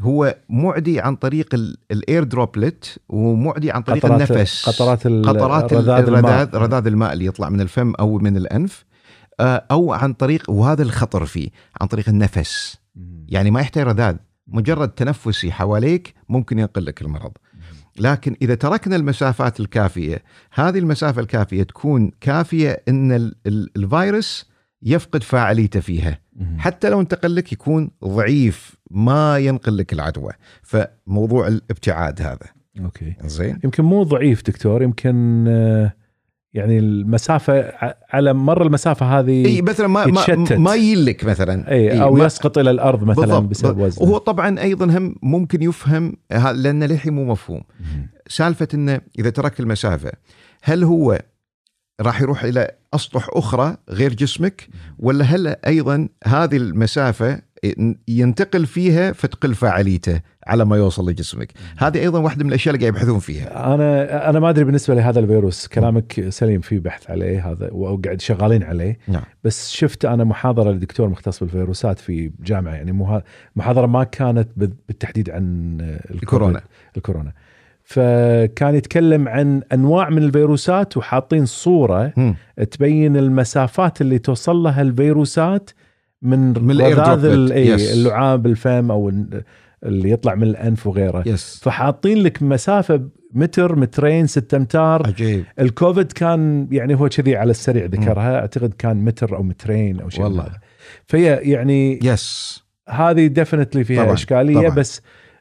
[0.00, 1.54] هو معدي عن طريق
[1.90, 4.68] ال air droplet ومعدي عن طريق قطرات النفس.
[4.68, 6.42] قطرات ال- قطرات ال- رذاذ الماء.
[6.42, 8.84] الرذاذ رذاذ الماء اللي يطلع من الفم أو من الأنف.
[9.40, 11.48] أو عن طريق وهذا الخطر فيه
[11.80, 12.78] عن طريق النفس.
[13.28, 14.16] يعني ما يحتاج رذاذ
[14.46, 17.32] مجرد تنفسي حواليك ممكن ينقل لك المرض.
[17.98, 20.22] لكن إذا تركنا المسافات الكافية
[20.54, 24.50] هذه المسافة الكافية تكون كافية إن ال- ال- الفيروس
[24.82, 26.18] يفقد فاعليته فيها.
[26.58, 30.32] حتى لو انتقل لك يكون ضعيف ما ينقل لك العدوى.
[30.62, 32.46] فموضوع الابتعاد هذا.
[32.80, 33.14] okay.
[33.24, 35.92] زين يمكن مو ضعيف دكتور يمكن آه،
[36.54, 37.72] يعني المسافة
[38.10, 40.52] على مر المسافة هذه إي مثلا ما يتشتت.
[40.52, 43.42] ما, يلك مثلا إي أو ما- يسقط إلى الأرض مثلا بالضبط.
[43.50, 46.16] بسبب وزنه وهو طبعا أيضا هم ممكن يفهم
[46.54, 47.62] لأن للحين مو مفهوم.
[48.28, 50.12] سالفة إنه إذا ترك المسافة
[50.62, 51.18] هل هو
[52.00, 54.68] راح يروح إلى أسطح أخرى غير جسمك
[54.98, 57.40] ولا هل أيضا هذه المسافة
[58.08, 61.52] ينتقل فيها فتقل فاعليته على ما يوصل لجسمك.
[61.76, 63.74] هذه أيضا واحدة من الأشياء اللي قاعد يبحثون فيها.
[63.74, 65.66] أنا أنا ما أدري بالنسبة لهذا الفيروس.
[65.66, 68.98] كلامك سليم في بحث عليه هذا وقاعد شغالين عليه.
[69.08, 69.22] نعم.
[69.44, 72.74] بس شفت أنا محاضرة لدكتور مختص بالفيروسات في جامعة.
[72.74, 73.22] يعني
[73.56, 75.76] محاضرة ما كانت بال- بالتحديد عن
[76.10, 76.60] الكورونا.
[76.96, 77.32] الكورونا.
[77.86, 82.34] فكان يتكلم عن أنواع من الفيروسات وحاطين صورة مم.
[82.70, 85.70] تبين المسافات اللي توصل لها الفيروسات
[86.24, 87.50] من, من ال air رذاذ droplet.
[87.50, 87.92] ال- إي، yes.
[87.92, 89.42] اللعاب الفم أو ال-
[89.84, 96.12] اللي يطلع من الأنف وغيره yes فحاطين لك مسافة متر مترين ستة أمتار عجيب الكوفيد
[96.12, 100.48] كان يعني هو كذي على السريع ذكرها أعتقد كان متر أو مترين أو شيء والله.
[101.06, 104.74] فهي يعني yes هذه definitely فيها طبعاً، إشكالية طبعاً.
[104.74, 105.00] بس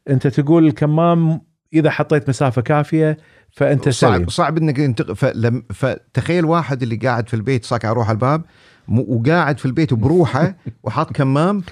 [0.10, 1.42] أنت تقول الكمام
[1.74, 3.18] إذا حطيت مسافة كافية
[3.52, 5.14] فأنت سليم صعب صعب إنك ينتق...
[5.14, 5.64] فلم...
[5.74, 8.42] فتخيل واحد اللي قاعد في البيت صاك على روح الباب.
[8.88, 11.64] وقاعد في البيت بروحه وحاط كمام.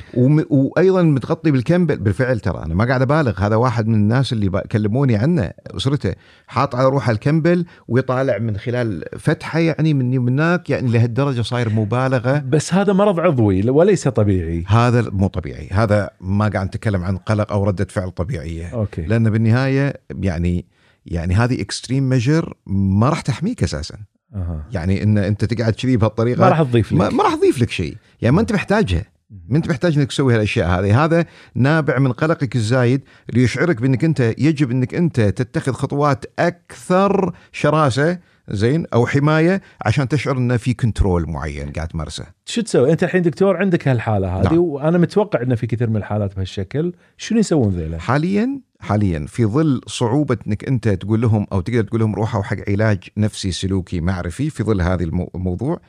[0.49, 2.63] وأيضا متغطي بالكمبل بالفعل ترى.
[2.65, 3.39] أنا ما قاعد أبالغ.
[3.39, 4.61] هذا واحد من الناس اللي.
[4.71, 6.13] كلموني عنه أسرته.
[6.47, 12.39] حاط على روحه الكمبل ويطالع من خلال فتحه يعني من هناك يعني لهالدرجة صاير مبالغة.
[12.39, 14.63] بس هذا مرض عضوي وليس طبيعي.
[14.67, 15.69] هذا مو طبيعي.
[15.71, 18.67] هذا ما قاعد نتكلم عن قلق أو ردة فعل طبيعية.
[18.67, 19.01] أوكي.
[19.01, 20.65] لأن بالنهاية يعني
[21.05, 23.95] يعني هذه extreme measure ما راح تحميك أساسا.
[24.35, 24.65] أها.
[24.71, 27.13] يعني إن أنت تقعد كذي بهالطريقة ما راح تضيف ما, لك.
[27.13, 27.97] ما راح تضيف لك شيء.
[28.21, 29.05] يعني ما أنت محتاجها.
[29.49, 31.05] ما أنت محتاج إنك تسوي هالأشياء هذه.
[31.05, 31.25] هذا
[31.55, 33.01] نابع من قلقك الزايد
[33.33, 40.37] ليشعرك بإنك أنت يجب إنك أنت تتخذ خطوات أكثر شراسة زين أو حماية عشان تشعر
[40.37, 44.57] إنه في control معين قاعد تمارسه شو تسوي؟ أنت الحين دكتور عندك هالحالة هذه نعم.
[44.57, 49.81] وأنا متوقع إنه في كثير من الحالات بهالشكل، شنو يسوون ذيلا؟ حاليا حاليا في ظل
[49.87, 54.49] صعوبة إنك أنت تقول لهم أو تقدر تقول لهم روحوا حق علاج نفسي سلوكي معرفي
[54.49, 55.81] في ظل هذا المو- الموضوع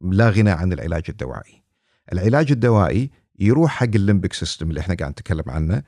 [0.00, 1.62] لا غنى عن العلاج الدوائي.
[2.12, 5.82] العلاج الدوائي يروح حق ال limbic system اللي إحنا قاعد نتكلم عنه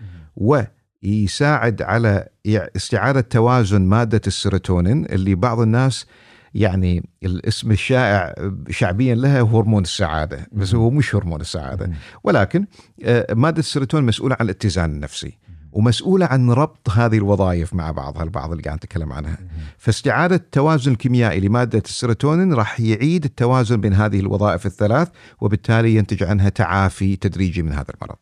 [1.03, 6.07] ويساعد على استعادة توازن مادة السيروتونين اللي بعض الناس
[6.55, 8.35] يعني الاسم الشائع
[8.71, 11.87] شعبيا لها هرمون السعادة بس هو مش هرمون السعادة.
[11.87, 11.95] مم.
[12.25, 12.67] ولكن
[13.05, 15.39] آه، مادة السيروتونين مسؤولة عن الاتزان النفسي
[15.73, 19.39] ومسؤولة عن ربط هذه الوظائف مع بعضها البعض اللي قاعد نتكلم عنها.
[19.79, 25.09] فاستعادة التوازن الكيميائي لمادة السيروتونين راح يعيد التوازن بين هذه الوظائف الثلاث
[25.41, 28.17] وبالتالي ينتج عنها تعافي تدريجي من هذا المرض.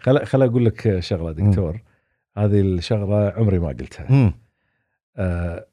[0.00, 1.80] خل خل أقول لك شغلة دكتور.
[2.36, 4.32] هذه الشغلة عمري ما قلتها مم.
[5.16, 5.66] آه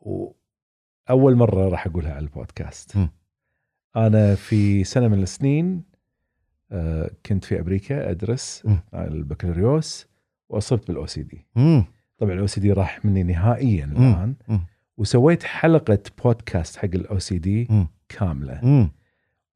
[0.00, 3.08] واول مرة راح أقولها على البودكاست مم.
[3.96, 5.82] أنا في سنة من السنين
[6.72, 8.78] آه كنت في أمريكا أدرس مم.
[8.94, 10.06] البكالوريوس
[10.48, 11.84] وأصبت بال OCD مم.
[12.18, 13.92] طبعا ال OCD راح مني نهائيا مم.
[13.96, 14.60] الآن مم.
[14.96, 17.86] وسويت حلقة بودكاست حق ال OCD مم.
[18.08, 18.90] كاملة مم.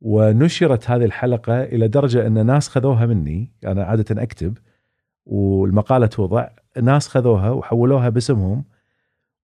[0.01, 4.59] ونشرت هذه الحلقة إلى درجة أن ناس خذوها مني أنا عادة أكتب
[5.29, 6.49] والمقالة توضع
[6.83, 8.65] ناس خذوها وحولوها باسمهم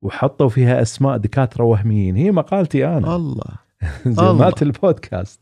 [0.02, 2.16] وحطوا فيها أسماء دكاترة وهميين.
[2.16, 3.16] هي مقالتي أنا.
[3.16, 3.44] الله.
[4.06, 4.30] زين.
[4.30, 5.40] مالت البودكاست.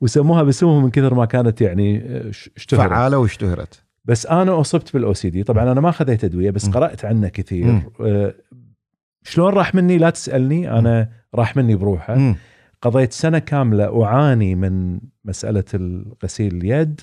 [0.00, 2.02] وسموها باسمهم من كثر ما كانت يعني
[2.32, 2.88] ش- اشتهرت.
[2.90, 3.82] فعالة واشتهرت.
[4.04, 5.42] بس أنا أصبت بالأو سي دي.
[5.42, 6.68] طبعا أنا ما خذيت أدوية بس.
[6.68, 7.82] قرأت عنه كثير.
[8.00, 8.34] أه،
[9.22, 10.70] شلون راح مني؟ لا تسألني.
[10.78, 12.14] أنا راح مني بروحه.
[12.14, 12.36] مم.
[12.82, 15.64] قضيت سنة كاملة أعاني من مسألة
[16.24, 17.00] غسيل اليد.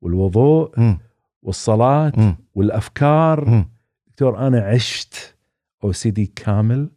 [0.00, 0.80] والوضوء.
[0.80, 0.98] مم.
[1.42, 2.36] والصلاة مم.
[2.54, 3.50] والأفكار.
[3.50, 3.70] مم.
[4.06, 5.36] دكتور أنا عشت
[5.84, 6.90] OCD كامل.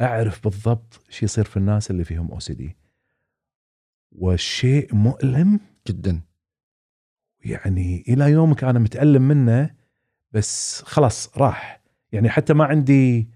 [0.00, 2.76] أعرف بالضبط شو يصير في الناس اللي فيهم OCD.
[4.12, 5.60] والشيء مؤلم.
[5.88, 6.20] جدا.
[7.44, 9.70] يعني إلى يومك أنا متألم منه
[10.32, 11.82] بس خلاص راح.
[12.12, 13.28] يعني حتى ما عندي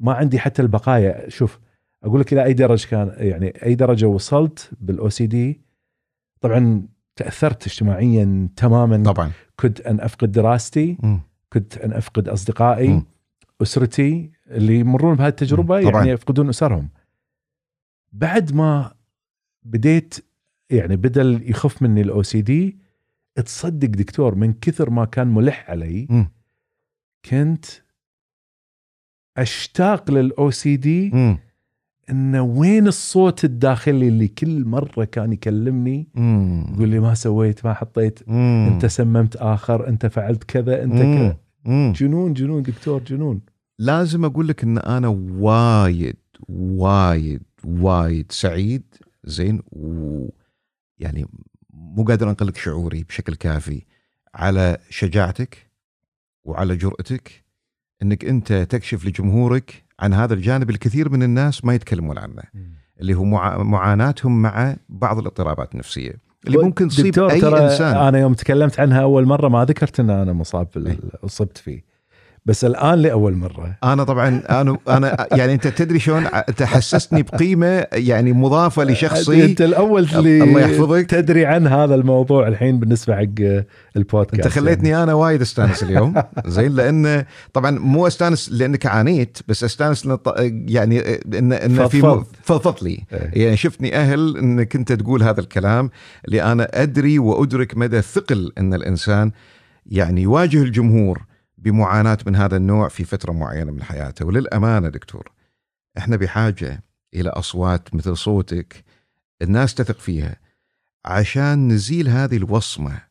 [0.00, 1.28] ما عندي حتى البقايا.
[1.28, 1.60] شوف
[2.04, 5.60] أقول لك إلى أي درجة كان يعني أي درجة وصلت بال OCD.
[6.40, 11.20] طبعا تأثرت اجتماعيا تماما طبعا كدت أن أفقد دراستي مم.
[11.52, 13.04] كدت أن أفقد أصدقائي مم.
[13.62, 15.88] أسرتي اللي يمرون بهذه التجربة مم.
[15.88, 16.00] طبعاً.
[16.00, 16.88] يعني يفقدون أسرهم
[18.12, 18.94] بعد ما
[19.62, 20.14] بديت
[20.70, 22.78] يعني بدل يخف مني ال OCD
[23.44, 26.28] تصدق دكتور من كثر ما كان ملح علي مم.
[27.30, 27.64] كنت
[29.38, 31.10] أشتاق لل OCD.
[32.10, 36.08] انه وين الصوت الداخلي اللي كل مرة كان يكلمني.
[36.74, 38.68] يقول لي ما سويت ما حطيت مم.
[38.72, 41.14] أنت سممت آخر أنت فعلت كذا أنت مم.
[41.18, 41.36] كذا.
[41.92, 43.40] جنون جنون دكتور جنون
[43.78, 45.08] لازم أقول لك إن أنا
[45.38, 46.16] وايد
[46.48, 48.82] وايد وايد سعيد
[49.24, 50.28] زين و
[50.98, 51.26] يعني
[51.70, 53.82] مو قادر انقل لك شعوري بشكل كافي
[54.34, 55.70] على شجاعتك
[56.44, 57.44] وعلى جرأتك
[58.02, 62.42] إنك أنت تكشف لجمهورك عن هذا الجانب الكثير من الناس ما يتكلمون عنه
[63.00, 63.62] اللي هو مع...
[63.62, 66.12] معاناتهم مع بعض الاضطرابات النفسية
[66.46, 67.96] اللي ممكن تصيب أي إنسان.
[67.96, 70.68] أنا يوم تكلمت عنها أول مرة ما ذكرت إن أنا مصاب.
[70.74, 71.91] بال- أصبت فيه.
[72.44, 73.76] بس الآن لأول مرة.
[73.84, 79.44] أنا طبعا أنا أنا يعني أنت تدري شلون انت حسستني بقيمة يعني مضافة لشخصي.
[79.44, 81.06] أنت الأول اللي الله يحفظك.
[81.06, 83.62] تدري عن هذا الموضوع الحين بالنسبة حق
[83.96, 84.34] البودكاست.
[84.34, 86.14] أنت خليتني أنا وايد أستانس اليوم.
[86.46, 90.08] زين لأن طبعا مو أستانس لأنك عانيت بس أستانس
[90.68, 91.00] يعني
[91.38, 92.26] إن إن في فضفضت.
[92.42, 93.04] فضفضت لي.
[93.12, 93.44] إيه.
[93.44, 95.90] يعني شفتني أهل انك انت تقول هذا الكلام
[96.24, 99.30] اللي أنا أدري وأدرك مدى ثقل إن الإنسان
[99.86, 101.31] يعني يواجه الجمهور.
[101.62, 105.32] بمعاناة من هذا النوع في فترة معينة من حياته وللأمانة دكتور
[105.98, 106.82] إحنا بحاجة
[107.14, 108.84] إلى أصوات مثل صوتك
[109.42, 110.36] الناس تثق فيها
[111.04, 113.02] عشان نزيل هذه الوصمة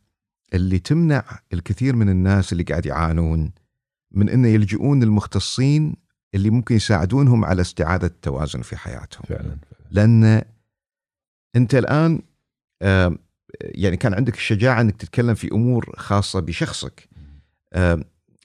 [0.54, 3.52] اللي تمنع الكثير من الناس اللي قاعد يعانون
[4.12, 5.96] من انه يلجؤون للمختصين
[6.36, 9.24] اللي ممكن يساعدونهم على استعادة التوازن في حياتهم.
[9.28, 9.58] فعلا
[9.92, 10.42] لأن
[11.56, 12.22] أنت الآن
[13.62, 17.10] يعني كان عندك الشجاعة إنك تتكلم في أمور خاصة بشخصك.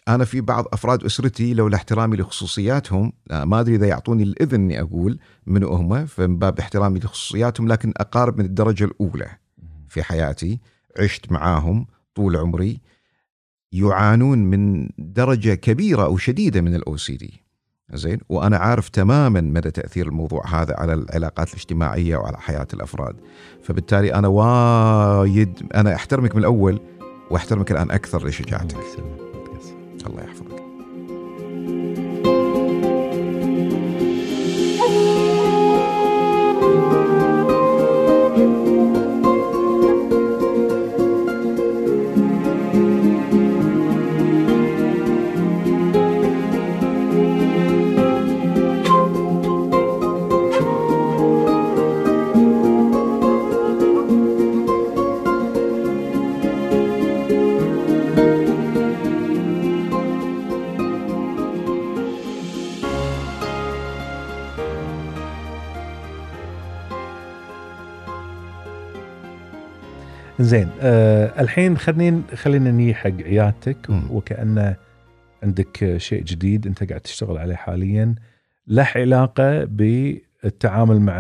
[0.09, 4.81] أنا في بعض أفراد أسرتي لولا احترامي لخصوصياتهم آه، ما أدري إذا يعطوني الإذن إني
[4.81, 9.29] أقول من هم فمن باب احترامي لخصوصياتهم لكن أقارب من الدرجة الأولى
[9.89, 10.61] في حياتي
[10.99, 12.81] عشت معاهم طول عمري
[13.73, 17.47] يعانون من درجة كبيرة أو شديدة من الاو سي دي
[17.93, 23.17] زين؟ وأنا عارف تماما مدى تأثير الموضوع هذا على العلاقات الاجتماعية وعلى حياة الأفراد.
[23.63, 26.81] فبالتالي أنا وايد أنا أحترمك من الأول
[27.31, 29.26] وأحترمك الآن أكثر لشجاعتك.
[30.07, 30.41] الله يسلمك.
[30.41, 30.46] الله
[70.47, 73.77] زين آه الحين خلينا خلينا نيجي حق عيادتك.
[74.11, 74.77] وكأنه
[75.43, 78.15] عندك شيء جديد انت قاعد تشتغل عليه حاليا
[78.67, 81.19] له علاقة بالتعامل مع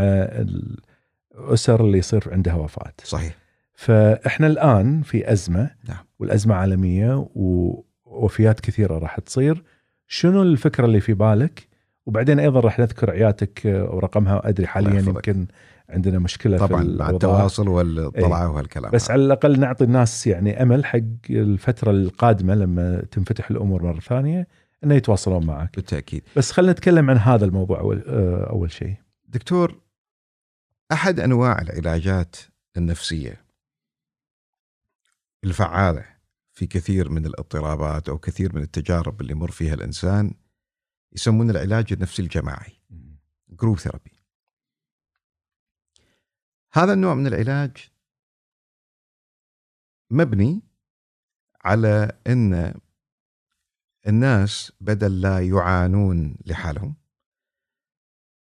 [1.35, 3.35] الأسر اللي يصير عندها وفاة صحيح
[3.75, 6.05] فإحنا الآن في أزمة نعم.
[6.19, 9.63] والأزمة عالمية ووفيات كثيرة راح تصير
[10.09, 11.69] شنو الفكرة اللي في بالك
[12.07, 15.01] وبعدين أيضا راح نذكر عيادتك ورقمها ادري حاليا.
[15.01, 15.47] يمكن
[15.89, 17.11] عندنا مشكلة طبعا في مع.
[17.11, 18.91] التواصل والطلعه وهالكلام.
[18.91, 21.01] بس على الأقل نعطي الناس يعني أمل حق
[21.31, 24.49] الفترة القادمة لما تنفتح الأمور مرة ثانية
[24.85, 25.77] إنه يتواصلون معك.
[25.77, 26.23] بالتأكيد.
[26.37, 28.95] بس خلينا نتكلم عن هذا الموضوع اول آه، أول شيء.
[29.29, 29.81] دكتور
[30.93, 32.37] أحد أنواع العلاجات
[32.77, 33.45] النفسية
[35.45, 36.05] الفعالة
[36.53, 40.35] في كثير من الاضطرابات أو كثير من التجارب اللي يمر فيها الإنسان
[41.13, 42.73] يسمونه العلاج النفسي الجماعي
[43.49, 44.16] group therapy
[46.77, 47.77] هذا النوع من العلاج
[50.11, 50.63] مبني
[51.65, 52.75] على إن
[54.07, 56.95] الناس بدل لا يعانون لحالهم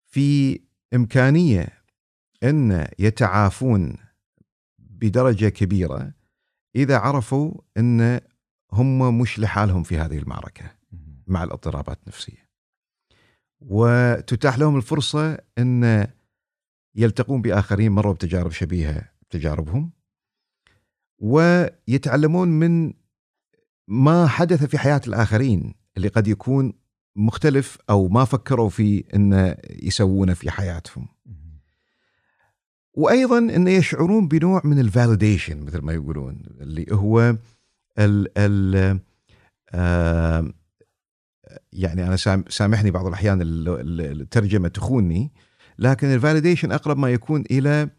[0.06, 0.60] في
[0.94, 1.84] إمكانية
[2.44, 3.98] إن يتعافون
[4.80, 6.14] بدرجة كبيرة
[6.76, 8.20] إذا عرفوا إن
[8.72, 10.76] هم مش لحالهم في هذه المعركة
[11.28, 12.50] مع الاضطرابات النفسية.
[13.62, 16.08] وتتاح لهم الفرصة إن
[16.96, 19.92] يلتقون بآخرين مروا بتجارب شبيهة بتجاربهم
[21.20, 22.94] ويتعلمون من
[23.88, 26.74] ما حدث في حياة الآخرين اللي قد يكون
[27.16, 31.08] مختلف أو ما فكروا في انه يسوونه في حياتهم.
[32.94, 37.38] وأيضا إن يشعرون بنوع من الفاليديشن مثل ما يقولون اللي هو
[38.00, 39.00] ال ال
[39.74, 40.54] آه
[41.74, 45.32] يعني أنا سام- سامحني بعض الأحيان ال- ال- الترجمة تخوني
[45.82, 47.90] لكن ال validation أقرب ما يكون إلى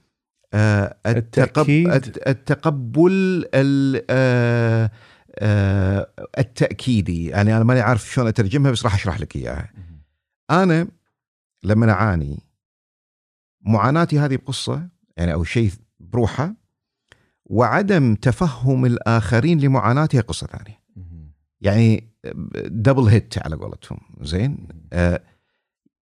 [0.54, 1.88] آه التأكيد.
[1.88, 4.90] الت- التقبل ال- آه
[5.38, 7.26] آه التأكيدي.
[7.26, 9.72] يعني أنا ماني عارف شلون أترجمها بس راح أشرح لك إياها.
[10.50, 10.88] أنا
[11.64, 12.38] لما أعاني
[13.66, 16.54] معاناتي هذه بقصة يعني أو شيء بروحه
[17.44, 20.82] وعدم تفهم الآخرين لمعاناتي قصة ثانية.
[21.60, 22.09] يعني
[22.66, 23.98] دبل هيت على قولتهم.
[24.20, 25.20] زين؟ آه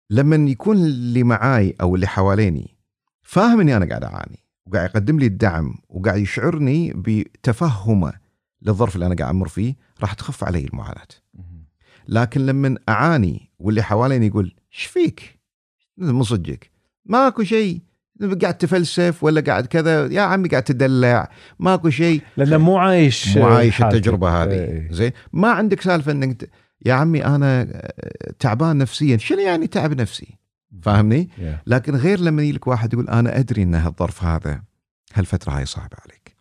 [0.09, 2.77] لما يكون اللي معاي أو اللي حواليني
[3.21, 8.13] فاهم اني أنا قاعد أعاني وقاعد يقدم لي الدعم وقاعد يشعرني بتفهمه
[8.61, 11.07] للظرف اللي أنا قاعد أمر فيه راح تخف علي المعاناة.
[12.07, 15.39] لكن لما أعاني واللي حواليني يقول إيش فيك؟
[15.97, 16.71] مو صدقك.
[17.05, 17.81] ماكو شيء.
[18.41, 20.07] قاعد تفلسف ولا قاعد كذا.
[20.07, 21.31] يا عمي قاعد تدلع.
[21.59, 22.21] ماكو شيء.
[22.37, 23.81] لأنه مو عايش مو عايش.
[23.81, 24.51] التجربة هذه.
[24.51, 24.91] إيه.
[24.91, 26.49] زين؟ ما عندك سالفة إنك
[26.85, 27.81] يا عمي أنا
[28.39, 29.17] تعبان نفسيا.
[29.17, 30.27] شنو يعني تعب نفسي؟
[30.81, 31.61] فاهمني؟ يا.
[31.67, 34.63] لكن غير لما يجي لك واحد يقول أنا أدري إن هالظرف هذا
[35.13, 36.35] هالفترة هاي صعبه عليك.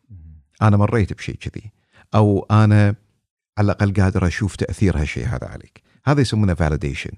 [0.62, 1.70] أنا مريت بشيء كذي.
[2.15, 2.94] أو أنا
[3.59, 5.82] على الأقل قادر أشوف تأثير هالشيء هذا عليك.
[6.05, 7.10] هذا يسمونه validation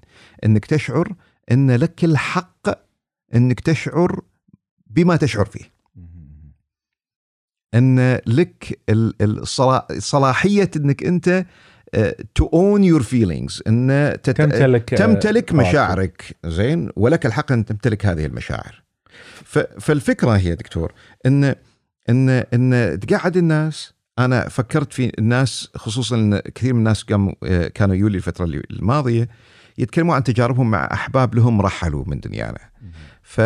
[0.45, 1.15] إنك تشعر
[1.51, 2.67] إن لك الحق
[3.35, 4.21] إنك تشعر
[4.87, 5.71] بما تشعر فيه.
[7.73, 11.45] إن لك ال- الصلا- صلاحية إنك أنت
[12.35, 15.67] to own your feelings إن تت- تمتلك آه، تمتلك خلاص.
[15.67, 16.35] مشاعرك.
[16.45, 18.83] زين؟ ولك الحق أن تمتلك هذه المشاعر.
[19.43, 20.91] ف- فالفكرة هي دكتور
[21.25, 21.55] إن
[22.09, 27.67] إن إن تقعد الناس أنا فكرت في الناس خصوصا إن كثير من الناس قاموا آه،
[27.67, 29.27] كانوا يولي الفترة الماضية
[29.77, 32.59] يتكلموا عن تجاربهم مع أحباب لهم رحلوا من دنيانا.
[33.23, 33.41] ف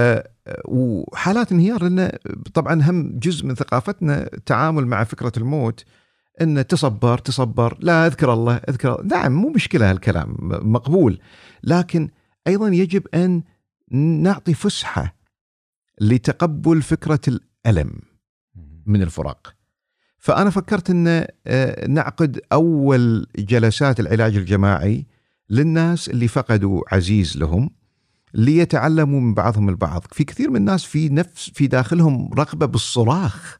[0.66, 2.12] وحالات انهيار لأن
[2.54, 5.84] طبعا هم جزء من ثقافتنا التعامل مع فكرة الموت
[6.42, 10.36] إن تصبر تصبر لا أذكر الله أذكر نعم مو مشكلة هالكلام
[10.74, 11.20] مقبول.
[11.64, 12.10] لكن
[12.48, 13.44] أيضا يجب أن
[13.92, 15.16] نعطي فسحة
[16.02, 18.00] لتقبل فكرة الألم
[18.86, 19.56] من الفراق.
[20.18, 25.06] فأنا فكرت إن آه، نعقد أول جلسات العلاج الجماعي
[25.50, 27.70] للناس اللي فقدوا عزيز لهم
[28.34, 30.06] ليتعلموا من بعضهم البعض.
[30.12, 33.60] في كثير من الناس في نفس في داخلهم رغبة بالصراخ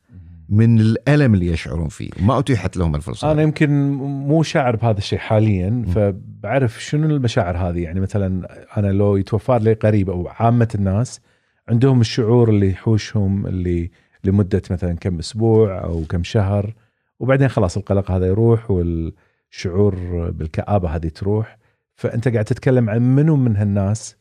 [0.50, 2.10] من الألم اللي يشعرون فيه.
[2.20, 3.32] ما أتيحت لهم الفرصة.
[3.32, 7.80] أنا يمكن مو شاعر بهذا الشيء حاليا فبعرف شنو المشاعر هذه.
[7.84, 8.48] يعني مثلا
[8.78, 11.22] أنا لو يتوفر لي قريب أو عامة الناس
[11.70, 13.92] عندهم الشعور اللي يحوشهم اللي
[14.24, 16.74] لمدة مثلا كم أسبوع أو كم شهر
[17.20, 19.96] وبعدين خلاص القلق هذا يروح والشعور
[20.32, 21.58] بالكآبة هذه تروح.
[21.96, 24.16] فأنت قاعد تتكلم عن منو من هالناس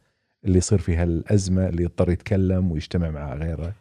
[0.44, 3.72] اللي يصير فيها الأزمة اللي يضطر يتكلم ويجتمع مع غيره؟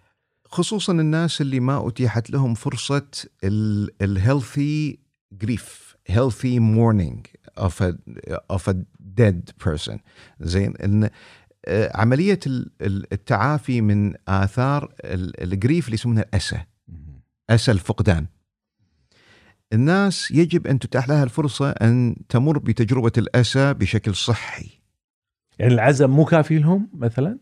[0.54, 3.08] خصوصا الناس اللي ما أتيحت لهم فرصة
[4.02, 5.00] ال healthy
[5.32, 7.22] grief healthy mourning
[7.60, 7.94] of a,
[8.54, 8.76] of a
[9.22, 9.98] dead person.
[10.42, 11.10] زين ان
[11.66, 11.92] آه،
[12.82, 16.62] ال- التعافي من آثار ال- ال grief اللي يسمونها الأسى
[17.50, 18.26] أسى الفقدان.
[19.74, 24.70] الناس يجب أن تتاح لها الفرصة أن تمر بتجربة الأسى بشكل صحي.
[25.60, 27.38] يعني العزم مو كافي لهم مثلا؟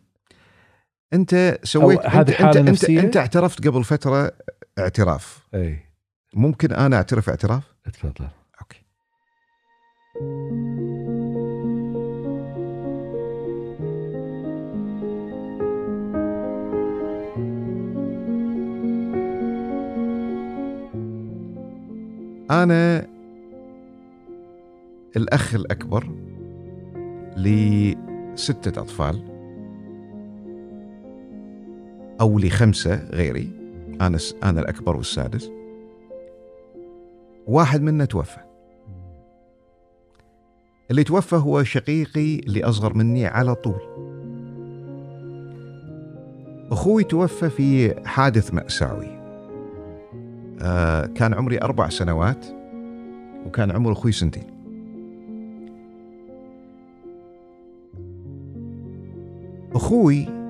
[1.13, 4.31] أنت سويت هذه أنت, أنت, نفسية؟ أنت اعترفت قبل فترة
[4.79, 5.47] اعتراف.
[5.53, 5.79] أي.
[6.33, 7.63] ممكن أنا أعترف اعتراف؟
[7.93, 8.27] تفضل
[8.61, 8.81] okay.
[22.51, 23.07] أنا
[25.15, 26.09] الأخ الأكبر
[27.37, 29.30] لستة أطفال.
[32.21, 33.49] أو لخمسة غيري.
[34.01, 35.51] أنا أنا الأكبر والسادس.
[37.47, 38.39] واحد منا توفى.
[40.91, 43.81] اللي توفى هو شقيقي اللي أصغر مني على طول.
[46.71, 49.21] أخوي توفى في حادث مأساوي.
[50.61, 52.45] آه كان عمري أربع سنوات
[53.45, 54.47] وكان عمر أخوي سنتين.
[59.75, 60.40] أخوي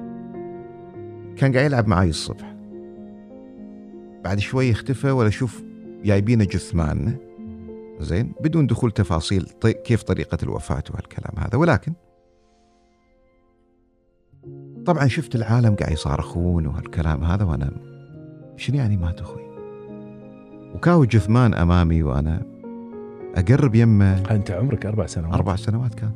[1.38, 2.56] كان قاعد يلعب معي الصبح.
[4.24, 5.64] بعد شوي اختفى ولا أشوف
[6.04, 7.16] جايبين جثمان.
[8.00, 11.94] زين بدون دخول تفاصيل طي- كيف طريقة الوفاة وهالكلام هذا ولكن
[14.86, 17.72] طبعا شفت العالم قاعد يصارخون وهالكلام هذا وأنا
[18.58, 19.42] شنو يعني مات أخوي؟
[20.76, 22.42] وكاو جثمان أمامي وأنا
[23.36, 25.34] أقرب يمه أنت عمرك أربع سنوات.
[25.34, 26.12] أربع سنوات كان.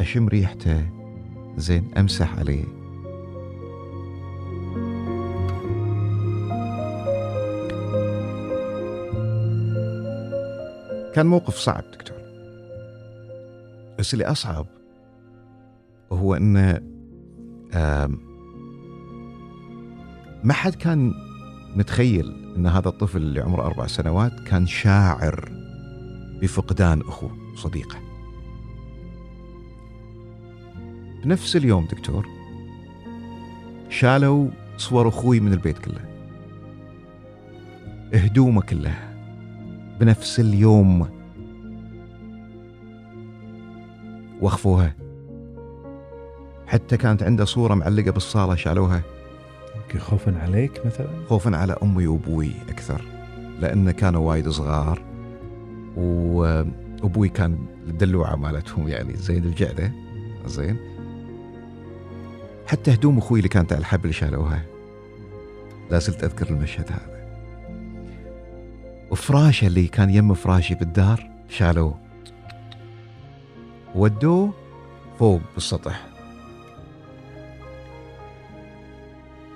[0.00, 0.86] أشم ريحته
[1.56, 2.64] زين أمسح عليه.
[11.14, 12.16] كان موقف صعب دكتور.
[13.98, 14.66] بس اللي أصعب
[16.12, 18.20] هو آم،
[20.44, 21.14] ما حد كان
[21.76, 25.48] متخيل إن هذا الطفل اللي عمره أربع سنوات كان شاعر
[26.40, 27.98] بفقدان أخوه صديقه.
[31.24, 32.26] بنفس اليوم دكتور
[33.88, 36.12] شالوا صور أخوي من البيت كله.
[38.14, 39.11] هدومه كلها
[40.00, 41.08] بنفس اليوم.
[44.40, 44.94] وخفوها
[46.66, 49.02] حتى كانت عنده صورة معلقة بالصالة شالوها.
[49.98, 53.04] خوفا عليك مثلا؟ خوفا على أمي وأبوي أكثر
[53.60, 55.02] لأن كانوا وايد صغار
[55.96, 57.58] وأبوي كان
[57.88, 59.92] الدلوعة مالتهم يعني زين الجعدة.
[60.46, 60.76] زين.
[62.66, 64.62] حتى هدوم أخوي اللي كانت على الحبل شالوها.
[65.90, 67.11] لا زلت أذكر المشهد هذا.
[69.12, 71.98] وفراشه اللي كان يم فراشي بالدار شالوه.
[73.94, 74.54] ودوه
[75.18, 76.06] فوق بالسطح.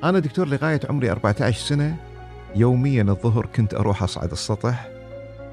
[0.05, 1.97] أنا دكتور لغاية عمري 14 سنة
[2.57, 4.89] يوميا الظهر كنت أروح أصعد السطح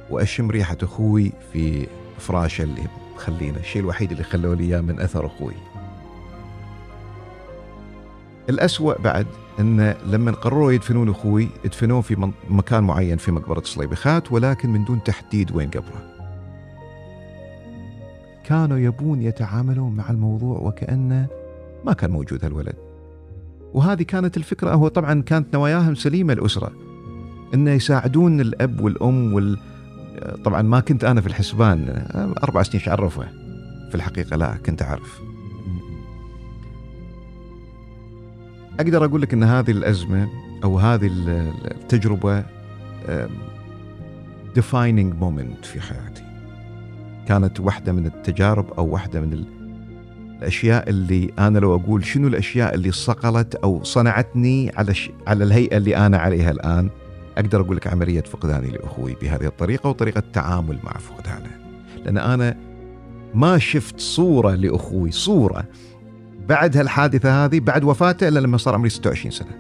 [0.10, 1.88] وأشم ريحة أخوي في
[2.20, 2.84] فراشه اللي
[3.16, 5.54] مخلينه الشيء الوحيد اللي خلوا لي إياه من أثر أخوي.
[8.49, 9.28] الأسوأ بعد
[9.60, 15.03] أن لما قرروا يدفنون أخوي دفنوه في مكان معين في مقبرة صليبخات ولكن من دون
[15.03, 16.14] تحديد وين قبره.
[18.45, 21.28] كانوا يبون يتعاملون مع الموضوع وكأنه
[21.86, 22.76] ما كان موجود هالولد.
[23.74, 24.74] وهذه كانت الفكرة.
[24.74, 26.72] هو طبعا كانت نواياهم سليمة الأسرة.
[27.53, 29.57] أنه يساعدون الأب والأم وال
[30.45, 32.07] طبعا ما كنت أنا في الحسبان
[32.44, 33.28] أربع سنين عرفه
[33.90, 35.32] في الحقيقة لا كنت أعرف.
[38.80, 40.30] أقدر أقول لك إن هذه الأزمة
[40.64, 42.44] أو هذه ال- التجربة
[44.56, 46.24] defining moment في حياتي.
[47.28, 49.45] كانت واحدة من التجارب أو واحدة من ال-
[50.40, 55.12] الأشياء اللي أنا لو أقول شنو الأشياء اللي صقلت أو صنعتني على ش...
[55.28, 56.90] على الهيئة اللي أنا عليها الآن
[57.38, 61.52] أقدر أقول لك عملية فقداني لأخوي بهذه الطريقة وطريقة التعامل مع فقدانه.
[62.06, 62.58] لأن أنا
[63.36, 65.64] ما شفت صورة لأخوي صورة
[66.48, 69.52] بعد هالحادثة هذه بعد وفاته إلا لما صار عمري 26 سنة.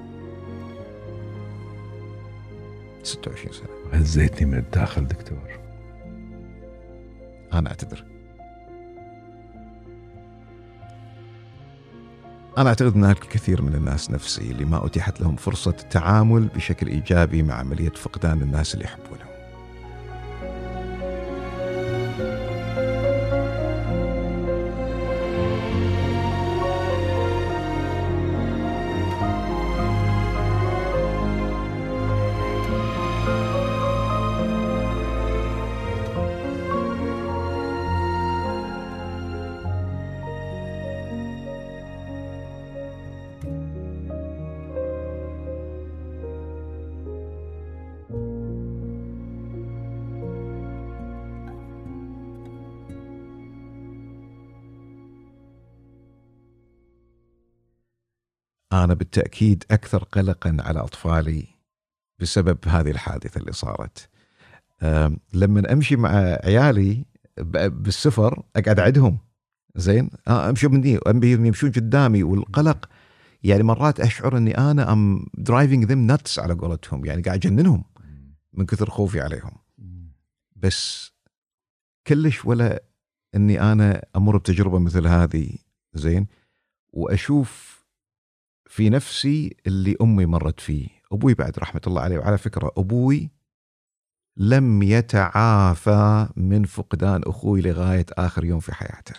[3.03, 3.67] 26 سنة.
[3.99, 5.59] هزيتني من الداخل دكتور.
[7.53, 8.03] أنا أعتذر.
[12.57, 17.43] أنا أعتقد أن الكثير من الناس نفسي اللي ما أتيحت لهم فرصة التعامل بشكل إيجابي
[17.43, 19.32] مع عملية فقدان الناس اللي يحبونهم
[58.83, 61.47] أنا بالتأكيد أكثر قلقا على أطفالي
[62.19, 64.09] بسبب هذه الحادثة اللي صارت.
[65.33, 66.09] لما أمشي مع
[66.43, 67.05] عيالي
[67.37, 69.17] بالسفر أقعد أعدهم
[69.75, 70.99] زين؟ آه، أمشوا مني.
[71.23, 72.23] يمشون قدامي.
[72.23, 72.89] والقلق
[73.43, 77.05] يعني مرات أشعر أني أنا I'm driving them nuts على قولتهم.
[77.05, 77.83] يعني قاعد أجننهم
[78.53, 79.51] من كثر خوفي عليهم.
[80.55, 81.11] بس
[82.07, 82.83] كلش ولا
[83.35, 85.57] إني أنا أمر بتجربة مثل هذه.
[85.93, 86.27] زين؟
[86.93, 87.72] وأشوف
[88.73, 90.89] في نفسي اللي أمي مرت فيه.
[91.11, 93.31] أبوي بعد رحمة الله عليه وعلى فكرة أبوي
[94.37, 99.15] لم يتعافى من فقدان أخوي لغاية آخر يوم في حياته.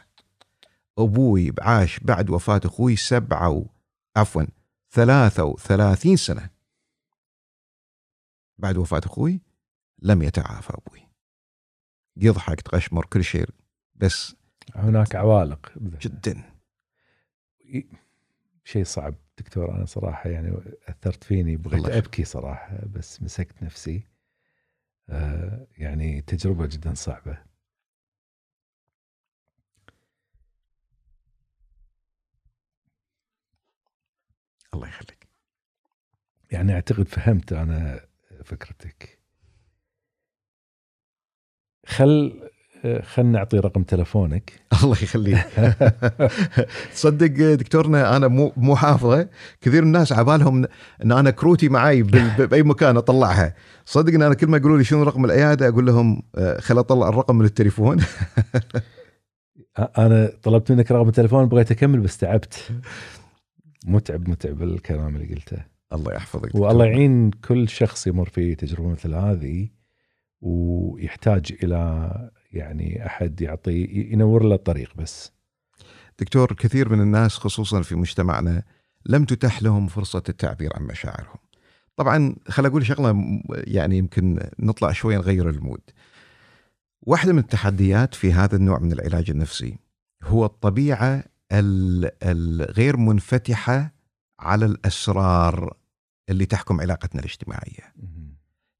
[0.98, 3.66] أبوي عاش بعد وفاة أخوي سبعة و...
[4.16, 4.43] عفوا
[4.90, 6.51] ثلاثة وثلاثين سنة.
[8.59, 9.40] بعد وفاة أخوي
[10.02, 11.09] لم يتعافى أبوي.
[12.16, 13.48] يضحك تغشمر كل شيء
[13.94, 14.36] بس
[14.74, 16.43] هناك عوالق جدا.
[18.64, 19.24] شيء صعب.
[19.39, 20.56] دكتور أنا صراحة يعني
[20.89, 21.89] أثرت فيني بغيت.
[21.89, 24.06] أبكي صراحة بس مسكت نفسي.
[25.09, 27.39] آه يعني تجربة جدا صعبة.
[34.74, 35.28] الله يخليك.
[36.51, 38.06] يعني أعتقد فهمت أنا
[38.44, 39.19] فكرتك.
[41.86, 42.51] خل
[43.02, 44.52] خل نعطي رقم تلفونك.
[44.82, 45.47] الله يخليك.
[46.94, 49.28] تصدق دكتورنا أنا مو مو حافظه.
[49.61, 50.65] كثير الناس عبالهم
[51.05, 53.55] إن أنا كروتي معي بأي مكان أطلعها.
[53.85, 57.09] صدق إن أنا كل ما يقولوا لي شنو رقم العيادة أقول لهم آه، خل أطلع
[57.09, 57.97] الرقم من التليفون.
[59.98, 62.70] أنا طلبت منك رقم التلفون بغيت أكمل بس تعبت.
[63.86, 65.59] متعب متعب الكلام اللي قلته.
[65.93, 66.85] الله يحفظك والله.
[66.85, 69.69] يعين كل شخص يمر في تجربة مثل هذه
[70.40, 72.11] ويحتاج إلى
[72.56, 75.32] يعني أحد يعطي ينور له الطريق بس.
[76.18, 78.62] دكتور كثير من الناس خصوصا في مجتمعنا
[79.06, 81.39] لم تتح لهم فرصة التعبير عن مشاعرهم.
[81.97, 85.81] طبعا خل أقول شغلة م- يعني يمكن نطلع شوي نغير المود.
[87.02, 89.78] واحدة من التحديات في هذا النوع من العلاج النفسي
[90.22, 93.94] هو الطبيعة ال- الغير منفتحة
[94.40, 95.76] على الأسرار
[96.28, 97.94] اللي تحكم علاقتنا الاجتماعية.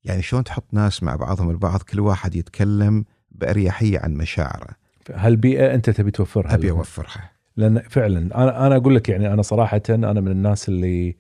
[0.05, 3.05] يعني شلون تحط ناس مع بعضهم البعض كل واحد يتكلم
[3.35, 4.77] بأريحية عن مشاعره
[5.11, 6.77] هالبيئه أنت تبي توفرها أبي لهم.
[6.77, 11.17] أوفرها لأن فعلا أنا أنا أقول لك يعني أنا صراحة أنا من الناس اللي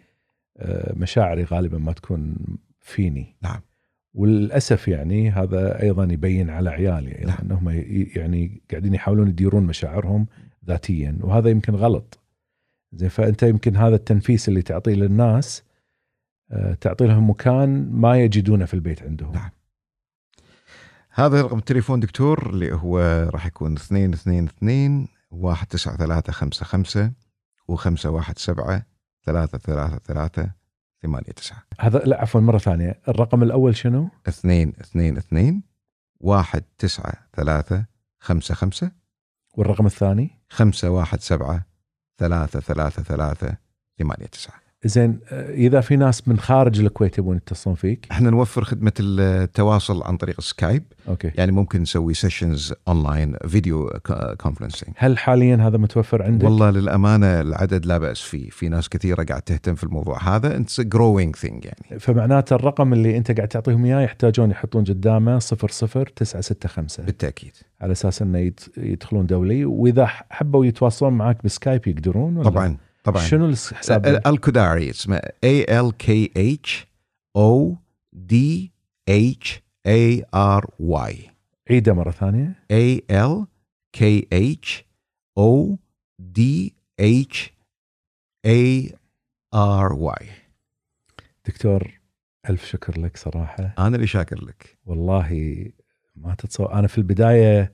[0.56, 2.36] آه، مشاعري غالبا ما تكون
[2.80, 3.60] فيني نعم.
[4.14, 7.36] وللأسف يعني هذا أيضا يبين على عيالي نعم.
[7.42, 7.70] إنهم
[8.16, 10.26] يعني قاعدين يحاولون يديرون مشاعرهم
[10.66, 12.20] ذاتيا وهذا يمكن غلط
[12.92, 15.62] زين فأنت يمكن هذا التنفيس اللي تعطيه للناس
[16.50, 19.50] آه، تعطي لهم مكان ما يجدونه في البيت عندهم نعم.
[21.16, 22.98] هذا رقم التليفون دكتور اللي هو
[23.34, 27.14] راح يكون 222 19355
[27.72, 27.76] و517
[29.26, 30.50] 333
[31.02, 33.00] 89 هذا لا عفوا مرة ثانية.
[33.08, 35.62] الرقم الأول شنو؟ 222
[36.20, 38.90] 19355
[39.54, 41.62] والرقم الثاني؟ 517
[42.18, 43.56] 333
[43.98, 50.02] 89 زين إذا في ناس من خارج الكويت يبون يتصلون فيك؟ إحنا نوفر خدمة التواصل
[50.02, 51.30] عن طريق Skype okay.
[51.34, 53.90] يعني ممكن نسوي sessions online video
[54.40, 58.50] conferencing هل حاليا هذا متوفر عندك؟ والله للأمانة العدد لا بأس فيه.
[58.50, 60.56] في ناس كثيرة قاعد تهتم في الموضوع هذا.
[60.56, 62.00] it's growing thing يعني.
[62.00, 67.52] فمعناته الرقم اللي أنت قاعد تعطيهم إياه يحتاجون يحطون قدامه 00965 بالتأكيد.
[67.80, 72.76] على أساس إنه يدخلون دولي وإذا حبوا يتواصلون معك ب Skype يقدرون ولا؟ طبعا.
[73.04, 73.22] طبعا.
[73.22, 76.86] شنو الحساب؟ ال- الخضاري اسمه A L K H
[77.36, 77.76] O
[78.12, 78.72] D
[79.08, 81.30] H A R Y
[81.70, 82.54] عيده مرة ثانية.
[82.70, 83.46] A L
[83.96, 84.82] K H
[85.38, 85.76] O
[86.38, 86.40] D
[87.00, 87.36] H
[88.46, 88.90] A
[89.54, 90.24] R Y.
[91.46, 92.00] دكتور
[92.50, 93.74] ألف شكر لك صراحة.
[93.78, 94.78] أنا اللي شاكر لك.
[94.84, 95.30] والله
[96.16, 97.72] ما تتصور أنا في البداية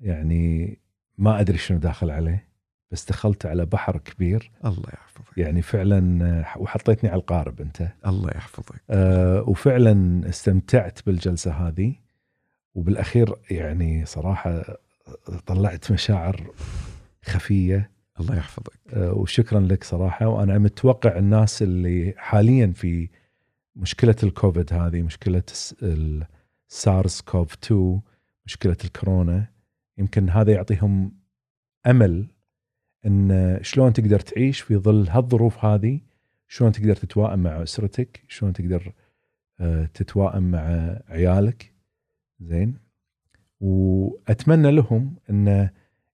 [0.00, 0.78] يعني
[1.18, 2.48] ما أدري شنو داخل عليه.
[2.94, 4.50] بس دخلت على بحر كبير.
[4.64, 5.38] الله يحفظك.
[5.38, 7.88] يعني فعلا آه، وحطيتني على القارب أنت.
[8.06, 8.82] الله يحفظك.
[8.90, 11.94] أه وفعلا استمتعت بالجلسة هذه.
[12.74, 14.64] وبالأخير يعني صراحة
[15.46, 16.50] طلعت مشاعر
[17.24, 17.90] خفية.
[18.20, 18.72] الله يحفظك.
[18.92, 20.26] أه وشكرا لك صراحة.
[20.26, 23.08] وأنا متوقع الناس اللي حاليا في
[23.76, 25.74] مشكلة الكوفيد هذه مشكلة الس-
[26.70, 28.00] السارس كوف 2
[28.46, 29.46] مشكلة الكورونا
[29.98, 31.12] يمكن هذا يعطيهم
[31.86, 32.26] أمل
[33.06, 36.00] إن شلون تقدر تعيش في ظل هالظروف هذه
[36.48, 38.92] شلون تقدر تتوائم مع أسرتك شلون تقدر
[39.60, 41.72] آه، تتوائم مع عيالك.
[42.40, 42.74] زين؟
[43.60, 45.68] وأتمنى لهم إن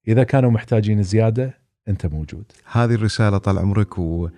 [0.09, 1.55] إذا كانوا محتاجين زيادة
[1.89, 2.45] أنت موجود.
[2.73, 4.29] هذه الرسالة طال عمرك و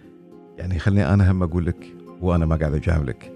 [0.59, 1.87] يعني خليني أنا هم أقول لك
[2.21, 3.33] وأنا ما قاعد اجاملك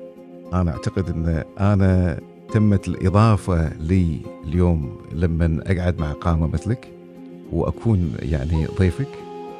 [0.52, 2.20] أنا أعتقد إن أنا
[2.52, 6.95] تمت الإضافة لي اليوم لما أقعد مع قامة مثلك.
[7.52, 9.08] وأكون يعني ضيفك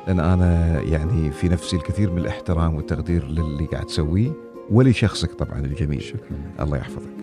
[0.07, 4.33] لأن أنا يعني في نفسي الكثير من الاحترام والتقدير للي قاعد تسويه
[4.71, 6.03] ولشخصك طبعا الجميل.
[6.03, 6.21] شكرا.
[6.61, 7.16] الله يحفظك.